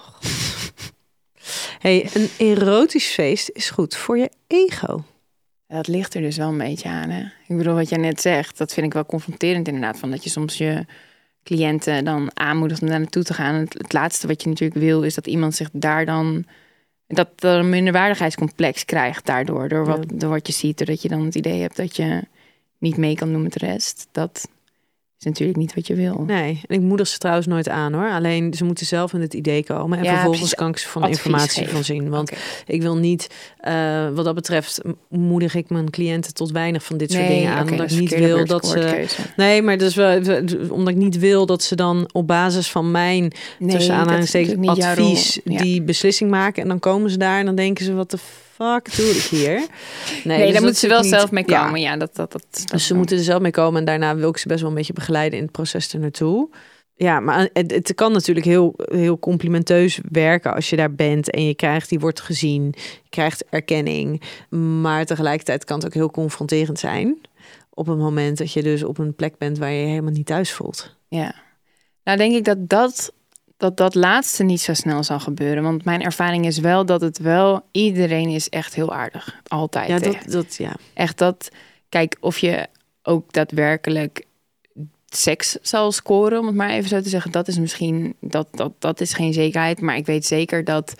hey, 1.78 2.08
een 2.14 2.30
erotisch 2.38 3.06
feest 3.12 3.50
is 3.52 3.70
goed 3.70 3.96
voor 3.96 4.18
je 4.18 4.30
ego. 4.46 5.04
Dat 5.68 5.88
ligt 5.88 6.14
er 6.14 6.20
dus 6.20 6.36
wel 6.36 6.48
een 6.48 6.58
beetje 6.58 6.88
aan. 6.88 7.10
Hè? 7.10 7.20
Ik 7.48 7.56
bedoel, 7.56 7.74
wat 7.74 7.88
jij 7.88 7.98
net 7.98 8.20
zegt, 8.20 8.58
dat 8.58 8.72
vind 8.72 8.86
ik 8.86 8.92
wel 8.92 9.06
confronterend 9.06 9.66
inderdaad. 9.68 9.98
Van 9.98 10.10
dat 10.10 10.24
je 10.24 10.30
soms 10.30 10.58
je 10.58 10.84
cliënten 11.42 12.04
dan 12.04 12.30
aanmoedigt 12.34 12.82
om 12.82 12.88
daar 12.88 13.00
naartoe 13.00 13.22
te 13.22 13.34
gaan. 13.34 13.54
Het, 13.54 13.72
het 13.72 13.92
laatste 13.92 14.26
wat 14.26 14.42
je 14.42 14.48
natuurlijk 14.48 14.80
wil, 14.80 15.02
is 15.02 15.14
dat 15.14 15.26
iemand 15.26 15.54
zich 15.54 15.68
daar 15.72 16.06
dan... 16.06 16.44
Dat 17.06 17.28
er 17.38 17.58
een 17.58 17.68
minderwaardigheidscomplex 17.68 18.84
krijgt 18.84 19.26
daardoor. 19.26 19.68
Door 19.68 19.86
wat, 19.86 20.04
door 20.14 20.30
wat 20.30 20.46
je 20.46 20.52
ziet. 20.52 20.78
Doordat 20.78 21.02
je 21.02 21.08
dan 21.08 21.24
het 21.24 21.34
idee 21.34 21.60
hebt 21.60 21.76
dat 21.76 21.96
je 21.96 22.22
niet 22.78 22.96
mee 22.96 23.14
kan 23.14 23.32
doen 23.32 23.42
met 23.42 23.52
de 23.52 23.66
rest. 23.66 24.08
Dat 24.12 24.48
is 25.24 25.28
natuurlijk 25.28 25.58
niet 25.58 25.74
wat 25.74 25.86
je 25.86 25.94
wil. 25.94 26.24
Nee, 26.26 26.60
en 26.66 26.74
ik 26.76 26.80
moedig 26.80 27.08
ze 27.08 27.18
trouwens 27.18 27.46
nooit 27.46 27.68
aan 27.68 27.92
hoor. 27.92 28.10
Alleen 28.10 28.54
ze 28.54 28.64
moeten 28.64 28.86
zelf 28.86 29.12
in 29.12 29.20
het 29.20 29.34
idee 29.34 29.64
komen. 29.64 29.98
En 29.98 30.04
Ja, 30.04 30.14
vervolgens 30.14 30.54
kan 30.54 30.68
ik 30.68 30.76
ze 30.78 30.88
van 30.88 31.08
informatie 31.08 31.58
geven. 31.62 31.72
van 31.72 31.84
zien. 31.84 32.08
Want 32.08 32.32
ik 32.66 32.82
wil 32.82 32.96
niet, 32.96 33.26
eh, 33.58 34.08
wat 34.14 34.24
dat 34.24 34.34
betreft, 34.34 34.80
moedig 35.08 35.54
ik 35.54 35.70
mijn 35.70 35.90
cliënten 35.90 36.34
tot 36.34 36.50
weinig 36.50 36.84
van 36.84 36.96
dit 36.96 37.12
soort 37.12 37.26
dingen 37.28 37.52
aan. 37.52 37.62
omdat 37.62 37.78
dat 37.78 37.90
ik 37.90 37.98
niet 37.98 38.18
wil 38.18 38.44
dat 38.46 38.66
ze. 38.66 39.04
Nee, 39.36 39.62
maar 39.62 39.78
dus 39.78 39.94
wel, 39.94 40.20
omdat 40.68 40.88
ik 40.88 40.96
niet 41.00 41.18
wil 41.18 41.46
dat 41.46 41.62
ze 41.62 41.74
dan 41.76 42.08
op 42.12 42.26
basis 42.26 42.70
van 42.70 42.90
mijn 42.90 43.32
Nee, 43.58 43.70
tussen 43.70 43.94
aanhalingstekens 43.94 44.68
advies 44.68 45.40
Ja. 45.44 45.62
die 45.62 45.82
beslissing 45.82 46.30
maken. 46.30 46.62
En 46.62 46.68
dan 46.68 46.78
komen 46.78 47.10
ze 47.10 47.16
daar 47.16 47.38
en 47.38 47.46
dan 47.46 47.54
denken 47.54 47.84
ze, 47.84 47.94
wat 47.94 48.10
de 48.10 48.18
fuck 48.54 48.96
doe 48.96 49.06
ik 49.10 49.22
hier? 49.22 49.54
Nee, 50.24 50.36
Nee, 50.36 50.44
dus 50.44 50.52
daar 50.52 50.62
moeten 50.62 50.80
ze 50.80 50.88
wel 50.88 51.00
niet- 51.00 51.10
zelf 51.10 51.30
mee 51.30 51.44
komen. 51.44 51.80
Ja, 51.80 51.96
dat, 51.96 52.16
dat, 52.16 52.32
dat, 52.32 52.46
dat 52.50 52.68
Dus 52.70 52.86
ze 52.86 52.94
moeten 52.94 53.16
er 53.16 53.22
zelf 53.24 53.40
mee 53.42 53.50
komen 53.50 53.78
en 53.78 53.84
daarna 53.86 54.16
wil 54.16 54.28
ik 54.28 54.36
ze 54.36 54.48
best 54.48 54.60
wel 54.60 54.68
een 54.70 54.76
beetje 54.76 54.92
begeleiden 54.92 55.38
in 55.38 55.44
het 55.44 55.52
proces 55.52 55.92
er 55.92 56.00
naartoe. 56.00 56.48
Ja, 56.94 57.20
maar 57.20 57.48
het, 57.52 57.70
het 57.70 57.94
kan 57.94 58.12
natuurlijk 58.12 58.46
heel, 58.46 58.74
heel 58.76 59.18
complimenteus 59.18 60.00
werken 60.10 60.54
als 60.54 60.70
je 60.70 60.76
daar 60.76 60.94
bent 60.94 61.30
en 61.30 61.46
je 61.46 61.54
krijgt, 61.54 61.88
die 61.88 61.98
wordt 62.00 62.20
gezien, 62.20 62.74
je 63.02 63.08
krijgt 63.08 63.44
erkenning. 63.50 64.22
Maar 64.80 65.04
tegelijkertijd 65.04 65.64
kan 65.64 65.76
het 65.76 65.86
ook 65.86 65.94
heel 65.94 66.10
confronterend 66.10 66.78
zijn 66.78 67.20
op 67.74 67.88
een 67.88 67.98
moment 67.98 68.38
dat 68.38 68.52
je 68.52 68.62
dus 68.62 68.82
op 68.84 68.98
een 68.98 69.14
plek 69.14 69.38
bent 69.38 69.58
waar 69.58 69.70
je 69.70 69.80
je 69.80 69.86
helemaal 69.86 70.12
niet 70.12 70.26
thuis 70.26 70.52
voelt. 70.52 70.96
Ja. 71.08 71.34
Nou, 72.04 72.18
denk 72.18 72.34
ik 72.34 72.44
dat 72.44 72.68
dat, 72.68 73.12
dat 73.62 73.76
dat 73.76 73.94
laatste 73.94 74.42
niet 74.44 74.60
zo 74.60 74.74
snel 74.74 75.02
zal 75.04 75.20
gebeuren. 75.20 75.62
Want 75.62 75.84
mijn 75.84 76.02
ervaring 76.02 76.46
is 76.46 76.58
wel 76.58 76.86
dat 76.86 77.00
het 77.00 77.18
wel... 77.18 77.64
Iedereen 77.72 78.28
is 78.28 78.48
echt 78.48 78.74
heel 78.74 78.92
aardig. 78.94 79.40
Altijd. 79.46 79.88
Ja, 79.88 79.98
dat, 79.98 80.16
dat, 80.26 80.56
ja. 80.56 80.76
echt 80.94 81.18
dat... 81.18 81.48
Kijk, 81.88 82.16
of 82.20 82.38
je 82.38 82.66
ook 83.02 83.32
daadwerkelijk 83.32 84.26
seks 85.06 85.56
zal 85.62 85.92
scoren, 85.92 86.38
om 86.38 86.46
het 86.46 86.54
maar 86.54 86.70
even 86.70 86.88
zo 86.88 87.00
te 87.00 87.08
zeggen. 87.08 87.30
Dat 87.30 87.48
is 87.48 87.58
misschien... 87.58 88.14
Dat, 88.20 88.48
dat, 88.50 88.72
dat 88.78 89.00
is 89.00 89.12
geen 89.12 89.32
zekerheid. 89.32 89.80
Maar 89.80 89.96
ik 89.96 90.06
weet 90.06 90.26
zeker 90.26 90.64
dat 90.64 90.94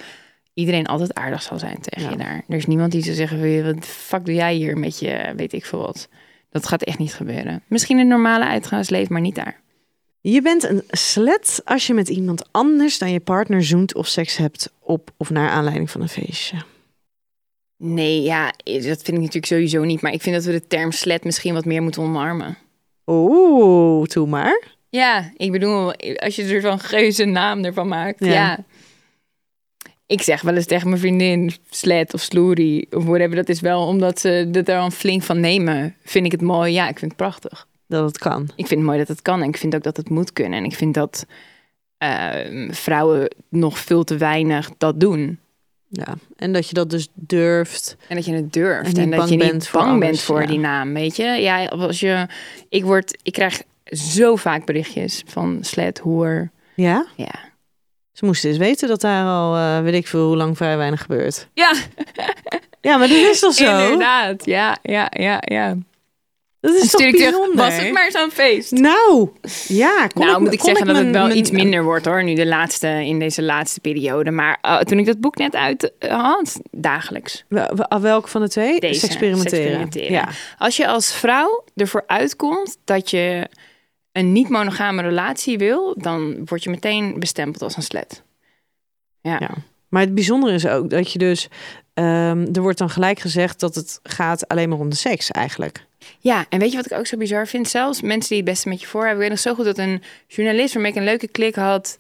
iedereen 0.55 0.87
altijd 0.87 1.15
aardig 1.15 1.43
zal 1.43 1.59
zijn 1.59 1.81
tegen 1.81 2.03
Ja. 2.03 2.11
je 2.11 2.17
daar. 2.17 2.45
Er 2.49 2.57
is 2.57 2.67
niemand 2.67 2.93
die 2.93 3.03
zou 3.03 3.17
zeggen... 3.17 3.41
"Wil 3.41 3.51
je- 3.51 3.75
Wat 3.75 3.87
fuck 3.87 4.25
doe 4.25 4.35
jij 4.35 4.55
hier 4.55 4.79
met 4.79 4.99
je... 4.99 5.33
Weet 5.37 5.53
ik 5.53 5.65
veel 5.67 5.79
wat. 5.79 6.09
Dat 6.51 6.69
gaat 6.69 6.83
echt 6.83 6.99
niet 6.99 7.15
gebeuren. 7.15 7.63
Misschien 7.67 7.99
een 7.99 8.09
normale 8.09 8.45
uitgaansleven, 8.47 9.13
maar 9.13 9.23
niet 9.23 9.35
daar. 9.35 9.61
Je 10.25 10.43
bent 10.43 10.63
een 10.63 10.83
slet 10.89 11.61
als 11.65 11.87
je 11.87 11.95
met 11.95 12.09
iemand 12.09 12.49
anders 12.51 12.99
dan 12.99 13.13
je 13.13 13.21
partner 13.21 13.65
zoent 13.65 13.95
of 13.95 14.07
seks 14.07 14.37
hebt 14.37 14.73
op 14.81 15.11
of 15.17 15.31
naar 15.31 15.51
aanleiding 15.51 15.91
van 15.91 16.01
een 16.01 16.09
feestje. 16.09 16.57
Nee, 17.77 18.23
ja, 18.23 18.45
dat 18.65 18.83
vind 18.83 19.07
ik 19.07 19.19
natuurlijk 19.19 19.47
sowieso 19.47 19.85
niet. 19.85 20.01
Maar 20.01 20.13
ik 20.13 20.23
vind 20.23 20.35
dat 20.35 20.45
we 20.45 20.53
de 20.53 20.67
term 20.67 20.93
slet 20.93 21.25
misschien 21.25 21.55
wat 21.55 21.65
meer 21.65 21.83
moeten 21.83 22.03
omarmen. 22.03 22.59
Oeh, 23.07 24.07
toe 24.07 24.27
maar. 24.27 24.63
Ja, 24.89 25.33
ik 25.37 25.53
bedoel, 25.53 25.95
als 25.95 26.37
je 26.37 26.45
er 26.45 26.61
zo'n 26.61 26.81
geuze 26.81 27.25
naam 27.25 27.65
ervan 27.65 27.89
maakt. 27.89 28.25
Ja. 28.25 28.33
Ja. 28.33 28.65
Ik 30.07 30.23
zeg 30.23 30.43
wel 30.43 30.55
eens 30.55 30.67
tegen 30.67 30.89
mijn 30.89 31.01
vriendin 31.01 31.53
slet 31.71 32.15
of 32.15 32.21
sloerie 32.21 32.87
of 32.91 33.05
whatever. 33.05 33.37
Dat 33.37 33.49
is 33.49 33.61
wel 33.61 33.87
omdat 33.87 34.21
ze 34.21 34.49
er 34.53 34.65
dan 34.65 34.93
flink 34.93 35.23
van 35.23 35.41
nemen. 35.41 35.97
Vind 36.05 36.27
ik 36.27 36.33
het 36.33 36.41
mooi? 36.41 36.73
Ja, 36.73 36.89
ik 36.89 36.99
vind 36.99 37.11
het 37.11 37.21
prachtig. 37.21 37.67
Dat 37.93 38.05
het 38.05 38.19
kan. 38.19 38.43
Ik 38.43 38.67
vind 38.67 38.81
het 38.81 38.89
mooi 38.89 38.99
dat 38.99 39.09
het 39.09 39.23
kan 39.23 39.43
en 39.43 39.49
ik 39.49 39.57
vind 39.57 39.75
ook 39.75 39.83
dat 39.83 39.97
het 39.97 40.09
moet 40.09 40.33
kunnen. 40.33 40.59
En 40.59 40.65
ik 40.65 40.75
vind 40.75 40.95
dat 40.95 41.27
ehm, 41.99 42.71
vrouwen 42.71 43.35
nog 43.49 43.79
veel 43.79 44.05
te 44.05 44.17
weinig 44.17 44.71
dat 44.79 45.01
doen. 45.01 45.39
Ja, 45.89 46.15
en 46.37 46.53
dat 46.53 46.69
je 46.69 46.75
dat 46.75 46.91
dus 46.91 47.09
durft. 47.15 47.97
En 48.09 48.17
dat 48.17 48.25
je 48.25 48.33
het 48.35 48.53
durft. 48.53 48.99
En 48.99 49.11
dat 49.11 49.29
je 49.29 49.37
niet 49.37 49.51
bent 49.51 49.71
bang 49.73 50.01
bent 50.01 50.21
voor 50.21 50.41
ja. 50.41 50.47
die 50.47 50.59
naam, 50.59 50.95
weet 50.95 51.17
je. 51.17 51.25
Ja, 51.25 51.65
als 51.65 52.01
je... 52.01 52.27
Ik 52.69 52.85
word... 52.85 53.19
Ik 53.23 53.33
krijg 53.33 53.63
zo 53.85 54.37
vaak 54.37 54.65
berichtjes 54.65 55.23
van 55.27 55.59
slet, 55.61 55.99
hoer. 55.99 56.51
Ja? 56.75 57.07
Ja. 57.17 57.35
Ze 58.13 58.25
moesten 58.25 58.49
eens 58.49 58.59
weten 58.59 58.89
dat 58.89 59.01
daar 59.01 59.27
al, 59.27 59.57
eh, 59.57 59.83
weet 59.83 59.95
ik 59.95 60.07
veel, 60.07 60.27
hoe 60.27 60.37
lang 60.37 60.57
vrij 60.57 60.77
weinig 60.77 61.01
gebeurt. 61.01 61.49
Ja, 61.55 61.75
Ja, 62.83 62.97
maar 62.97 63.09
dat 63.09 63.17
is 63.17 63.41
toch 63.41 63.55
zo? 63.65 63.83
inderdaad. 63.83 64.45
Ja, 64.45 64.79
ja, 64.83 65.11
ja, 65.11 65.43
ja. 65.45 65.77
Dat 66.63 66.75
is 66.75 66.91
toch 66.91 67.11
bijzonder? 67.11 67.55
was 67.57 67.77
het 67.77 67.93
maar 67.93 68.11
zo'n 68.11 68.31
feest? 68.31 68.71
Nou, 68.71 69.29
ja. 69.69 70.07
Kon 70.07 70.25
nou, 70.25 70.37
ik, 70.37 70.41
moet 70.43 70.53
ik 70.53 70.61
zeggen 70.61 70.87
dat 70.87 70.97
het 70.97 71.11
wel 71.11 71.27
mijn- 71.27 71.39
iets 71.39 71.51
minder 71.51 71.85
wordt 71.85 72.05
hoor, 72.05 72.25
nu 72.25 72.35
de 72.35 72.47
laatste, 72.47 72.87
in 72.89 73.19
deze 73.19 73.43
laatste 73.43 73.81
periode. 73.81 74.31
Maar 74.31 74.59
eh, 74.63 74.79
toen 74.79 74.99
ik 74.99 75.07
dat 75.07 75.21
boek 75.21 75.37
net 75.37 75.55
uit 75.55 75.93
eh, 75.99 76.23
had, 76.23 76.61
dagelijks. 76.71 77.45
Wel- 77.49 77.71
wel- 77.89 78.01
Welke 78.01 78.29
van 78.29 78.41
de 78.41 78.49
twee? 78.49 78.81
Deze, 78.81 79.07
experimenteren. 79.07 79.59
experimenteren. 79.59 80.13
Ja. 80.13 80.29
Als 80.59 80.77
je 80.77 80.87
als 80.87 81.15
vrouw 81.15 81.65
ervoor 81.77 82.05
uitkomt 82.07 82.77
dat 82.85 83.11
je 83.11 83.49
een 84.13 84.33
niet-monogame 84.33 85.03
relatie 85.03 85.59
wil, 85.59 85.95
dan 85.99 86.43
word 86.45 86.63
je 86.63 86.71
meteen 86.71 87.19
bestempeld 87.19 87.63
als 87.63 87.77
een 87.77 87.83
slet. 87.83 88.23
Ja. 89.21 89.37
Ja. 89.41 89.51
Maar 89.89 90.03
het 90.03 90.15
bijzondere 90.15 90.55
is 90.55 90.67
ook 90.67 90.91
dat 90.91 91.13
je 91.13 91.19
dus... 91.19 91.49
ehm, 91.95 92.47
er 92.53 92.61
wordt 92.63 92.79
dan 92.79 92.91
gelijk 92.91 93.19
gezegd 93.19 93.61
dat 93.61 93.75
het 93.75 94.01
gaat 94.03 94.49
alleen 94.49 94.69
maar 94.69 94.79
om 94.79 94.91
de 94.91 94.97
seks 94.97 95.31
eigenlijk. 95.31 95.87
Ja, 96.19 96.45
en 96.49 96.59
weet 96.59 96.71
je 96.71 96.77
wat 96.77 96.91
ik 96.91 96.99
ook 96.99 97.07
zo 97.07 97.17
bizar 97.17 97.47
vind? 97.47 97.69
Zelfs 97.69 98.01
mensen 98.01 98.29
die 98.29 98.39
het 98.39 98.47
beste 98.47 98.69
met 98.69 98.81
je 98.81 98.87
voor 98.87 99.01
hebben. 99.01 99.25
Ik 99.25 99.29
weet 99.29 99.31
nog 99.31 99.39
zo 99.39 99.55
goed 99.55 99.65
dat 99.65 99.79
een 99.79 100.03
journalist 100.27 100.75
waarmee 100.75 100.93
ik 100.93 100.99
een 100.99 101.05
leuke 101.05 101.29
klik 101.29 101.55
had... 101.55 101.99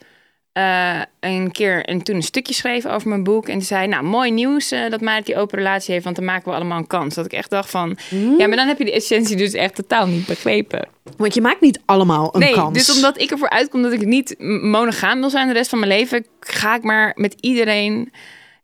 eh, 0.52 1.00
een 1.20 1.52
keer 1.52 1.84
en 1.84 2.02
toen 2.02 2.16
een 2.16 2.22
stukje 2.22 2.54
schreef 2.54 2.86
over 2.86 3.08
mijn 3.08 3.24
boek. 3.24 3.48
En 3.48 3.62
zei, 3.62 3.86
nou, 3.86 4.04
mooi 4.04 4.30
nieuws 4.30 4.70
eh, 4.70 4.90
dat 4.90 5.00
Marit 5.00 5.26
die 5.26 5.36
open 5.36 5.58
relatie 5.58 5.92
heeft... 5.92 6.04
want 6.04 6.16
dan 6.16 6.24
maken 6.24 6.48
we 6.48 6.54
allemaal 6.54 6.78
een 6.78 6.86
kans. 6.86 7.14
Dat 7.14 7.24
ik 7.24 7.32
echt 7.32 7.50
dacht 7.50 7.70
van... 7.70 7.98
Ja, 8.38 8.46
maar 8.46 8.56
dan 8.56 8.66
heb 8.66 8.78
je 8.78 8.84
de 8.84 8.92
essentie 8.92 9.36
dus 9.36 9.52
echt 9.52 9.74
totaal 9.74 10.06
niet 10.06 10.26
begrepen. 10.26 10.88
Want 11.16 11.34
je 11.34 11.40
maakt 11.40 11.60
niet 11.60 11.80
allemaal 11.84 12.34
een 12.34 12.40
nee, 12.40 12.54
kans. 12.54 12.78
dus 12.78 12.94
omdat 12.94 13.20
ik 13.20 13.30
ervoor 13.30 13.50
uitkom 13.50 13.82
dat 13.82 13.92
ik 13.92 14.04
niet 14.04 14.34
monogaam 14.62 15.20
wil 15.20 15.30
zijn 15.30 15.46
de 15.46 15.52
rest 15.52 15.70
van 15.70 15.78
mijn 15.78 15.90
leven... 15.90 16.26
ga 16.40 16.74
ik 16.74 16.82
maar 16.82 17.12
met 17.14 17.34
iedereen... 17.40 18.12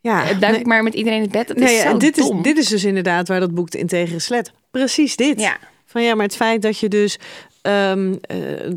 ja, 0.08 0.22
eh, 0.22 0.40
duik 0.40 0.52
nee, 0.52 0.60
ik 0.60 0.66
maar 0.66 0.82
met 0.82 0.94
iedereen 0.94 1.20
het 1.20 1.30
bed. 1.30 1.48
Dat 1.48 1.56
nee, 1.56 1.74
is 1.74 1.82
zo 1.82 1.96
dit, 1.96 2.16
dom. 2.16 2.36
is, 2.36 2.42
dit 2.42 2.58
is 2.58 2.68
dus 2.68 2.84
inderdaad 2.84 3.28
waar 3.28 3.40
dat 3.40 3.54
boek 3.54 3.70
de 3.70 3.78
integere 3.78 4.18
slet... 4.18 4.52
Precies 4.70 5.16
dit. 5.16 5.40
Ja, 5.40 5.58
Van 5.84 6.02
ja, 6.02 6.14
maar 6.14 6.24
het 6.24 6.36
feit 6.36 6.62
dat 6.62 6.78
je 6.78 6.88
dus 6.88 7.18
ehm, 7.62 8.14
eh, 8.20 8.72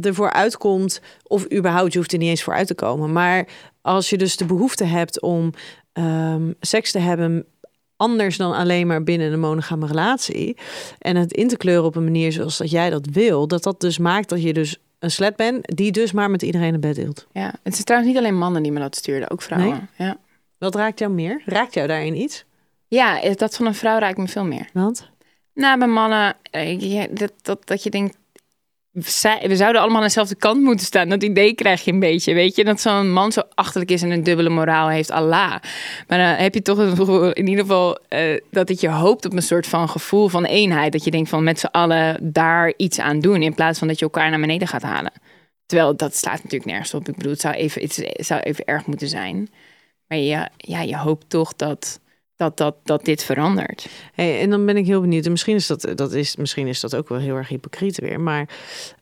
ervoor 0.00 0.32
uitkomt, 0.32 1.00
of 1.22 1.52
überhaupt, 1.52 1.92
je 1.92 1.98
hoeft 1.98 2.12
er 2.12 2.18
niet 2.18 2.28
eens 2.28 2.42
voor 2.42 2.54
uit 2.54 2.66
te 2.66 2.74
komen. 2.74 3.12
Maar 3.12 3.46
als 3.82 4.10
je 4.10 4.16
dus 4.16 4.36
de 4.36 4.44
behoefte 4.44 4.84
hebt 4.84 5.20
om 5.20 5.52
ehm, 5.92 6.52
seks 6.60 6.92
te 6.92 6.98
hebben 6.98 7.46
anders 7.96 8.36
dan 8.36 8.52
alleen 8.52 8.86
maar 8.86 9.02
binnen 9.02 9.32
een 9.32 9.40
monogame 9.40 9.86
relatie. 9.86 10.56
En 10.98 11.16
het 11.16 11.32
in 11.32 11.48
te 11.48 11.56
kleuren 11.56 11.84
op 11.84 11.96
een 11.96 12.04
manier 12.04 12.32
zoals 12.32 12.56
dat 12.56 12.70
jij 12.70 12.90
dat 12.90 13.06
wil. 13.12 13.48
Dat 13.48 13.62
dat 13.62 13.80
dus 13.80 13.98
maakt 13.98 14.28
dat 14.28 14.42
je 14.42 14.52
dus 14.52 14.78
een 14.98 15.10
slet 15.10 15.36
bent 15.36 15.76
die 15.76 15.92
dus 15.92 16.12
maar 16.12 16.30
met 16.30 16.42
iedereen 16.42 16.74
een 16.74 16.80
bed 16.80 16.94
deelt. 16.94 17.26
ja. 17.32 17.54
Het 17.62 17.74
is 17.74 17.84
trouwens 17.84 18.12
niet 18.12 18.20
alleen 18.22 18.38
mannen 18.38 18.62
die 18.62 18.72
me 18.72 18.80
dat 18.80 18.96
stuurden, 18.96 19.30
ook 19.30 19.42
vrouwen. 19.42 19.88
Ja. 19.96 20.16
Wat 20.58 20.74
raakt 20.74 20.98
jou 20.98 21.12
meer? 21.12 21.42
Raakt 21.44 21.74
jou 21.74 21.86
daarin 21.86 22.20
iets? 22.20 22.44
ja, 22.88 23.34
dat 23.34 23.56
van 23.56 23.66
een 23.66 23.74
vrouw 23.74 23.98
raakt 23.98 24.18
me 24.18 24.28
veel 24.28 24.44
meer. 24.44 24.68
Want? 24.72 25.10
Nou, 25.54 25.78
bij 25.78 25.88
mannen, 25.88 26.36
eh, 26.50 27.04
dat, 27.10 27.32
dat, 27.42 27.66
dat 27.66 27.82
je 27.82 27.90
denkt, 27.90 28.16
we 28.92 29.56
zouden 29.56 29.80
allemaal 29.80 30.00
aan 30.00 30.06
dezelfde 30.06 30.34
kant 30.34 30.62
moeten 30.62 30.86
staan. 30.86 31.08
Dat 31.08 31.22
idee 31.22 31.54
krijg 31.54 31.84
je 31.84 31.92
een 31.92 32.00
beetje, 32.00 32.34
weet 32.34 32.56
je. 32.56 32.64
Dat 32.64 32.80
zo'n 32.80 33.12
man 33.12 33.32
zo 33.32 33.42
achterlijk 33.54 33.90
is 33.90 34.02
en 34.02 34.10
een 34.10 34.22
dubbele 34.22 34.48
moraal 34.48 34.88
heeft, 34.88 35.10
Allah. 35.10 35.50
Maar 36.06 36.18
dan 36.18 36.18
heb 36.18 36.54
je 36.54 36.62
toch 36.62 36.78
in 37.32 37.48
ieder 37.48 37.64
geval 37.64 37.98
uh, 38.08 38.40
dat 38.50 38.68
het 38.68 38.80
je 38.80 38.88
hoopt 38.88 39.24
op 39.24 39.32
een 39.32 39.42
soort 39.42 39.66
van 39.66 39.88
gevoel 39.88 40.28
van 40.28 40.44
eenheid. 40.44 40.92
Dat 40.92 41.04
je 41.04 41.10
denkt 41.10 41.28
van 41.28 41.44
met 41.44 41.58
z'n 41.58 41.66
allen 41.66 42.32
daar 42.32 42.72
iets 42.76 43.00
aan 43.00 43.20
doen. 43.20 43.42
In 43.42 43.54
plaats 43.54 43.78
van 43.78 43.88
dat 43.88 43.98
je 43.98 44.04
elkaar 44.04 44.30
naar 44.30 44.40
beneden 44.40 44.68
gaat 44.68 44.82
halen. 44.82 45.12
Terwijl 45.66 45.96
dat 45.96 46.16
slaat 46.16 46.42
natuurlijk 46.42 46.70
nergens 46.70 46.94
op. 46.94 47.08
Ik 47.08 47.16
bedoel, 47.16 47.32
het 47.32 47.40
zou 47.40 47.54
even, 47.54 47.82
het 47.82 48.26
zou 48.26 48.40
even 48.40 48.64
erg 48.64 48.86
moeten 48.86 49.08
zijn. 49.08 49.48
Maar 50.08 50.18
je, 50.18 50.48
ja, 50.56 50.80
je 50.82 50.96
hoopt 50.96 51.30
toch 51.30 51.56
dat 51.56 52.00
dat, 52.36 52.56
dat, 52.56 52.76
dat 52.84 53.04
dit 53.04 53.24
verandert. 53.24 53.88
Hey, 54.12 54.40
en 54.40 54.50
dan 54.50 54.66
ben 54.66 54.76
ik 54.76 54.86
heel 54.86 55.00
benieuwd. 55.00 55.24
En 55.24 55.30
misschien 55.30 55.54
is 55.54 55.66
dat, 55.66 55.88
dat 55.94 56.12
is, 56.12 56.36
misschien 56.36 56.66
is 56.66 56.80
dat 56.80 56.96
ook 56.96 57.08
wel 57.08 57.18
heel 57.18 57.34
erg 57.34 57.48
hypocriet 57.48 58.00
weer. 58.00 58.20
Maar 58.20 58.48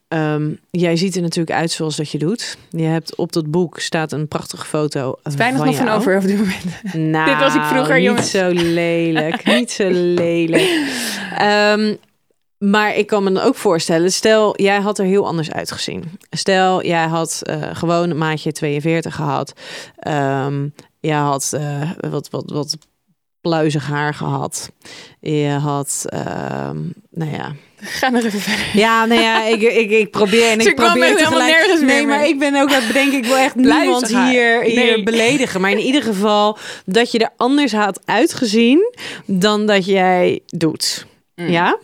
um, 0.09 0.59
jij 0.71 0.97
ziet 0.97 1.17
er 1.17 1.23
natuurlijk 1.23 1.57
uit 1.57 1.71
zoals 1.71 1.97
dat 1.97 2.11
je 2.11 2.19
doet. 2.19 2.59
Je 2.71 2.83
hebt 2.83 3.17
op 3.17 3.33
dat 3.33 3.51
boek 3.51 3.81
staat 3.81 4.13
een 4.13 4.29
prachtige 4.29 4.67
foto. 4.67 5.19
Het 5.23 5.33
is 5.33 5.39
weinig 5.39 5.65
nog 5.65 5.77
van 5.77 5.89
over 5.89 6.17
op 6.17 6.23
dit 6.23 6.39
moment. 6.39 6.93
Nou, 6.93 7.29
dit 7.31 7.39
was 7.39 7.55
ik 7.55 7.63
vroeger, 7.63 7.95
niet 7.95 8.05
jongens. 8.05 8.31
zo 8.31 8.49
lelijk. 8.51 9.45
niet 9.45 9.71
zo 9.71 9.89
lelijk. 9.91 10.73
Um, 11.43 11.97
maar 12.59 12.97
ik 12.97 13.07
kan 13.07 13.25
me 13.25 13.33
dan 13.33 13.43
ook 13.43 13.55
voorstellen, 13.55 14.13
stel 14.13 14.61
jij 14.61 14.81
had 14.81 14.99
er 14.99 15.05
heel 15.05 15.27
anders 15.27 15.53
uitgezien. 15.53 16.05
Stel 16.31 16.85
jij 16.85 17.07
had 17.07 17.43
uh, 17.43 17.57
gewoon 17.73 18.11
een 18.11 18.19
maatje 18.19 18.53
42 18.53 19.15
gehad. 19.15 19.53
Um, 20.09 20.75
jij 21.05 21.17
had 21.17 21.53
uh, 21.55 21.91
wat, 22.11 22.31
wat, 22.31 22.51
wat 22.51 22.77
pluizig 23.41 23.87
haar 23.87 24.15
gehad. 24.15 24.71
Je 25.21 25.49
had, 25.49 26.05
uh, 26.15 26.71
nou 27.11 27.31
ja. 27.31 27.53
Ga 27.99 28.09
nog 28.09 28.25
even 28.25 28.41
verder. 28.41 28.81
Ja, 28.81 29.05
nou 29.05 29.21
ja, 29.21 29.45
ik, 29.45 29.63
ik, 29.63 29.91
ik 29.91 30.11
probeer 30.11 30.51
en 30.51 30.61
ik, 30.61 30.67
ik 30.67 30.75
probeer 30.75 31.17
tegelijk. 31.17 31.81
Nee, 31.81 32.07
maar 32.07 32.27
ik 32.27 32.39
ben 32.39 32.55
ook 32.55 32.71
het 32.71 32.87
bedenken, 32.87 33.19
ik 33.19 33.25
wil 33.25 33.37
echt 33.37 33.55
niemand 33.79 34.09
hier, 34.09 34.63
hier 34.63 34.75
nee. 34.85 35.03
beledigen. 35.03 35.61
Maar 35.61 35.71
in 35.71 35.79
ieder 35.79 36.03
geval 36.03 36.59
dat 36.85 37.13
je 37.13 37.19
er 37.19 37.31
anders 37.37 37.73
had 37.73 38.01
uitgezien 38.05 38.95
dan 39.27 39.67
dat 39.67 39.87
jij 39.87 40.41
doet. 40.47 41.07
Mm. 41.35 41.49
Ja? 41.49 41.79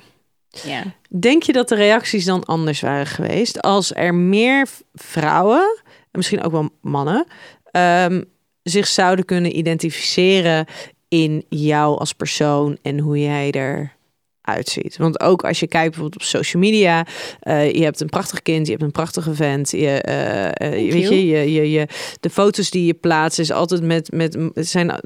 Ja. 0.64 0.82
Denk 1.18 1.42
je 1.42 1.52
dat 1.52 1.68
de 1.68 1.74
reacties 1.74 2.24
dan 2.24 2.44
anders 2.44 2.80
waren 2.80 3.06
geweest 3.06 3.62
als 3.62 3.94
er 3.94 4.14
meer 4.14 4.68
vrouwen, 4.94 5.80
en 5.84 6.18
misschien 6.18 6.42
ook 6.42 6.52
wel 6.52 6.68
mannen, 6.80 7.26
um, 7.72 8.24
zich 8.62 8.86
zouden 8.86 9.24
kunnen 9.24 9.56
identificeren 9.56 10.66
in 11.08 11.44
jou 11.48 11.98
als 11.98 12.12
persoon 12.12 12.78
en 12.82 12.98
hoe 12.98 13.20
jij 13.20 13.50
er 13.50 13.98
uitziet. 14.40 14.96
Want 14.96 15.20
ook 15.20 15.44
als 15.44 15.60
je 15.60 15.66
kijkt 15.66 15.90
bijvoorbeeld 15.90 16.22
op 16.22 16.28
social 16.28 16.62
media, 16.62 17.06
uh, 17.42 17.72
je 17.72 17.82
hebt 17.82 18.00
een 18.00 18.08
prachtig 18.08 18.42
kind, 18.42 18.66
je 18.66 18.72
hebt 18.72 18.84
een 18.84 18.90
prachtige 18.90 19.34
vent, 19.34 19.70
je, 19.70 20.04
uh, 20.08 20.68
uh, 20.68 20.92
weet 20.92 21.08
je, 21.08 21.26
je, 21.26 21.52
je, 21.52 21.70
je, 21.70 21.86
de 22.20 22.30
foto's 22.30 22.70
die 22.70 22.86
je 22.86 22.94
plaatst 22.94 23.38
is 23.38 23.50
altijd 23.50 23.82
met, 23.82 24.12
met 24.12 24.38
zijn 24.54 25.00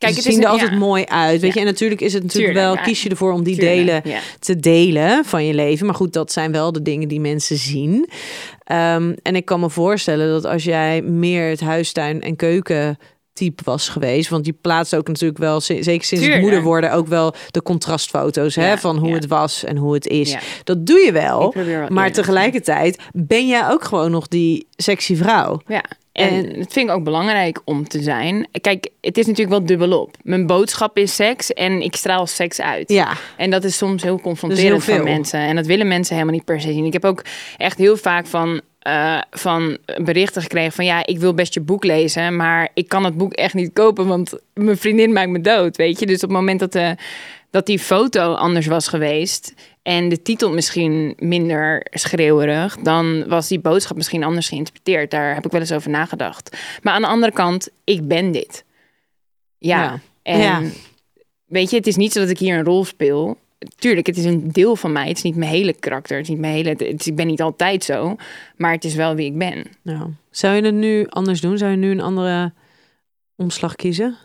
Kijk, 0.00 0.14
het 0.14 0.24
zien 0.24 0.42
er 0.42 0.48
altijd 0.48 0.70
ja. 0.70 0.76
mooi 0.76 1.04
uit. 1.04 1.40
Weet 1.40 1.54
ja. 1.54 1.60
je, 1.60 1.66
en 1.66 1.72
natuurlijk 1.72 2.00
is 2.00 2.12
het 2.12 2.22
natuurlijk 2.22 2.54
Tuurlijk, 2.54 2.74
wel, 2.76 2.84
kies 2.84 3.02
je 3.02 3.08
ervoor 3.08 3.32
om 3.32 3.42
die 3.42 3.56
Tuurlijk, 3.56 3.76
delen 3.76 4.02
ja. 4.04 4.20
te 4.38 4.56
delen 4.56 5.24
van 5.24 5.44
je 5.44 5.54
leven. 5.54 5.86
Maar 5.86 5.94
goed, 5.94 6.12
dat 6.12 6.32
zijn 6.32 6.52
wel 6.52 6.72
de 6.72 6.82
dingen 6.82 7.08
die 7.08 7.20
mensen 7.20 7.56
zien. 7.56 7.92
Um, 7.92 9.14
en 9.22 9.36
ik 9.36 9.44
kan 9.44 9.60
me 9.60 9.70
voorstellen 9.70 10.28
dat 10.28 10.44
als 10.44 10.64
jij 10.64 11.02
meer 11.02 11.48
het 11.48 11.60
huistuin 11.60 12.20
en 12.20 12.36
keuken 12.36 12.98
type 13.32 13.62
was 13.64 13.88
geweest. 13.88 14.28
Want 14.28 14.44
die 14.44 14.58
plaatst 14.60 14.96
ook 14.96 15.08
natuurlijk 15.08 15.38
wel, 15.38 15.60
zeker 15.60 16.04
sinds 16.04 16.26
het 16.26 16.40
moeder 16.40 16.62
worden, 16.62 16.92
ook 16.92 17.06
wel 17.06 17.34
de 17.50 17.62
contrastfoto's 17.62 18.54
hè, 18.54 18.78
van 18.78 18.96
hoe 18.96 19.14
het 19.14 19.26
was 19.26 19.64
en 19.64 19.76
hoe 19.76 19.94
het 19.94 20.06
is. 20.06 20.36
Dat 20.64 20.86
doe 20.86 20.98
je 20.98 21.12
wel. 21.12 21.54
Maar 21.88 22.12
tegelijkertijd 22.12 23.02
ben 23.12 23.46
jij 23.46 23.68
ook 23.68 23.84
gewoon 23.84 24.10
nog 24.10 24.28
die 24.28 24.66
sexy 24.76 25.16
vrouw. 25.16 25.60
En, 26.12 26.42
dat 26.42 26.72
vind 26.72 26.88
ik 26.88 26.94
ook 26.94 27.04
belangrijk 27.04 27.60
om 27.64 27.88
te 27.88 28.02
zijn. 28.02 28.48
Kijk, 28.60 28.88
het 29.00 29.18
is 29.18 29.26
natuurlijk 29.26 29.56
wel 29.56 29.66
dubbelop. 29.66 30.16
Mijn 30.22 30.46
boodschap 30.46 30.96
is 30.96 31.14
seks 31.14 31.52
en 31.52 31.82
ik 31.82 31.96
straal 31.96 32.26
seks 32.26 32.60
uit. 32.60 32.90
Ja. 32.92 33.12
En 33.36 33.50
dat 33.50 33.64
is 33.64 33.76
soms 33.76 34.02
heel 34.02 34.20
confronterend 34.20 34.84
voor 34.84 35.02
mensen. 35.02 35.40
En 35.40 35.56
dat 35.56 35.66
willen 35.66 35.88
mensen 35.88 36.14
helemaal 36.14 36.34
niet 36.34 36.44
per 36.44 36.60
se 36.60 36.72
zien. 36.72 36.84
Ik 36.84 36.92
heb 36.92 37.04
ook 37.04 37.24
echt 37.56 37.78
heel 37.78 37.96
vaak 37.96 38.26
van 38.26 38.60
uh, 38.86 39.20
van 39.30 39.78
berichten 40.02 40.42
gekregen 40.42 40.72
van 40.72 40.84
ja, 40.84 41.06
ik 41.06 41.18
wil 41.18 41.34
best 41.34 41.54
je 41.54 41.60
boek 41.60 41.84
lezen, 41.84 42.36
maar 42.36 42.68
ik 42.74 42.88
kan 42.88 43.04
het 43.04 43.16
boek 43.16 43.32
echt 43.32 43.54
niet 43.54 43.72
kopen, 43.72 44.06
want 44.06 44.38
mijn 44.54 44.76
vriendin 44.76 45.12
maakt 45.12 45.30
me 45.30 45.40
dood, 45.40 45.76
weet 45.76 45.98
je. 45.98 46.06
Dus 46.06 46.22
op 46.22 46.28
het 46.28 46.38
moment 46.38 46.60
dat, 46.60 46.72
de, 46.72 46.96
dat 47.50 47.66
die 47.66 47.78
foto 47.78 48.34
anders 48.34 48.66
was 48.66 48.88
geweest 48.88 49.54
en 49.82 50.08
de 50.08 50.22
titel 50.22 50.52
misschien 50.52 51.14
minder 51.18 51.86
schreeuwerig, 51.90 52.76
dan 52.76 53.28
was 53.28 53.48
die 53.48 53.60
boodschap 53.60 53.96
misschien 53.96 54.24
anders 54.24 54.48
geïnterpreteerd. 54.48 55.10
Daar 55.10 55.34
heb 55.34 55.44
ik 55.44 55.50
wel 55.50 55.60
eens 55.60 55.72
over 55.72 55.90
nagedacht. 55.90 56.56
Maar 56.82 56.94
aan 56.94 57.02
de 57.02 57.08
andere 57.08 57.32
kant, 57.32 57.68
ik 57.84 58.08
ben 58.08 58.32
dit. 58.32 58.64
Ja, 59.58 59.82
ja. 59.82 60.00
en 60.22 60.38
ja. 60.38 60.62
weet 61.44 61.70
je, 61.70 61.76
het 61.76 61.86
is 61.86 61.96
niet 61.96 62.12
zo 62.12 62.20
dat 62.20 62.30
ik 62.30 62.38
hier 62.38 62.58
een 62.58 62.64
rol 62.64 62.84
speel 62.84 63.38
tuurlijk, 63.76 64.06
het 64.06 64.16
is 64.16 64.24
een 64.24 64.52
deel 64.52 64.76
van 64.76 64.92
mij. 64.92 65.08
Het 65.08 65.16
is 65.16 65.22
niet 65.22 65.36
mijn 65.36 65.50
hele 65.50 65.72
karakter. 65.72 66.16
Het 66.16 66.24
is 66.24 66.30
niet 66.30 66.40
mijn 66.40 66.54
hele. 66.54 66.68
Het 66.68 67.00
is, 67.00 67.06
ik 67.06 67.16
ben 67.16 67.26
niet 67.26 67.42
altijd 67.42 67.84
zo, 67.84 68.16
maar 68.56 68.72
het 68.72 68.84
is 68.84 68.94
wel 68.94 69.14
wie 69.14 69.26
ik 69.26 69.38
ben. 69.38 69.64
Nou, 69.82 70.10
zou 70.30 70.56
je 70.56 70.62
het 70.62 70.74
nu 70.74 71.06
anders 71.08 71.40
doen? 71.40 71.58
Zou 71.58 71.70
je 71.70 71.76
nu 71.76 71.90
een 71.90 72.00
andere 72.00 72.52
omslag 73.36 73.74
kiezen? 73.74 74.16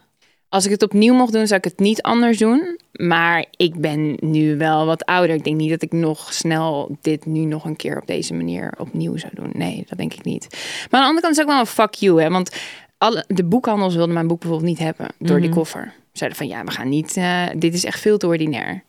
Als 0.49 0.65
ik 0.65 0.71
het 0.71 0.83
opnieuw 0.83 1.13
mocht 1.13 1.33
doen, 1.33 1.47
zou 1.47 1.59
ik 1.59 1.71
het 1.71 1.79
niet 1.79 2.01
anders 2.01 2.37
doen. 2.37 2.79
Maar 2.91 3.45
ik 3.51 3.75
ben 3.75 4.17
nu 4.19 4.57
wel 4.57 4.85
wat 4.85 5.05
ouder. 5.05 5.35
Ik 5.35 5.43
denk 5.43 5.57
niet 5.57 5.69
dat 5.69 5.81
ik 5.81 5.91
nog 5.91 6.33
snel 6.33 6.97
dit 7.01 7.25
nu 7.25 7.39
nog 7.39 7.65
een 7.65 7.75
keer 7.75 7.97
op 7.97 8.07
deze 8.07 8.33
manier 8.33 8.73
opnieuw 8.77 9.17
zou 9.17 9.31
doen. 9.35 9.49
Nee, 9.53 9.85
dat 9.87 9.97
denk 9.97 10.13
ik 10.13 10.23
niet. 10.23 10.47
Maar 10.51 11.01
aan 11.01 11.05
de 11.05 11.07
andere 11.07 11.21
kant 11.21 11.35
is 11.35 11.41
ook 11.41 11.49
wel 11.49 11.59
een 11.59 11.65
fuck 11.65 11.93
you, 11.93 12.21
hè? 12.21 12.29
Want 12.29 12.55
alle, 12.97 13.25
de 13.27 13.43
boekhandels 13.43 13.95
wilden 13.95 14.13
mijn 14.13 14.27
boek 14.27 14.39
bijvoorbeeld 14.39 14.69
niet 14.69 14.79
hebben 14.79 15.07
door 15.19 15.41
die 15.41 15.49
koffer. 15.49 15.93
Zeiden 16.11 16.37
van 16.37 16.47
ja, 16.47 16.63
we 16.63 16.71
gaan 16.71 16.89
niet. 16.89 17.17
Uh, 17.17 17.43
dit 17.57 17.73
is 17.73 17.83
echt 17.83 17.99
veel 17.99 18.17
te 18.17 18.27
ordinair. 18.27 18.83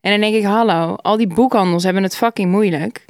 En 0.00 0.10
dan 0.10 0.20
denk 0.20 0.34
ik, 0.34 0.44
hallo, 0.44 0.94
al 0.94 1.16
die 1.16 1.26
boekhandels 1.26 1.84
hebben 1.84 2.02
het 2.02 2.16
fucking 2.16 2.50
moeilijk. 2.50 3.04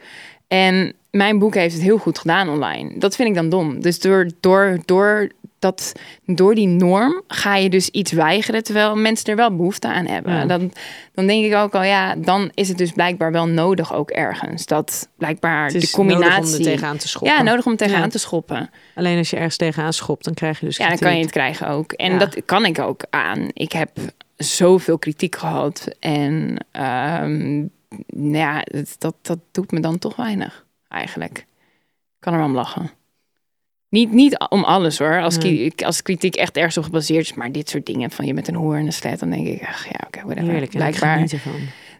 En 0.48 0.94
mijn 1.10 1.38
boek 1.38 1.54
heeft 1.54 1.74
het 1.74 1.82
heel 1.82 1.98
goed 1.98 2.18
gedaan 2.18 2.48
online. 2.48 2.98
Dat 2.98 3.16
vind 3.16 3.28
ik 3.28 3.34
dan 3.34 3.48
dom. 3.48 3.80
Dus 3.80 4.00
door, 4.00 4.30
door, 4.40 4.78
door, 4.84 5.30
dat, 5.58 5.92
door 6.24 6.54
die 6.54 6.66
norm 6.66 7.22
ga 7.28 7.56
je 7.56 7.70
dus 7.70 7.88
iets 7.88 8.12
weigeren, 8.12 8.64
terwijl 8.64 8.96
mensen 8.96 9.26
er 9.26 9.36
wel 9.36 9.56
behoefte 9.56 9.88
aan 9.88 10.06
hebben. 10.06 10.32
Ja. 10.32 10.46
Dan, 10.46 10.72
dan 11.14 11.26
denk 11.26 11.44
ik 11.44 11.54
ook 11.54 11.74
al, 11.74 11.82
ja, 11.82 12.14
dan 12.14 12.50
is 12.54 12.68
het 12.68 12.78
dus 12.78 12.92
blijkbaar 12.92 13.32
wel 13.32 13.46
nodig 13.46 13.94
ook 13.94 14.10
ergens. 14.10 14.66
Dat 14.66 15.08
blijkbaar 15.16 15.72
de 15.72 15.90
combinatie... 15.90 16.30
nodig 16.30 16.48
om 16.48 16.58
er 16.58 16.62
tegenaan 16.62 16.96
te 16.96 17.08
schoppen. 17.08 17.36
Ja, 17.36 17.42
nodig 17.42 17.66
om 17.66 17.76
tegenaan 17.76 18.02
ja. 18.02 18.08
te 18.08 18.18
schoppen. 18.18 18.70
Alleen 18.94 19.18
als 19.18 19.30
je 19.30 19.36
ergens 19.36 19.56
tegenaan 19.56 19.92
schopt, 19.92 20.24
dan 20.24 20.34
krijg 20.34 20.60
je 20.60 20.66
dus 20.66 20.76
Ja, 20.76 20.88
dan 20.88 20.98
kan 20.98 21.16
je 21.16 21.22
het 21.22 21.30
krijgen 21.30 21.68
ook. 21.68 21.92
En 21.92 22.12
ja. 22.12 22.18
dat 22.18 22.44
kan 22.44 22.64
ik 22.64 22.78
ook 22.78 23.04
aan. 23.10 23.48
Ik 23.52 23.72
heb 23.72 23.90
zoveel 24.36 24.98
kritiek 24.98 25.36
gehad. 25.36 25.88
En 26.00 26.56
um, 27.22 27.70
ja, 28.32 28.62
dat, 28.64 28.96
dat, 28.98 29.14
dat 29.22 29.38
doet 29.50 29.70
me 29.70 29.80
dan 29.80 29.98
toch 29.98 30.16
weinig, 30.16 30.64
eigenlijk. 30.88 31.38
Ik 31.38 32.24
kan 32.24 32.32
er 32.32 32.38
wel 32.38 32.48
om 32.48 32.54
lachen. 32.54 32.90
Niet, 33.88 34.12
niet 34.12 34.38
om 34.48 34.64
alles 34.64 34.98
hoor. 34.98 35.22
Als, 35.22 35.38
nee. 35.38 35.72
als 35.76 36.02
kritiek 36.02 36.36
echt 36.36 36.56
ergens 36.56 36.76
op 36.76 36.84
gebaseerd 36.84 37.24
is. 37.24 37.34
Maar 37.34 37.52
dit 37.52 37.68
soort 37.68 37.86
dingen 37.86 38.10
van 38.10 38.26
je 38.26 38.34
met 38.34 38.48
een 38.48 38.54
hoer 38.54 38.76
en 38.76 38.86
een 38.86 38.92
slet. 38.92 39.20
Dan 39.20 39.30
denk 39.30 39.46
ik, 39.46 39.62
ach 39.62 39.84
ja, 39.84 40.00
oké, 40.06 40.18
okay, 40.18 40.34
whatever. 40.34 40.68
Blijkbaar. 40.68 41.26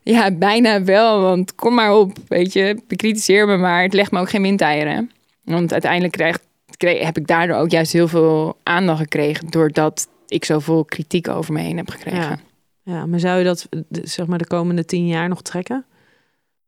Ja, 0.03 0.31
bijna 0.31 0.85
wel. 0.85 1.21
Want 1.21 1.55
kom 1.55 1.75
maar 1.75 1.95
op, 1.95 2.13
weet 2.29 2.53
je. 2.53 2.83
Bekritiseer 2.87 3.47
me 3.47 3.57
maar. 3.57 3.83
Het 3.83 3.93
legt 3.93 4.11
me 4.11 4.21
ook 4.21 4.31
geen 4.31 4.43
windeieren. 4.43 5.11
Want 5.45 5.73
uiteindelijk 5.73 6.13
krijg, 6.13 6.39
kreeg, 6.77 7.05
heb 7.05 7.17
ik 7.17 7.27
daardoor 7.27 7.57
ook 7.57 7.71
juist 7.71 7.93
heel 7.93 8.09
veel 8.09 8.57
aandacht 8.63 9.01
gekregen. 9.01 9.51
Doordat 9.51 10.09
ik 10.27 10.45
zoveel 10.45 10.85
kritiek 10.85 11.29
over 11.29 11.53
me 11.53 11.61
heen 11.61 11.77
heb 11.77 11.91
gekregen. 11.91 12.21
Ja. 12.21 12.39
ja, 12.83 13.07
maar 13.07 13.21
zou 13.21 13.39
je 13.39 13.45
dat 13.45 13.69
zeg 14.03 14.27
maar 14.27 14.39
de 14.39 14.47
komende 14.47 14.85
tien 14.85 15.07
jaar 15.07 15.29
nog 15.29 15.43
trekken? 15.43 15.85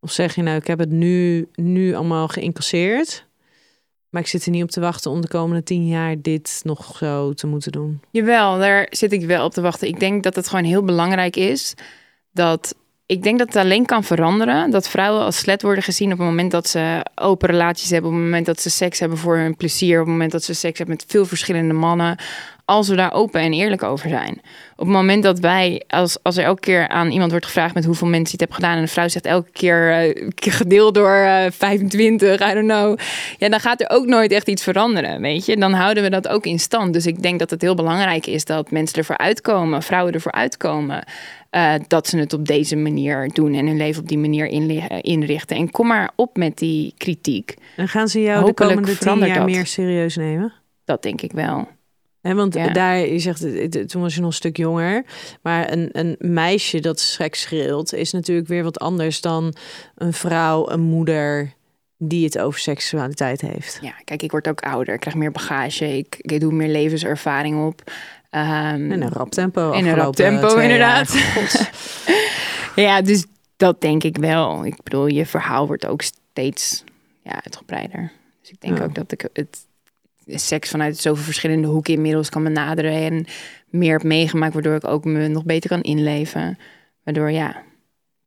Of 0.00 0.12
zeg 0.12 0.34
je 0.34 0.42
nou, 0.42 0.56
ik 0.56 0.66
heb 0.66 0.78
het 0.78 0.90
nu, 0.90 1.48
nu 1.54 1.94
allemaal 1.94 2.28
geïncasseerd. 2.28 3.28
Maar 4.10 4.22
ik 4.22 4.28
zit 4.28 4.44
er 4.44 4.50
niet 4.50 4.62
op 4.62 4.70
te 4.70 4.80
wachten 4.80 5.10
om 5.10 5.20
de 5.20 5.28
komende 5.28 5.62
tien 5.62 5.86
jaar 5.86 6.20
dit 6.20 6.60
nog 6.64 6.96
zo 6.96 7.32
te 7.32 7.46
moeten 7.46 7.72
doen. 7.72 8.00
Jawel, 8.10 8.58
daar 8.58 8.86
zit 8.90 9.12
ik 9.12 9.24
wel 9.24 9.44
op 9.44 9.52
te 9.52 9.60
wachten. 9.60 9.88
Ik 9.88 10.00
denk 10.00 10.22
dat 10.22 10.34
het 10.36 10.48
gewoon 10.48 10.64
heel 10.64 10.84
belangrijk 10.84 11.36
is 11.36 11.74
dat. 12.32 12.74
Ik 13.06 13.22
denk 13.22 13.38
dat 13.38 13.46
het 13.46 13.56
alleen 13.56 13.86
kan 13.86 14.04
veranderen 14.04 14.70
dat 14.70 14.88
vrouwen 14.88 15.24
als 15.24 15.38
slet 15.38 15.62
worden 15.62 15.82
gezien 15.82 16.12
op 16.12 16.18
het 16.18 16.26
moment 16.26 16.50
dat 16.50 16.68
ze 16.68 17.06
open 17.14 17.48
relaties 17.48 17.90
hebben, 17.90 18.10
op 18.10 18.16
het 18.16 18.24
moment 18.24 18.46
dat 18.46 18.60
ze 18.60 18.70
seks 18.70 18.98
hebben 18.98 19.18
voor 19.18 19.36
hun 19.36 19.56
plezier, 19.56 20.00
op 20.00 20.04
het 20.04 20.12
moment 20.12 20.32
dat 20.32 20.44
ze 20.44 20.54
seks 20.54 20.78
hebben 20.78 20.96
met 20.96 21.04
veel 21.08 21.26
verschillende 21.26 21.74
mannen. 21.74 22.18
Als 22.70 22.88
we 22.88 22.96
daar 22.96 23.12
open 23.12 23.40
en 23.40 23.52
eerlijk 23.52 23.82
over 23.82 24.08
zijn. 24.08 24.40
Op 24.76 24.86
het 24.86 24.94
moment 24.96 25.22
dat 25.22 25.38
wij, 25.38 25.82
als, 25.88 26.18
als 26.22 26.36
er 26.36 26.44
elke 26.44 26.60
keer 26.60 26.88
aan 26.88 27.10
iemand 27.10 27.30
wordt 27.30 27.46
gevraagd 27.46 27.74
met 27.74 27.84
hoeveel 27.84 28.08
mensen 28.08 28.26
je 28.26 28.30
het 28.30 28.40
hebt 28.40 28.54
gedaan. 28.54 28.76
En 28.76 28.82
de 28.82 28.90
vrouw 28.90 29.08
zegt 29.08 29.24
elke 29.24 29.50
keer 29.50 30.08
uh, 30.14 30.28
gedeeld 30.34 30.94
door 30.94 31.16
uh, 31.16 31.44
25, 31.50 32.50
I 32.50 32.54
don't 32.54 32.68
know. 32.68 32.98
Ja, 33.38 33.48
dan 33.48 33.60
gaat 33.60 33.80
er 33.80 33.90
ook 33.90 34.06
nooit 34.06 34.32
echt 34.32 34.48
iets 34.48 34.62
veranderen, 34.62 35.20
weet 35.20 35.46
je. 35.46 35.56
Dan 35.56 35.72
houden 35.72 36.02
we 36.02 36.10
dat 36.10 36.28
ook 36.28 36.46
in 36.46 36.58
stand. 36.58 36.92
Dus 36.92 37.06
ik 37.06 37.22
denk 37.22 37.38
dat 37.38 37.50
het 37.50 37.62
heel 37.62 37.74
belangrijk 37.74 38.26
is 38.26 38.44
dat 38.44 38.70
mensen 38.70 38.98
ervoor 38.98 39.18
uitkomen, 39.18 39.82
vrouwen 39.82 40.12
ervoor 40.12 40.32
uitkomen. 40.32 41.04
Uh, 41.50 41.74
dat 41.86 42.08
ze 42.08 42.18
het 42.18 42.32
op 42.32 42.46
deze 42.46 42.76
manier 42.76 43.30
doen 43.32 43.54
en 43.54 43.66
hun 43.66 43.76
leven 43.76 44.02
op 44.02 44.08
die 44.08 44.18
manier 44.18 44.46
inrichten. 45.02 45.56
En 45.56 45.70
kom 45.70 45.86
maar 45.86 46.10
op 46.16 46.36
met 46.36 46.58
die 46.58 46.94
kritiek. 46.96 47.54
En 47.76 47.88
gaan 47.88 48.08
ze 48.08 48.22
jou 48.22 48.44
Hopelijk 48.44 48.56
de 48.56 48.64
komende 48.64 48.98
tien 48.98 49.26
jaar 49.26 49.38
dat. 49.38 49.46
meer 49.46 49.66
serieus 49.66 50.16
nemen? 50.16 50.52
Dat 50.84 51.02
denk 51.02 51.20
ik 51.20 51.32
wel. 51.32 51.68
He, 52.20 52.34
want 52.34 52.52
daar, 52.74 52.98
je 52.98 53.18
zegt, 53.18 53.40
toen 53.88 54.02
was 54.02 54.14
je 54.14 54.20
nog 54.20 54.28
een 54.28 54.36
stuk 54.36 54.56
jonger. 54.56 55.04
Maar 55.42 55.72
een, 55.72 55.88
een 55.92 56.16
meisje 56.18 56.80
dat 56.80 57.00
seks 57.00 57.40
schreeuwt, 57.40 57.92
is 57.92 58.12
natuurlijk 58.12 58.48
weer 58.48 58.62
wat 58.62 58.78
anders 58.78 59.20
dan 59.20 59.54
een 59.94 60.12
vrouw, 60.12 60.70
een 60.70 60.80
moeder 60.80 61.52
die 62.02 62.24
het 62.24 62.38
over 62.38 62.60
seksualiteit 62.60 63.40
heeft. 63.40 63.78
Ja, 63.82 63.94
kijk, 64.04 64.22
ik 64.22 64.30
word 64.30 64.48
ook 64.48 64.60
ouder. 64.60 64.94
Ik 64.94 65.00
krijg 65.00 65.16
meer 65.16 65.30
bagage. 65.30 65.96
Ik, 65.96 66.16
ik 66.18 66.40
doe 66.40 66.52
meer 66.52 66.68
levenservaring 66.68 67.66
op. 67.66 67.82
Um, 68.30 68.92
in 68.92 69.02
een 69.02 69.12
rap 69.12 69.30
tempo. 69.30 69.70
In 69.70 69.86
een 69.86 69.94
rap 69.94 70.16
tempo, 70.16 70.56
inderdaad. 70.56 71.14
ja, 72.76 73.02
dus 73.02 73.26
dat 73.56 73.80
denk 73.80 74.04
ik 74.04 74.16
wel. 74.16 74.64
Ik 74.64 74.82
bedoel, 74.82 75.06
je 75.06 75.26
verhaal 75.26 75.66
wordt 75.66 75.86
ook 75.86 76.02
steeds 76.02 76.84
ja, 77.22 77.42
uitgebreider. 77.44 78.12
Dus 78.40 78.50
ik 78.50 78.60
denk 78.60 78.80
ook 78.80 78.94
dat 78.94 79.12
ik 79.12 79.28
het 79.32 79.66
seks 80.26 80.70
vanuit 80.70 80.96
zoveel 80.96 81.24
verschillende 81.24 81.68
hoeken 81.68 81.94
inmiddels 81.94 82.28
kan 82.28 82.42
benaderen 82.42 82.92
en 82.92 83.26
meer 83.70 83.92
heb 83.92 84.02
meegemaakt, 84.02 84.52
waardoor 84.52 84.74
ik 84.74 84.86
ook 84.86 85.04
me 85.04 85.28
nog 85.28 85.44
beter 85.44 85.70
kan 85.70 85.80
inleven. 85.80 86.58
Waardoor 87.04 87.30
ja, 87.30 87.62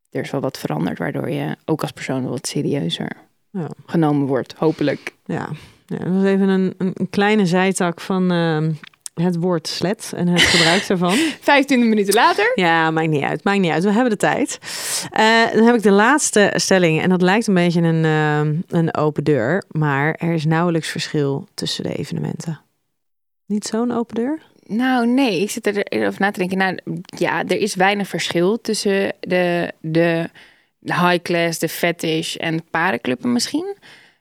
er 0.10 0.22
is 0.22 0.32
wel 0.32 0.41
wat 0.41 0.58
veranderd, 0.58 0.98
waardoor 0.98 1.30
je 1.30 1.56
ook 1.66 1.82
als 1.82 1.91
persoon 1.91 2.28
wat 2.28 2.48
serieuzer 2.48 3.12
ja. 3.52 3.70
genomen 3.86 4.28
wordt, 4.28 4.54
hopelijk. 4.54 5.14
Ja, 5.26 5.50
ja 5.86 5.98
dat 5.98 6.14
was 6.14 6.24
even 6.24 6.48
een, 6.48 6.74
een 6.78 7.10
kleine 7.10 7.46
zijtak 7.46 8.02
van 8.02 8.32
uh, 8.32 8.70
het 9.14 9.36
woord 9.36 9.68
slet 9.68 10.11
en 10.16 10.28
het 10.28 10.41
gebruik 10.41 10.88
daarvan. 10.88 11.16
25 11.41 11.89
minuten 11.89 12.14
later. 12.14 12.51
Ja, 12.55 12.91
maakt 12.91 13.09
niet 13.09 13.24
uit. 13.24 13.43
Maakt 13.43 13.59
niet 13.59 13.72
uit. 13.72 13.84
We 13.84 13.91
hebben 13.91 14.09
de 14.09 14.18
tijd. 14.18 14.59
Uh, 15.18 15.53
dan 15.53 15.66
heb 15.66 15.76
ik 15.76 15.84
de 15.84 15.91
laatste 15.91 16.53
stelling. 16.55 17.01
En 17.01 17.09
dat 17.09 17.22
lijkt 17.22 17.47
een 17.47 17.53
beetje 17.53 17.82
een, 17.82 18.03
uh, 18.03 18.80
een 18.80 18.95
open 18.95 19.24
deur. 19.24 19.64
Maar 19.72 20.14
er 20.14 20.34
is 20.34 20.45
nauwelijks 20.45 20.88
verschil 20.88 21.47
tussen 21.53 21.84
de 21.84 21.95
evenementen. 21.95 22.59
Niet 23.45 23.66
zo'n 23.66 23.91
open 23.91 24.16
deur? 24.16 24.41
Nou, 24.66 25.07
nee. 25.07 25.41
Ik 25.41 25.51
zit 25.51 25.68
er 25.68 25.86
over 26.07 26.22
na 26.22 26.32
te 26.32 26.39
denken. 26.39 26.57
Nou, 26.57 26.78
ja, 27.05 27.43
er 27.43 27.57
is 27.57 27.76
weinig 27.76 28.07
verschil 28.07 28.61
tussen 28.61 29.14
de, 29.20 29.72
de, 29.80 30.30
high 30.80 31.22
class, 31.22 31.59
de 31.59 31.70
fetish 31.70 32.36
en 32.36 32.64
parenclubben 32.72 33.32
misschien. 33.32 33.76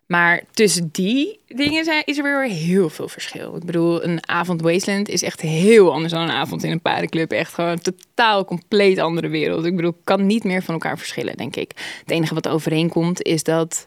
Maar 0.06 0.42
tussen 0.50 0.88
die 0.92 1.40
dingen 1.46 1.84
zijn, 1.84 2.02
is 2.04 2.18
er 2.18 2.22
weer 2.22 2.42
heel 2.42 2.90
veel 2.90 3.08
verschil. 3.08 3.56
Ik 3.56 3.64
bedoel, 3.64 4.04
een 4.04 4.28
avond 4.28 4.60
Wasteland 4.62 5.08
is 5.08 5.22
echt 5.22 5.40
heel 5.40 5.92
anders 5.92 6.12
dan 6.12 6.22
een 6.22 6.30
avond 6.30 6.62
in 6.62 6.70
een 6.70 6.80
paardenclub. 6.80 7.32
Echt 7.32 7.54
gewoon 7.54 7.70
een 7.70 7.80
totaal, 7.80 8.44
compleet 8.44 8.98
andere 8.98 9.28
wereld. 9.28 9.64
Ik 9.64 9.76
bedoel, 9.76 9.96
kan 10.04 10.26
niet 10.26 10.44
meer 10.44 10.62
van 10.62 10.74
elkaar 10.74 10.98
verschillen, 10.98 11.36
denk 11.36 11.56
ik. 11.56 11.72
Het 12.00 12.10
enige 12.10 12.34
wat 12.34 12.48
overeenkomt 12.48 13.22
is 13.22 13.42
dat 13.42 13.84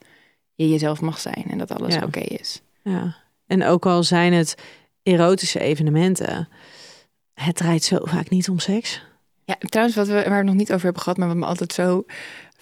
je 0.55 0.69
jezelf 0.69 1.01
mag 1.01 1.19
zijn 1.19 1.45
en 1.49 1.57
dat 1.57 1.71
alles 1.71 1.95
oké 1.95 2.19
is. 2.19 2.61
Ja, 2.83 3.15
en 3.47 3.63
ook 3.63 3.85
al 3.85 4.03
zijn 4.03 4.33
het 4.33 4.55
erotische 5.03 5.59
evenementen, 5.59 6.49
het 7.33 7.55
draait 7.55 7.83
zo 7.83 7.97
vaak 8.01 8.29
niet 8.29 8.49
om 8.49 8.59
seks. 8.59 9.01
Ja, 9.43 9.55
trouwens, 9.59 9.97
wat 9.97 10.07
we, 10.07 10.13
waar 10.13 10.29
we 10.29 10.35
het 10.35 10.45
nog 10.45 10.55
niet 10.55 10.71
over 10.71 10.83
hebben 10.83 11.01
gehad, 11.01 11.17
maar 11.17 11.27
wat 11.27 11.37
me 11.37 11.45
altijd 11.45 11.73
zo 11.73 12.05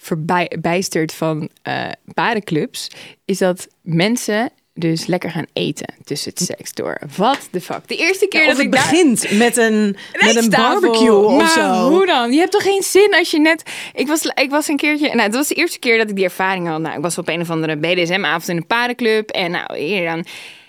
verbijsterd 0.04 1.14
van 1.14 1.48
uh, 1.68 1.86
paardenclubs, 2.14 2.88
is 3.24 3.38
dat 3.38 3.68
mensen 3.82 4.50
dus 4.74 5.06
lekker 5.06 5.30
gaan 5.30 5.46
eten 5.52 5.94
tussen 6.04 6.30
het 6.30 6.42
seks 6.42 6.72
door. 6.72 6.98
Wat 7.16 7.48
de 7.50 7.60
fuck? 7.60 7.80
De 7.88 7.96
eerste 7.96 8.26
keer 8.26 8.46
dat 8.46 8.56
het 8.56 8.70
begint 8.70 9.30
met 9.30 9.56
een, 9.56 9.96
met 10.12 10.36
een 10.36 10.50
barbecue 10.50 11.16
of 11.16 11.36
maar 11.36 11.48
zo. 11.48 11.88
Hoe 11.90 12.06
dan? 12.06 12.32
Je 12.32 12.38
hebt 12.38 12.52
toch 12.52 12.62
geen 12.62 12.82
zin 12.82 13.14
als 13.14 13.30
je 13.30 13.40
net. 13.40 13.62
Ik 13.94 14.06
was, 14.06 14.24
ik 14.24 14.50
was 14.50 14.68
een 14.68 14.76
keertje. 14.76 15.06
Nou, 15.06 15.28
dat 15.28 15.34
was 15.34 15.48
de 15.48 15.54
eerste 15.54 15.78
keer 15.78 15.98
dat 15.98 16.10
ik 16.10 16.16
die 16.16 16.24
ervaring 16.24 16.66
had. 16.66 16.80
Nou, 16.80 16.96
ik 16.96 17.02
was 17.02 17.18
op 17.18 17.28
een 17.28 17.40
of 17.40 17.50
andere 17.50 17.76
BDSM-avond 17.76 18.48
in 18.48 18.56
een 18.56 18.66
paardenclub. 18.66 19.30
En 19.30 19.50
nou, 19.50 19.78
hier 19.78 20.04
dan. 20.04 20.24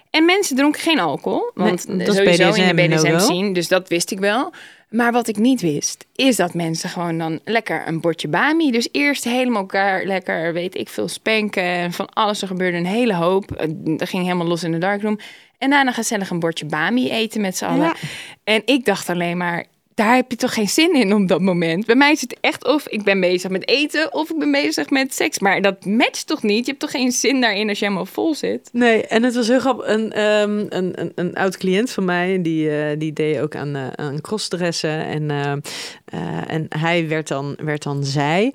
En 0.10 0.26
mensen 0.26 0.56
dronken 0.56 0.82
geen 0.82 1.00
alcohol. 1.00 1.52
Want 1.54 1.88
nee, 1.88 2.06
dat 2.06 2.16
sowieso 2.16 2.50
BDSM 2.50 2.62
in 2.62 2.76
de 2.76 2.96
BDSM 2.96 3.20
zien. 3.20 3.54
Dus 3.54 3.68
dat 3.68 3.90
wist 3.90 4.12
ik 4.12 4.20
wel. 4.20 4.54
Maar 4.90 5.12
wat 5.12 5.28
ik 5.28 5.38
niet 5.38 5.62
wist, 5.62 6.06
is 6.16 6.36
dat 6.36 6.54
mensen 6.54 6.90
gewoon 6.90 7.18
dan 7.18 7.40
lekker 7.44 7.88
een 7.88 8.02
bordje 8.02 8.28
bami. 8.28 8.72
Dus 8.72 8.90
eerst 8.92 9.24
helemaal 9.24 9.62
elkaar 9.62 10.06
lekker, 10.06 10.54
weet 10.54 10.76
ik 10.76 10.90
veel, 10.90 11.08
spanken. 11.08 11.64
En 11.64 11.94
van 11.94 12.10
alles. 12.14 12.42
Er 12.42 12.48
gebeurde 12.48 12.78
een 12.78 12.86
hele 12.86 13.16
hoop. 13.16 13.66
Dat 13.98 14.10
ging 14.10 14.24
helemaal 14.24 14.48
los 14.48 14.64
in 14.64 14.72
de 14.72 14.78
darkroom. 14.78 15.20
En 15.58 15.70
daarna 15.70 15.92
gezellig 15.92 16.30
een 16.30 16.40
bordje 16.40 16.66
bami 16.66 17.10
eten 17.10 17.42
met 17.42 17.58
z'n 17.58 17.66
allen. 17.66 17.94
En 18.44 18.62
ik 18.66 18.86
dacht 18.86 19.10
alleen 19.10 19.38
maar, 19.38 19.66
daar 19.96 20.16
heb 20.16 20.32
je 20.32 20.38
toch 20.38 20.54
geen 20.54 20.70
zin 20.70 20.96
in 20.96 21.14
op 21.14 21.28
dat 21.28 21.42
moment. 21.42 21.86
Bij 21.86 21.96
mij 21.96 22.12
is 22.12 22.22
het 22.22 22.38
echt 22.42 22.66
of 22.66 22.88
ik 22.88 23.04
ben 23.04 23.20
bezig 23.20 23.52
met 23.52 23.68
eten 23.68 24.14
of 24.14 24.30
ik 24.30 24.40
ben 24.40 24.52
bezig 24.52 24.90
met 24.90 25.14
seks. 25.14 25.40
Maar 25.40 25.62
dat 25.62 25.86
matcht 25.86 26.28
toch 26.28 26.44
niet? 26.44 26.66
Je 26.66 26.72
hebt 26.72 26.80
toch 26.80 26.92
geen 26.92 27.12
zin 27.12 27.42
daarin 27.42 27.70
als 27.70 27.80
je 27.80 27.86
helemaal 27.86 28.06
vol 28.06 28.36
zit? 28.36 28.70
Nee, 28.72 29.06
en 29.08 29.24
het 29.24 29.36
was 29.36 29.48
heel 29.48 29.60
grappig. 29.60 29.88
Een, 29.88 30.24
um, 30.24 30.66
een, 30.70 31.02
een, 31.02 31.12
een, 31.16 31.36
oud 31.36 31.58
cliënt 31.58 31.92
van 31.92 32.06
mij, 32.06 32.42
die, 32.42 32.70
uh, 32.70 32.86
die 32.98 33.14
deed 33.14 33.40
ook 33.40 33.56
aan, 33.56 33.76
uh, 33.76 33.88
aan 33.96 34.22
crossdressen. 34.22 35.06
En, 35.06 35.30
uh, 35.30 35.52
en 36.48 36.66
hij 36.70 37.08
werd 37.08 37.28
dan, 37.28 37.58
werd 37.64 37.84
dan 37.84 38.04
zij. 38.04 38.54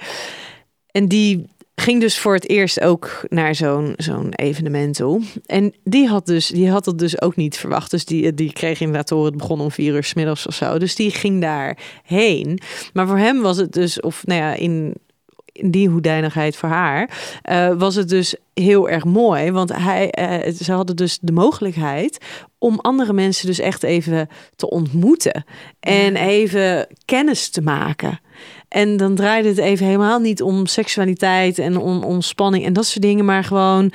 En 0.90 1.08
die 1.08 1.46
ging 1.80 2.00
dus 2.00 2.18
voor 2.18 2.34
het 2.34 2.48
eerst 2.48 2.80
ook 2.80 3.24
naar 3.28 3.54
zo'n 3.54 3.94
zo'n 3.96 4.34
evenement 4.34 4.94
toe. 4.94 5.22
En 5.46 5.74
die 5.84 6.08
had, 6.08 6.26
dus, 6.26 6.48
die 6.48 6.70
had 6.70 6.84
dat 6.84 6.98
dus 6.98 7.20
ook 7.22 7.36
niet 7.36 7.56
verwacht. 7.56 7.90
Dus 7.90 8.04
die, 8.04 8.34
die 8.34 8.52
kreeg 8.52 8.80
inderdaad 8.80 9.10
horen, 9.10 9.26
het 9.26 9.36
begon 9.36 9.60
om 9.60 9.70
vier 9.70 9.94
uur 9.94 10.04
s 10.04 10.14
middags 10.14 10.46
of 10.46 10.54
zo. 10.54 10.78
Dus 10.78 10.94
die 10.94 11.10
ging 11.10 11.40
daarheen. 11.40 12.60
Maar 12.92 13.06
voor 13.06 13.18
hem 13.18 13.40
was 13.40 13.56
het 13.56 13.72
dus, 13.72 14.00
of 14.00 14.26
nou 14.26 14.40
ja, 14.40 14.54
in, 14.54 14.94
in 15.52 15.70
die 15.70 15.88
hoedanigheid 15.88 16.56
voor 16.56 16.68
haar, 16.68 17.10
uh, 17.50 17.72
was 17.78 17.94
het 17.94 18.08
dus 18.08 18.34
heel 18.54 18.88
erg 18.88 19.04
mooi. 19.04 19.50
Want 19.50 19.72
hij, 19.76 20.14
uh, 20.46 20.52
ze 20.54 20.72
hadden 20.72 20.96
dus 20.96 21.18
de 21.20 21.32
mogelijkheid 21.32 22.18
om 22.58 22.78
andere 22.80 23.12
mensen 23.12 23.46
dus 23.46 23.58
echt 23.58 23.82
even 23.82 24.28
te 24.56 24.70
ontmoeten. 24.70 25.44
En 25.80 26.16
even 26.16 26.86
kennis 27.04 27.48
te 27.48 27.62
maken. 27.62 28.20
En 28.70 28.96
dan 28.96 29.14
draaide 29.14 29.48
het 29.48 29.58
even 29.58 29.86
helemaal 29.86 30.18
niet 30.18 30.42
om 30.42 30.66
seksualiteit 30.66 31.58
en 31.58 31.76
om, 31.76 32.02
om 32.02 32.20
spanning 32.20 32.64
en 32.64 32.72
dat 32.72 32.86
soort 32.86 33.02
dingen, 33.02 33.24
maar 33.24 33.44
gewoon 33.44 33.92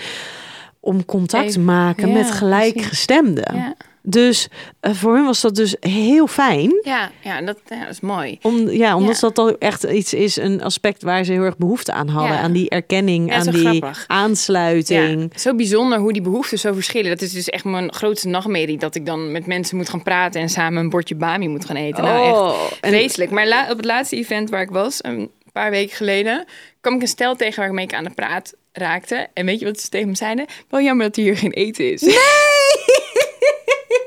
om 0.80 1.06
contact 1.06 1.52
te 1.52 1.60
maken 1.60 2.12
met 2.12 2.32
gelijkgestemden. 2.32 3.56
Ja. 3.56 3.76
Dus 4.06 4.48
uh, 4.82 4.94
voor 4.94 5.16
hem 5.16 5.26
was 5.26 5.42
dat 5.42 5.56
dus 5.56 5.76
heel 5.80 6.28
fijn. 6.28 6.80
Ja, 6.84 7.12
ja, 7.24 7.42
dat, 7.42 7.58
ja, 7.66 7.80
dat 7.80 7.90
is 7.90 8.00
mooi. 8.00 8.40
Om, 8.42 8.70
ja, 8.70 8.96
omdat 8.96 9.20
dat 9.20 9.38
al 9.38 9.58
echt 9.58 9.84
iets 9.84 10.14
is, 10.14 10.36
een 10.36 10.64
aspect 10.64 11.04
waar 11.04 11.24
ze 11.24 11.32
heel 11.32 11.44
erg 11.44 11.58
behoefte 11.58 11.94
aan 11.94 12.08
hadden. 12.08 12.38
Aan 12.38 12.52
die 12.52 12.70
erkenning, 12.70 13.34
aan 13.34 13.50
die 13.50 13.68
grappig. 13.68 14.04
aansluiting. 14.08 15.32
zo 15.36 15.56
bijzonder 15.56 16.00
hoe 16.00 16.14
die 16.14 16.22
behoeften 16.22 16.60
zo 16.60 16.74
verschillen. 16.74 17.10
Dat 17.10 17.22
is 17.22 17.32
dus 17.32 17.50
echt 17.50 17.64
mijn 17.64 17.94
grootste 17.94 18.28
nachtmerrie. 18.28 18.78
Dat 18.78 18.96
ik 18.96 19.06
dan 19.06 19.32
met 19.32 19.46
mensen 19.46 19.78
moet 19.78 19.90
gaan 19.90 20.04
praten 20.04 20.42
en 20.42 20.50
samen 20.50 20.84
een 20.84 20.90
bordje 20.90 21.16
bami 21.16 21.48
moet 21.48 21.66
gaan 21.66 21.76
eten. 21.76 22.04
Nou, 22.04 22.34
oh, 22.34 22.56
echt 22.72 22.78
vreselijk. 22.82 23.32
Maar 23.32 23.72
op 23.72 23.78
het 23.78 23.86
laatste 23.86 24.16
event 24.16 24.50
waar 24.50 24.62
ik 24.62 24.70
was, 24.70 25.04
een 25.04 25.32
paar 25.52 25.72
weken 25.72 25.96
geleden, 25.96 26.46
kwam 26.82 26.96
ik 26.96 27.02
een 27.02 27.08
stel 27.08 27.36
tegen 27.36 27.72
waar 27.72 27.82
ik 27.82 27.94
aan 27.94 28.04
de 28.04 28.10
praat 28.10 28.54
raakte. 28.72 29.28
En 29.34 29.46
weet 29.46 29.60
je 29.60 29.66
wat 29.66 29.80
ze 29.80 29.90
tegen 29.90 30.08
me 30.08 30.16
zeiden? 30.16 30.46
Wel 30.70 30.82
jammer 30.82 31.06
dat 31.06 31.16
hier 31.16 31.38
geen 31.38 31.52
eten 31.52 31.92
is. 31.92 32.02
Nee! 32.02 32.55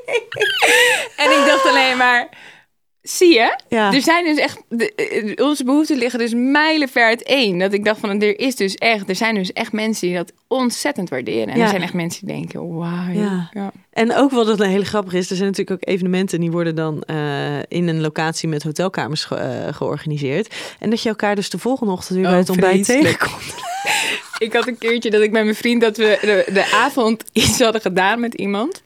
en 1.23 1.31
ik 1.31 1.43
dacht 1.45 1.65
alleen 1.65 1.97
maar. 1.97 2.29
Zie 3.01 3.33
je? 3.33 3.59
Ja. 3.67 3.93
Er 3.93 4.01
zijn 4.01 4.25
dus 4.25 4.37
echt. 4.37 4.61
De, 4.69 4.95
eh, 4.95 5.45
onze 5.45 5.63
behoeften 5.63 5.97
liggen 5.97 6.19
dus 6.19 6.33
mijlenver 6.35 7.03
uiteen. 7.03 7.59
Dat 7.59 7.73
ik 7.73 7.85
dacht 7.85 7.99
van 7.99 8.21
er 8.21 8.39
is 8.39 8.55
dus 8.55 8.75
echt. 8.75 9.09
Er 9.09 9.15
zijn 9.15 9.35
dus 9.35 9.53
echt 9.53 9.71
mensen 9.71 10.07
die 10.07 10.17
dat 10.17 10.33
ontzettend 10.47 11.09
waarderen. 11.09 11.47
En 11.47 11.61
er 11.61 11.67
zijn 11.67 11.81
echt 11.81 11.93
mensen 11.93 12.25
die 12.25 12.35
denken: 12.35 12.75
wauw. 12.75 13.11
Ja. 13.11 13.49
ja. 13.53 13.71
En 13.91 14.15
ook 14.15 14.31
wat 14.31 14.47
het 14.47 14.59
een 14.59 14.69
hele 14.69 14.85
grappig 14.85 15.13
is, 15.13 15.29
er 15.29 15.35
zijn 15.35 15.49
natuurlijk 15.49 15.81
ook 15.81 15.93
evenementen 15.93 16.39
die 16.39 16.51
worden 16.51 16.75
dan 16.75 17.03
uh, 17.07 17.59
in 17.67 17.87
een 17.87 18.01
locatie 18.01 18.49
met 18.49 18.63
hotelkamers 18.63 19.23
ge 19.23 19.35
uh, 19.35 19.73
georganiseerd. 19.73 20.55
En 20.79 20.89
dat 20.89 21.01
je 21.01 21.09
elkaar 21.09 21.35
dus 21.35 21.49
de 21.49 21.59
volgende 21.59 21.91
ochtend 21.91 22.17
weer 22.17 22.25
oh, 22.25 22.31
bij 22.31 22.39
het 22.39 22.49
ontbijt 22.49 22.85
tegenkomt. 22.85 23.55
ik 24.37 24.53
had 24.53 24.67
een 24.67 24.77
keertje 24.77 25.09
dat 25.09 25.21
ik 25.21 25.31
met 25.31 25.43
mijn 25.43 25.55
vriend 25.55 25.81
dat 25.81 25.97
we 25.97 26.17
de, 26.21 26.53
de 26.53 26.71
avond 26.71 27.23
iets 27.31 27.59
hadden 27.59 27.81
gedaan 27.81 28.19
met 28.19 28.33
iemand 28.33 28.83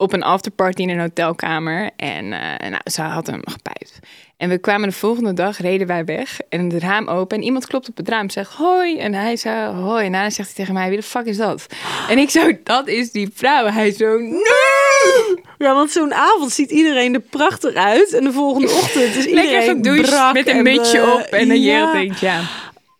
op 0.00 0.12
een 0.12 0.22
afterparty 0.22 0.82
in 0.82 0.88
een 0.88 1.00
hotelkamer. 1.00 1.90
En 1.96 2.24
uh, 2.24 2.70
nou, 2.70 2.80
ze 2.84 3.02
had 3.02 3.26
hem 3.26 3.40
gepijpt. 3.44 3.98
En 4.36 4.48
we 4.48 4.58
kwamen 4.58 4.88
de 4.88 4.94
volgende 4.94 5.32
dag, 5.32 5.58
reden 5.58 5.86
wij 5.86 6.04
weg. 6.04 6.40
En 6.48 6.70
het 6.70 6.82
raam 6.82 7.08
open. 7.08 7.36
En 7.36 7.42
iemand 7.42 7.66
klopt 7.66 7.88
op 7.88 7.96
het 7.96 8.08
raam. 8.08 8.30
Zegt 8.30 8.52
hoi. 8.52 8.98
En 8.98 9.14
hij 9.14 9.36
zei 9.36 9.72
hoi. 9.72 10.04
En 10.06 10.12
daarna 10.12 10.30
zegt 10.30 10.48
hij 10.48 10.56
tegen 10.56 10.74
mij, 10.74 10.88
wie 10.88 10.98
de 10.98 11.02
fuck 11.02 11.24
is 11.24 11.36
dat? 11.36 11.66
En 12.08 12.18
ik 12.18 12.30
zo, 12.30 12.52
dat 12.64 12.88
is 12.88 13.10
die 13.12 13.30
vrouw. 13.34 13.66
Hij 13.66 13.92
zo, 13.92 14.18
nee! 14.18 15.44
Ja, 15.58 15.74
want 15.74 15.90
zo'n 15.90 16.14
avond 16.14 16.52
ziet 16.52 16.70
iedereen 16.70 17.14
er 17.14 17.20
prachtig 17.20 17.74
uit. 17.74 18.12
En 18.12 18.24
de 18.24 18.32
volgende 18.32 18.70
ochtend 18.70 19.16
is 19.16 19.24
iedereen 19.24 19.80
Lekker 19.82 20.02
brak 20.02 20.32
met 20.32 20.48
een 20.48 20.56
en, 20.56 20.62
mutsje 20.62 20.98
eh, 20.98 21.12
op 21.12 21.20
en 21.20 21.48
dan 21.48 21.60
ja. 21.60 21.86
je 21.86 21.92
denkt, 21.92 22.20
ja. 22.20 22.40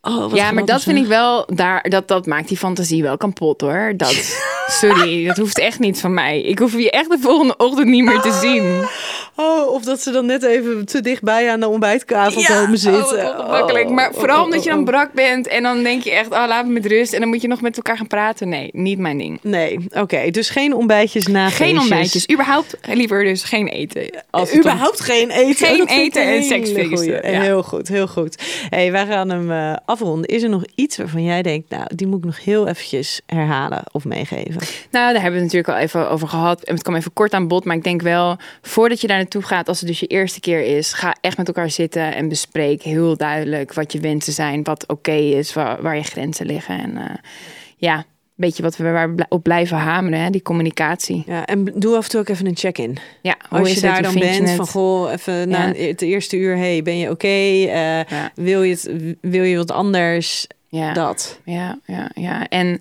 Oh, 0.02 0.34
Ja, 0.34 0.50
maar 0.52 0.64
dat 0.64 0.82
vind 0.82 0.98
ik 0.98 1.06
wel, 1.06 1.46
daar, 1.54 1.88
dat, 1.88 2.08
dat 2.08 2.26
maakt 2.26 2.48
die 2.48 2.56
fantasie 2.56 3.02
wel 3.02 3.16
kapot 3.16 3.60
hoor. 3.60 3.92
Dat, 3.96 4.40
sorry, 4.80 5.26
dat 5.26 5.36
hoeft 5.36 5.58
echt 5.58 5.78
niet 5.78 6.00
van 6.00 6.14
mij. 6.14 6.40
Ik 6.40 6.58
hoef 6.58 6.72
je 6.72 6.90
echt 6.90 7.10
de 7.10 7.18
volgende 7.20 7.56
ochtend 7.56 7.86
niet 7.88 8.04
meer 8.04 8.20
te 8.20 8.32
zien. 8.32 8.64
Oh, 9.36 9.72
of 9.72 9.82
dat 9.82 10.00
ze 10.02 10.10
dan 10.10 10.26
net 10.26 10.42
even 10.42 10.86
te 10.86 11.00
dichtbij 11.00 11.50
aan 11.50 11.60
de 11.60 11.68
ontbijttafel 11.68 12.42
komen 12.42 12.78
zitten. 12.78 13.26
Oh, 13.28 13.38
ongemakkelijk. 13.38 13.86
Oh, 13.86 13.94
maar 13.94 14.10
oh, 14.10 14.16
vooral 14.18 14.38
oh, 14.38 14.44
omdat 14.44 14.64
je 14.64 14.70
dan 14.70 14.84
brak 14.84 15.12
bent 15.12 15.48
en 15.48 15.62
dan 15.62 15.82
denk 15.82 16.02
je 16.02 16.10
echt, 16.10 16.30
oh, 16.30 16.44
laat 16.46 16.66
me 16.66 16.72
met 16.72 16.86
rust. 16.86 17.12
En 17.12 17.20
dan 17.20 17.28
moet 17.28 17.42
je 17.42 17.48
nog 17.48 17.60
met 17.60 17.76
elkaar 17.76 17.96
gaan 17.96 18.06
praten. 18.06 18.48
Nee, 18.48 18.68
niet 18.72 18.98
mijn 18.98 19.18
ding. 19.18 19.38
Nee, 19.42 19.78
oké. 19.90 20.30
dus 20.30 20.50
geen 20.50 20.74
ontbijtjes 20.74 21.26
na 21.26 21.48
Geen 21.48 21.78
ontbijtjes. 21.78 22.30
Überhaupt 22.32 22.76
liever 22.82 23.24
dus 23.24 23.42
geen 23.42 23.66
eten. 23.68 24.22
Als 24.30 24.50
om- 24.50 24.58
Überhaupt 24.58 25.00
geen 25.00 25.30
eten. 25.30 25.66
Geen 25.66 25.86
eten 25.86 26.22
en 26.22 26.42
seksfeesten, 26.42 27.32
ja. 27.32 27.40
Heel 27.40 27.62
goed, 27.62 27.88
heel 27.88 28.06
goed. 28.06 28.42
hey, 28.70 28.92
wij 28.92 29.06
gaan 29.06 29.30
hem 29.30 29.50
eh, 29.50 29.76
afronden. 29.90 30.28
Is 30.28 30.42
er 30.42 30.48
nog 30.48 30.64
iets 30.74 30.96
waarvan 30.96 31.24
jij 31.24 31.42
denkt, 31.42 31.70
nou, 31.70 31.86
die 31.94 32.06
moet 32.06 32.18
ik 32.18 32.24
nog 32.24 32.44
heel 32.44 32.66
eventjes 32.66 33.20
herhalen 33.26 33.82
of 33.92 34.04
meegeven? 34.04 34.60
Nou, 34.90 35.12
daar 35.12 35.22
hebben 35.22 35.40
we 35.40 35.44
het 35.46 35.52
natuurlijk 35.52 35.68
al 35.68 35.76
even 35.76 36.10
over 36.10 36.28
gehad. 36.28 36.62
En 36.62 36.74
het 36.74 36.82
kwam 36.82 36.94
even 36.94 37.12
kort 37.12 37.32
aan 37.32 37.48
bod. 37.48 37.64
Maar 37.64 37.76
ik 37.76 37.84
denk 37.84 38.02
wel, 38.02 38.36
voordat 38.62 39.00
je 39.00 39.06
daar 39.06 39.16
naartoe 39.16 39.42
gaat, 39.42 39.68
als 39.68 39.78
het 39.78 39.88
dus 39.88 40.00
je 40.00 40.06
eerste 40.06 40.40
keer 40.40 40.60
is, 40.60 40.92
ga 40.92 41.16
echt 41.20 41.36
met 41.36 41.46
elkaar 41.46 41.70
zitten 41.70 42.14
en 42.14 42.28
bespreek 42.28 42.82
heel 42.82 43.16
duidelijk 43.16 43.74
wat 43.74 43.92
je 43.92 44.00
wensen 44.00 44.32
zijn, 44.32 44.62
wat 44.62 44.88
oké 44.88 45.12
is, 45.12 45.52
waar, 45.52 45.96
je 45.96 46.02
grenzen 46.02 46.46
liggen. 46.46 46.78
En 46.78 46.96
eh, 46.96 47.14
ja, 47.76 48.04
beetje 48.40 48.62
wat 48.62 48.76
we 48.76 48.90
waar 48.90 49.14
we 49.14 49.26
op 49.28 49.42
blijven 49.42 49.76
hameren, 49.76 50.20
hè, 50.20 50.30
die 50.30 50.42
communicatie. 50.42 51.22
Ja, 51.26 51.46
en 51.46 51.64
doe 51.74 51.96
af 51.96 52.04
en 52.04 52.10
toe 52.10 52.20
ook 52.20 52.28
even 52.28 52.46
een 52.46 52.56
check-in. 52.56 52.96
Ja, 53.22 53.36
hoe 53.48 53.58
Als 53.58 53.72
je 53.74 53.80
daar 53.80 54.02
dan 54.02 54.14
bent, 54.14 54.50
van 54.50 54.66
goh, 54.66 55.12
even 55.12 55.48
na 55.48 55.66
Ja. 55.66 55.72
het 55.86 56.02
eerste 56.02 56.36
uur, 56.36 56.56
hey, 56.56 56.82
ben 56.82 56.98
je 56.98 57.10
oké? 57.10 57.26
Eh, 57.26 57.66
Ja. 57.68 58.30
wil, 58.34 58.62
je 58.62 58.70
het, 58.70 58.90
wil 59.20 59.42
je 59.42 59.56
wat 59.56 59.70
anders? 59.70 60.46
Ja. 60.68 60.92
Dat. 60.92 61.40
Ja, 61.44 61.78
ja, 61.86 62.10
ja. 62.14 62.48
En 62.48 62.80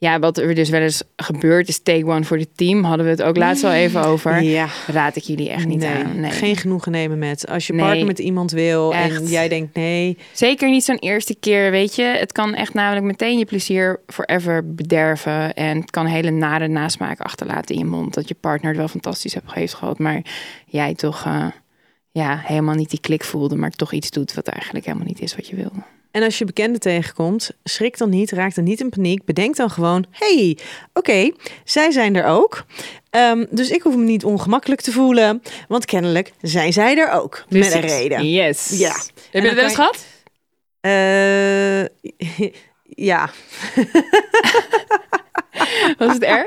ja, 0.00 0.18
wat 0.18 0.38
er 0.38 0.54
dus 0.54 0.68
wel 0.68 0.80
eens 0.80 1.02
gebeurt 1.16 1.68
is 1.68 1.78
take 1.82 2.06
one 2.06 2.24
voor 2.24 2.36
het 2.36 2.56
team. 2.56 2.84
Hadden 2.84 3.04
we 3.04 3.10
het 3.10 3.22
ook 3.22 3.36
laatst 3.36 3.64
al 3.64 3.72
even 3.72 4.04
over. 4.12 4.42
Ja. 4.42 4.68
Raad 4.86 5.16
ik 5.16 5.22
jullie 5.22 5.50
echt 5.50 5.66
niet 5.66 5.78
nee, 5.78 6.04
aan. 6.04 6.20
Nee. 6.20 6.30
geen 6.30 6.56
genoegen 6.56 6.92
nemen 6.92 7.18
met. 7.18 7.48
Als 7.48 7.66
je 7.66 7.72
Nee. 7.72 7.82
partner 7.82 8.06
met 8.06 8.18
iemand 8.18 8.50
wil 8.50 8.94
en 8.94 9.26
jij 9.26 9.48
denkt 9.48 9.74
nee, 9.74 10.18
Zeker 10.32 10.70
niet 10.70 10.84
zo'n 10.84 10.98
eerste 10.98 11.34
keer, 11.40 11.70
weet 11.70 11.94
je. 11.94 12.02
Het 12.02 12.32
kan 12.32 12.54
echt 12.54 12.74
namelijk 12.74 13.06
meteen 13.06 13.38
je 13.38 13.44
plezier 13.44 14.00
forever 14.06 14.74
bederven. 14.74 15.54
En 15.54 15.80
het 15.80 15.90
kan 15.90 16.06
hele 16.06 16.30
nare 16.30 16.68
nasmaak 16.68 17.20
achterlaten 17.20 17.74
in 17.74 17.80
je 17.80 17.86
mond. 17.86 18.14
Dat 18.14 18.28
je 18.28 18.34
partner 18.34 18.68
het 18.70 18.78
wel 18.78 18.88
fantastisch 18.88 19.34
heeft 19.34 19.52
heeft 19.52 19.74
gehad. 19.74 19.98
Maar 19.98 20.22
jij 20.66 20.94
toch 20.94 21.24
eh, 21.24 21.46
ja, 22.10 22.40
helemaal 22.44 22.74
niet 22.74 22.90
die 22.90 23.00
klik 23.00 23.24
voelde. 23.24 23.56
Maar 23.56 23.70
toch 23.70 23.92
iets 23.92 24.10
doet 24.10 24.34
wat 24.34 24.48
eigenlijk 24.48 24.84
helemaal 24.86 25.06
niet 25.06 25.20
is 25.20 25.36
wat 25.36 25.48
je 25.48 25.56
wilde. 25.56 25.97
En 26.10 26.22
als 26.22 26.38
je 26.38 26.44
bekenden 26.44 26.80
tegenkomt, 26.80 27.50
schrik 27.64 27.98
dan 27.98 28.10
niet, 28.10 28.30
raak 28.30 28.54
dan 28.54 28.64
niet 28.64 28.80
in 28.80 28.88
paniek. 28.88 29.24
Bedenk 29.24 29.56
dan 29.56 29.70
gewoon, 29.70 30.04
hey, 30.10 30.58
oké, 30.92 31.30
zij 31.64 31.90
zijn 31.90 32.16
er 32.16 32.24
ook. 32.24 32.64
Ehm, 33.10 33.44
dus 33.50 33.70
ik 33.70 33.82
hoef 33.82 33.96
me 33.96 34.04
niet 34.04 34.24
ongemakkelijk 34.24 34.80
te 34.80 34.92
voelen, 34.92 35.42
want 35.68 35.84
kennelijk 35.84 36.32
zijn 36.42 36.72
zij 36.72 36.96
er 36.96 37.10
ook. 37.10 37.44
Met 37.48 37.74
een 37.74 37.80
reden. 37.80 38.30
Yes. 38.30 38.78
Ja. 38.78 38.96
Heb 39.30 39.42
je 39.42 39.48
dat 39.48 39.54
wel 39.54 39.64
eens 39.64 39.74
gehad? 39.74 40.04
Eh, 40.80 41.84
ja. 43.08 43.30
Was 45.98 46.12
het 46.12 46.22
erg? 46.22 46.46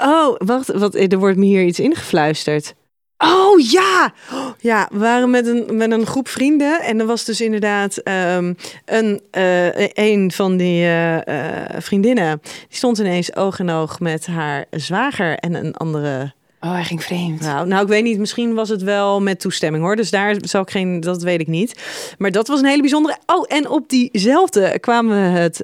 Oh, 0.00 0.34
wacht, 0.38 0.72
wat, 0.72 0.94
er 0.94 1.18
wordt 1.18 1.36
me 1.36 1.44
hier 1.44 1.64
iets 1.64 1.80
ingefluisterd. 1.80 2.74
Oh 3.18 3.60
ja! 3.60 4.12
Ja, 4.58 4.88
we 4.92 4.98
waren 4.98 5.30
met 5.30 5.46
een, 5.46 5.76
met 5.76 5.90
een 5.90 6.06
groep 6.06 6.28
vrienden. 6.28 6.80
En 6.80 7.00
er 7.00 7.06
was 7.06 7.24
dus 7.24 7.40
inderdaad 7.40 7.96
ehm, 7.96 8.54
een, 8.84 9.20
eh, 9.30 9.88
een 9.92 10.32
van 10.32 10.56
die 10.56 10.82
eh, 10.82 11.26
eh, 11.26 11.70
vriendinnen. 11.78 12.40
Die 12.42 12.76
stond 12.76 12.98
ineens 12.98 13.36
oog 13.36 13.58
in 13.58 13.70
oog 13.70 14.00
met 14.00 14.26
haar 14.26 14.64
zwager 14.70 15.36
en 15.38 15.54
een 15.54 15.74
andere 15.74 16.32
Oh, 16.60 16.72
hij 16.72 16.84
ging 16.84 17.02
vreemd. 17.02 17.42
vrouw. 17.44 17.64
Nou, 17.64 17.82
ik 17.82 17.88
weet 17.88 18.02
niet, 18.02 18.18
misschien 18.18 18.54
was 18.54 18.68
het 18.68 18.82
wel 18.82 19.22
met 19.22 19.40
toestemming 19.40 19.84
hoor. 19.84 19.96
Dus 19.96 20.10
daar 20.10 20.36
zal 20.40 20.62
ik 20.62 20.70
geen, 20.70 21.00
dat 21.00 21.22
weet 21.22 21.40
ik 21.40 21.46
niet. 21.46 21.82
Maar 22.18 22.30
dat 22.30 22.48
was 22.48 22.60
een 22.60 22.66
hele 22.66 22.80
bijzondere. 22.80 23.16
Oh, 23.26 23.44
en 23.48 23.68
op 23.68 23.88
diezelfde 23.88 24.78
kwamen 24.78 25.32
we 25.32 25.38
het, 25.38 25.56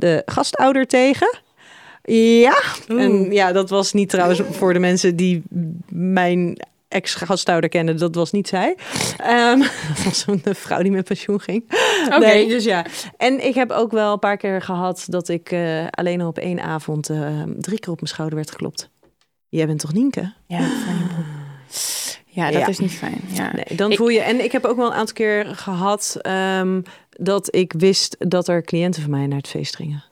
de 0.00 0.22
gastouder 0.26 0.86
tegen. 0.86 1.38
Ja, 2.42 2.62
en 2.88 3.32
ja, 3.32 3.52
dat 3.52 3.70
was 3.70 3.92
niet 3.92 4.08
trouwens 4.08 4.40
voor 4.50 4.72
de 4.72 4.78
mensen 4.78 5.16
die 5.16 5.42
mijn 5.88 6.56
ex-gastouder 6.88 7.70
kenden. 7.70 7.98
Dat 7.98 8.14
was 8.14 8.30
niet 8.30 8.48
zij. 8.48 8.76
Ehm 9.18 9.58
dat 9.94 10.04
was 10.04 10.24
een 10.26 10.42
vrouw 10.54 10.82
die 10.82 10.90
met 10.92 11.04
pensioen 11.04 11.40
ging. 11.40 11.64
Oké. 12.06 12.18
Nee, 12.18 12.48
dus 12.48 12.64
ja. 12.64 12.84
En 13.16 13.46
ik 13.46 13.54
heb 13.54 13.70
ook 13.70 13.90
wel 13.90 14.12
een 14.12 14.18
paar 14.18 14.36
keer 14.36 14.62
gehad 14.62 15.04
dat 15.08 15.28
ik 15.28 15.50
eh, 15.50 15.86
alleen 15.90 16.20
al 16.20 16.28
op 16.28 16.38
één 16.38 16.60
avond 16.60 17.10
eh, 17.10 17.42
drie 17.58 17.78
keer 17.78 17.90
op 17.92 18.00
mijn 18.00 18.08
schouder 18.12 18.36
werd 18.36 18.50
geklopt. 18.50 18.90
Jij 19.48 19.66
bent 19.66 19.80
toch 19.80 19.92
Nienke? 19.92 20.32
Ja, 20.46 20.58
ja 22.26 22.50
dat 22.50 22.60
Ja. 22.60 22.66
is 22.66 22.78
niet 22.78 22.92
fijn. 22.92 23.20
Ja. 23.28 23.52
Nee, 23.54 23.76
dan 23.76 23.90
Ik- 23.90 23.96
voel 23.96 24.08
je. 24.08 24.20
En 24.20 24.44
ik 24.44 24.52
heb 24.52 24.64
ook 24.64 24.76
wel 24.76 24.86
een 24.86 24.92
aantal 24.98 25.14
keer 25.14 25.46
gehad 25.46 26.16
ehm, 26.20 26.82
dat 27.10 27.54
ik 27.54 27.72
wist 27.72 28.16
dat 28.18 28.48
er 28.48 28.62
cliënten 28.62 29.02
van 29.02 29.10
mij 29.10 29.26
naar 29.26 29.38
het 29.38 29.48
feest 29.48 29.76
gingen. 29.76 30.04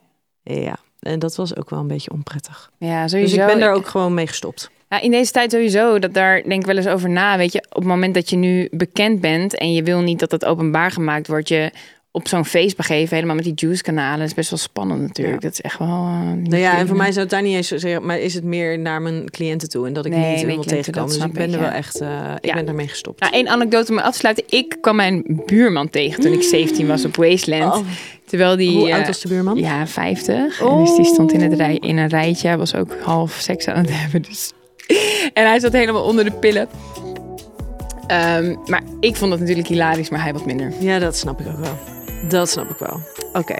Ja, 0.43 0.77
en 1.01 1.19
dat 1.19 1.37
was 1.37 1.57
ook 1.57 1.71
wel 1.71 1.79
een 1.79 1.87
beetje 1.87 2.11
onprettig. 2.11 2.71
ja, 2.79 3.03
Dus 3.03 3.11
sowieso. 3.11 3.41
ik 3.41 3.47
ben 3.47 3.59
daar 3.61 3.73
ook 3.73 3.87
gewoon 3.89 4.15
mee 4.15 4.27
gestopt. 4.27 4.71
Ja, 4.89 5.01
in 5.01 5.11
deze 5.11 5.33
tijd 5.33 5.53
sowieso, 5.53 5.99
dat 5.99 6.15
daar 6.15 6.43
denk 6.43 6.61
ik 6.61 6.67
wel 6.67 6.77
eens 6.77 6.87
over 6.87 7.11
na. 7.11 7.37
Weet 7.37 7.53
je, 7.53 7.59
op 7.69 7.75
het 7.77 7.85
moment 7.85 8.15
dat 8.15 8.31
je 8.31 8.37
nu 8.37 8.69
bekend 8.71 9.21
bent 9.21 9.57
en 9.57 9.73
je 9.73 9.83
wil 9.83 10.01
niet 10.01 10.19
dat 10.19 10.31
dat 10.31 10.45
openbaar 10.45 10.91
gemaakt 10.91 11.27
wordt, 11.27 11.49
je 11.49 11.71
op 12.17 12.29
zo'n 12.29 12.45
feest 12.45 12.77
begeven, 12.77 13.15
helemaal 13.15 13.37
met 13.37 13.45
die 13.45 13.55
juice-kanalen, 13.55 14.25
is 14.25 14.35
best 14.35 14.51
wel 14.51 14.59
spannend 14.59 15.01
natuurlijk. 15.01 15.43
Dat 15.43 15.53
is 15.53 15.61
echt 15.61 15.79
wel. 15.79 16.05
niet 16.35 16.49
Nou 16.49 16.63
ja, 16.63 16.79
en 16.79 16.87
voor 16.87 16.97
mij 16.97 17.13
zou 17.13 17.21
het 17.21 17.31
daar 17.31 17.43
niet 17.43 17.55
eens 17.55 17.69
zeggen, 17.69 18.07
maar 18.07 18.19
is 18.19 18.35
het 18.35 18.45
meer 18.45 18.79
naar 18.79 19.03
mijn 19.03 19.31
cliënten 19.31 19.69
toe 19.69 19.87
en 19.87 19.93
dat 19.93 20.07
ik 20.07 20.13
Nee, 20.13 20.35
niet 20.35 20.45
cliënten, 20.45 20.69
tegenkom. 20.69 21.07
Dus 21.07 21.17
ik 21.17 21.33
ben 21.33 21.53
er 21.53 21.61
wel 21.61 21.69
echt, 21.69 22.01
eh, 22.01 22.35
ik 22.41 22.55
ben 22.55 22.67
daarmee 22.67 22.89
gestopt. 22.89 23.21
Nou, 23.21 23.33
één 23.33 23.49
anekdote 23.49 23.91
om 23.91 23.97
me 23.97 24.03
af 24.03 24.13
te 24.13 24.19
sluiten. 24.19 24.45
Ik 24.49 24.77
kwam 24.81 24.97
mijn 24.97 25.43
buurman 25.47 25.91
tegen 25.91 26.21
toen 26.23 26.33
ik 26.33 26.43
17 26.43 26.87
was 26.87 27.05
op 27.05 27.17
Wasteland. 27.17 27.75
Oh, 27.75 27.87
Terwijl 28.25 28.57
die. 28.57 28.71
hoe 28.71 28.89
eh, 28.89 28.95
oud 28.95 29.07
was 29.07 29.21
de 29.21 29.29
buurman? 29.29 29.57
Ja, 29.57 29.87
50. 29.87 30.63
Oh. 30.63 30.79
Dus 30.79 30.97
die 30.97 31.05
stond 31.05 31.33
in, 31.33 31.41
het 31.41 31.53
rij, 31.53 31.77
in 31.77 31.97
een 31.97 32.09
rijtje. 32.09 32.57
Was 32.57 32.75
ook 32.75 32.97
half 33.03 33.33
seks 33.33 33.69
aan 33.69 33.77
het 33.77 33.91
hebben. 34.01 34.23
Dus. 34.23 34.53
En 35.33 35.47
hij 35.47 35.61
zat 35.61 35.73
helemaal 35.73 36.03
onder 36.05 36.25
de 36.25 36.33
pillen. 36.33 36.69
Ehm, 38.07 38.55
maar 38.67 38.83
ik 39.01 39.17
vond 39.17 39.31
het 39.31 39.41
natuurlijk 39.41 39.69
hilarisch, 39.69 40.11
maar 40.11 40.23
hij 40.23 40.33
wat 40.33 40.47
minder. 40.47 40.73
Ja, 40.81 40.99
dat 40.99 41.17
snap 41.17 41.41
ik 41.41 41.47
ook 41.47 41.59
wel. 41.59 41.79
Dat 42.29 42.49
snap 42.51 42.71
ik 42.71 42.77
wel. 42.79 43.01
Oké. 43.33 43.55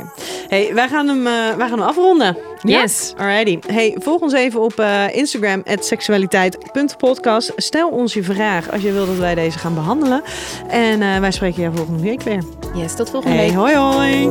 Hey, 0.49 0.75
wij 0.75 0.89
gaan 0.89 1.09
hem, 1.09 1.27
eh, 1.27 1.57
wij 1.57 1.69
gaan 1.69 1.79
hem 1.79 1.89
afronden. 1.89 2.37
Ja? 2.63 2.81
Yes. 2.81 3.15
Alrighty. 3.17 3.59
Hey, 3.73 3.97
volg 3.99 4.21
ons 4.21 4.33
even 4.33 4.61
op 4.61 4.79
eh, 4.79 5.05
Instagram, 5.17 5.63
seksualiteit.podcast. 5.81 7.53
Stel 7.57 7.89
ons 7.89 8.15
je 8.15 8.23
vraag 8.23 8.71
als 8.73 8.83
je 8.83 8.93
wil 8.93 9.07
dat 9.07 9.17
wij 9.17 9.35
deze 9.35 9.59
gaan 9.59 9.75
behandelen. 9.75 10.23
En 10.69 11.03
eh, 11.03 11.19
wij 11.19 11.31
spreken 11.33 11.63
jou 11.63 11.77
volgende 11.77 12.03
week 12.03 12.23
weer. 12.23 12.43
Yes, 12.75 12.95
tot 12.97 13.11
volgende 13.11 13.37
Hey, 13.37 13.47
week. 13.47 13.57
hoi 13.57 13.75
hoi. 13.75 14.31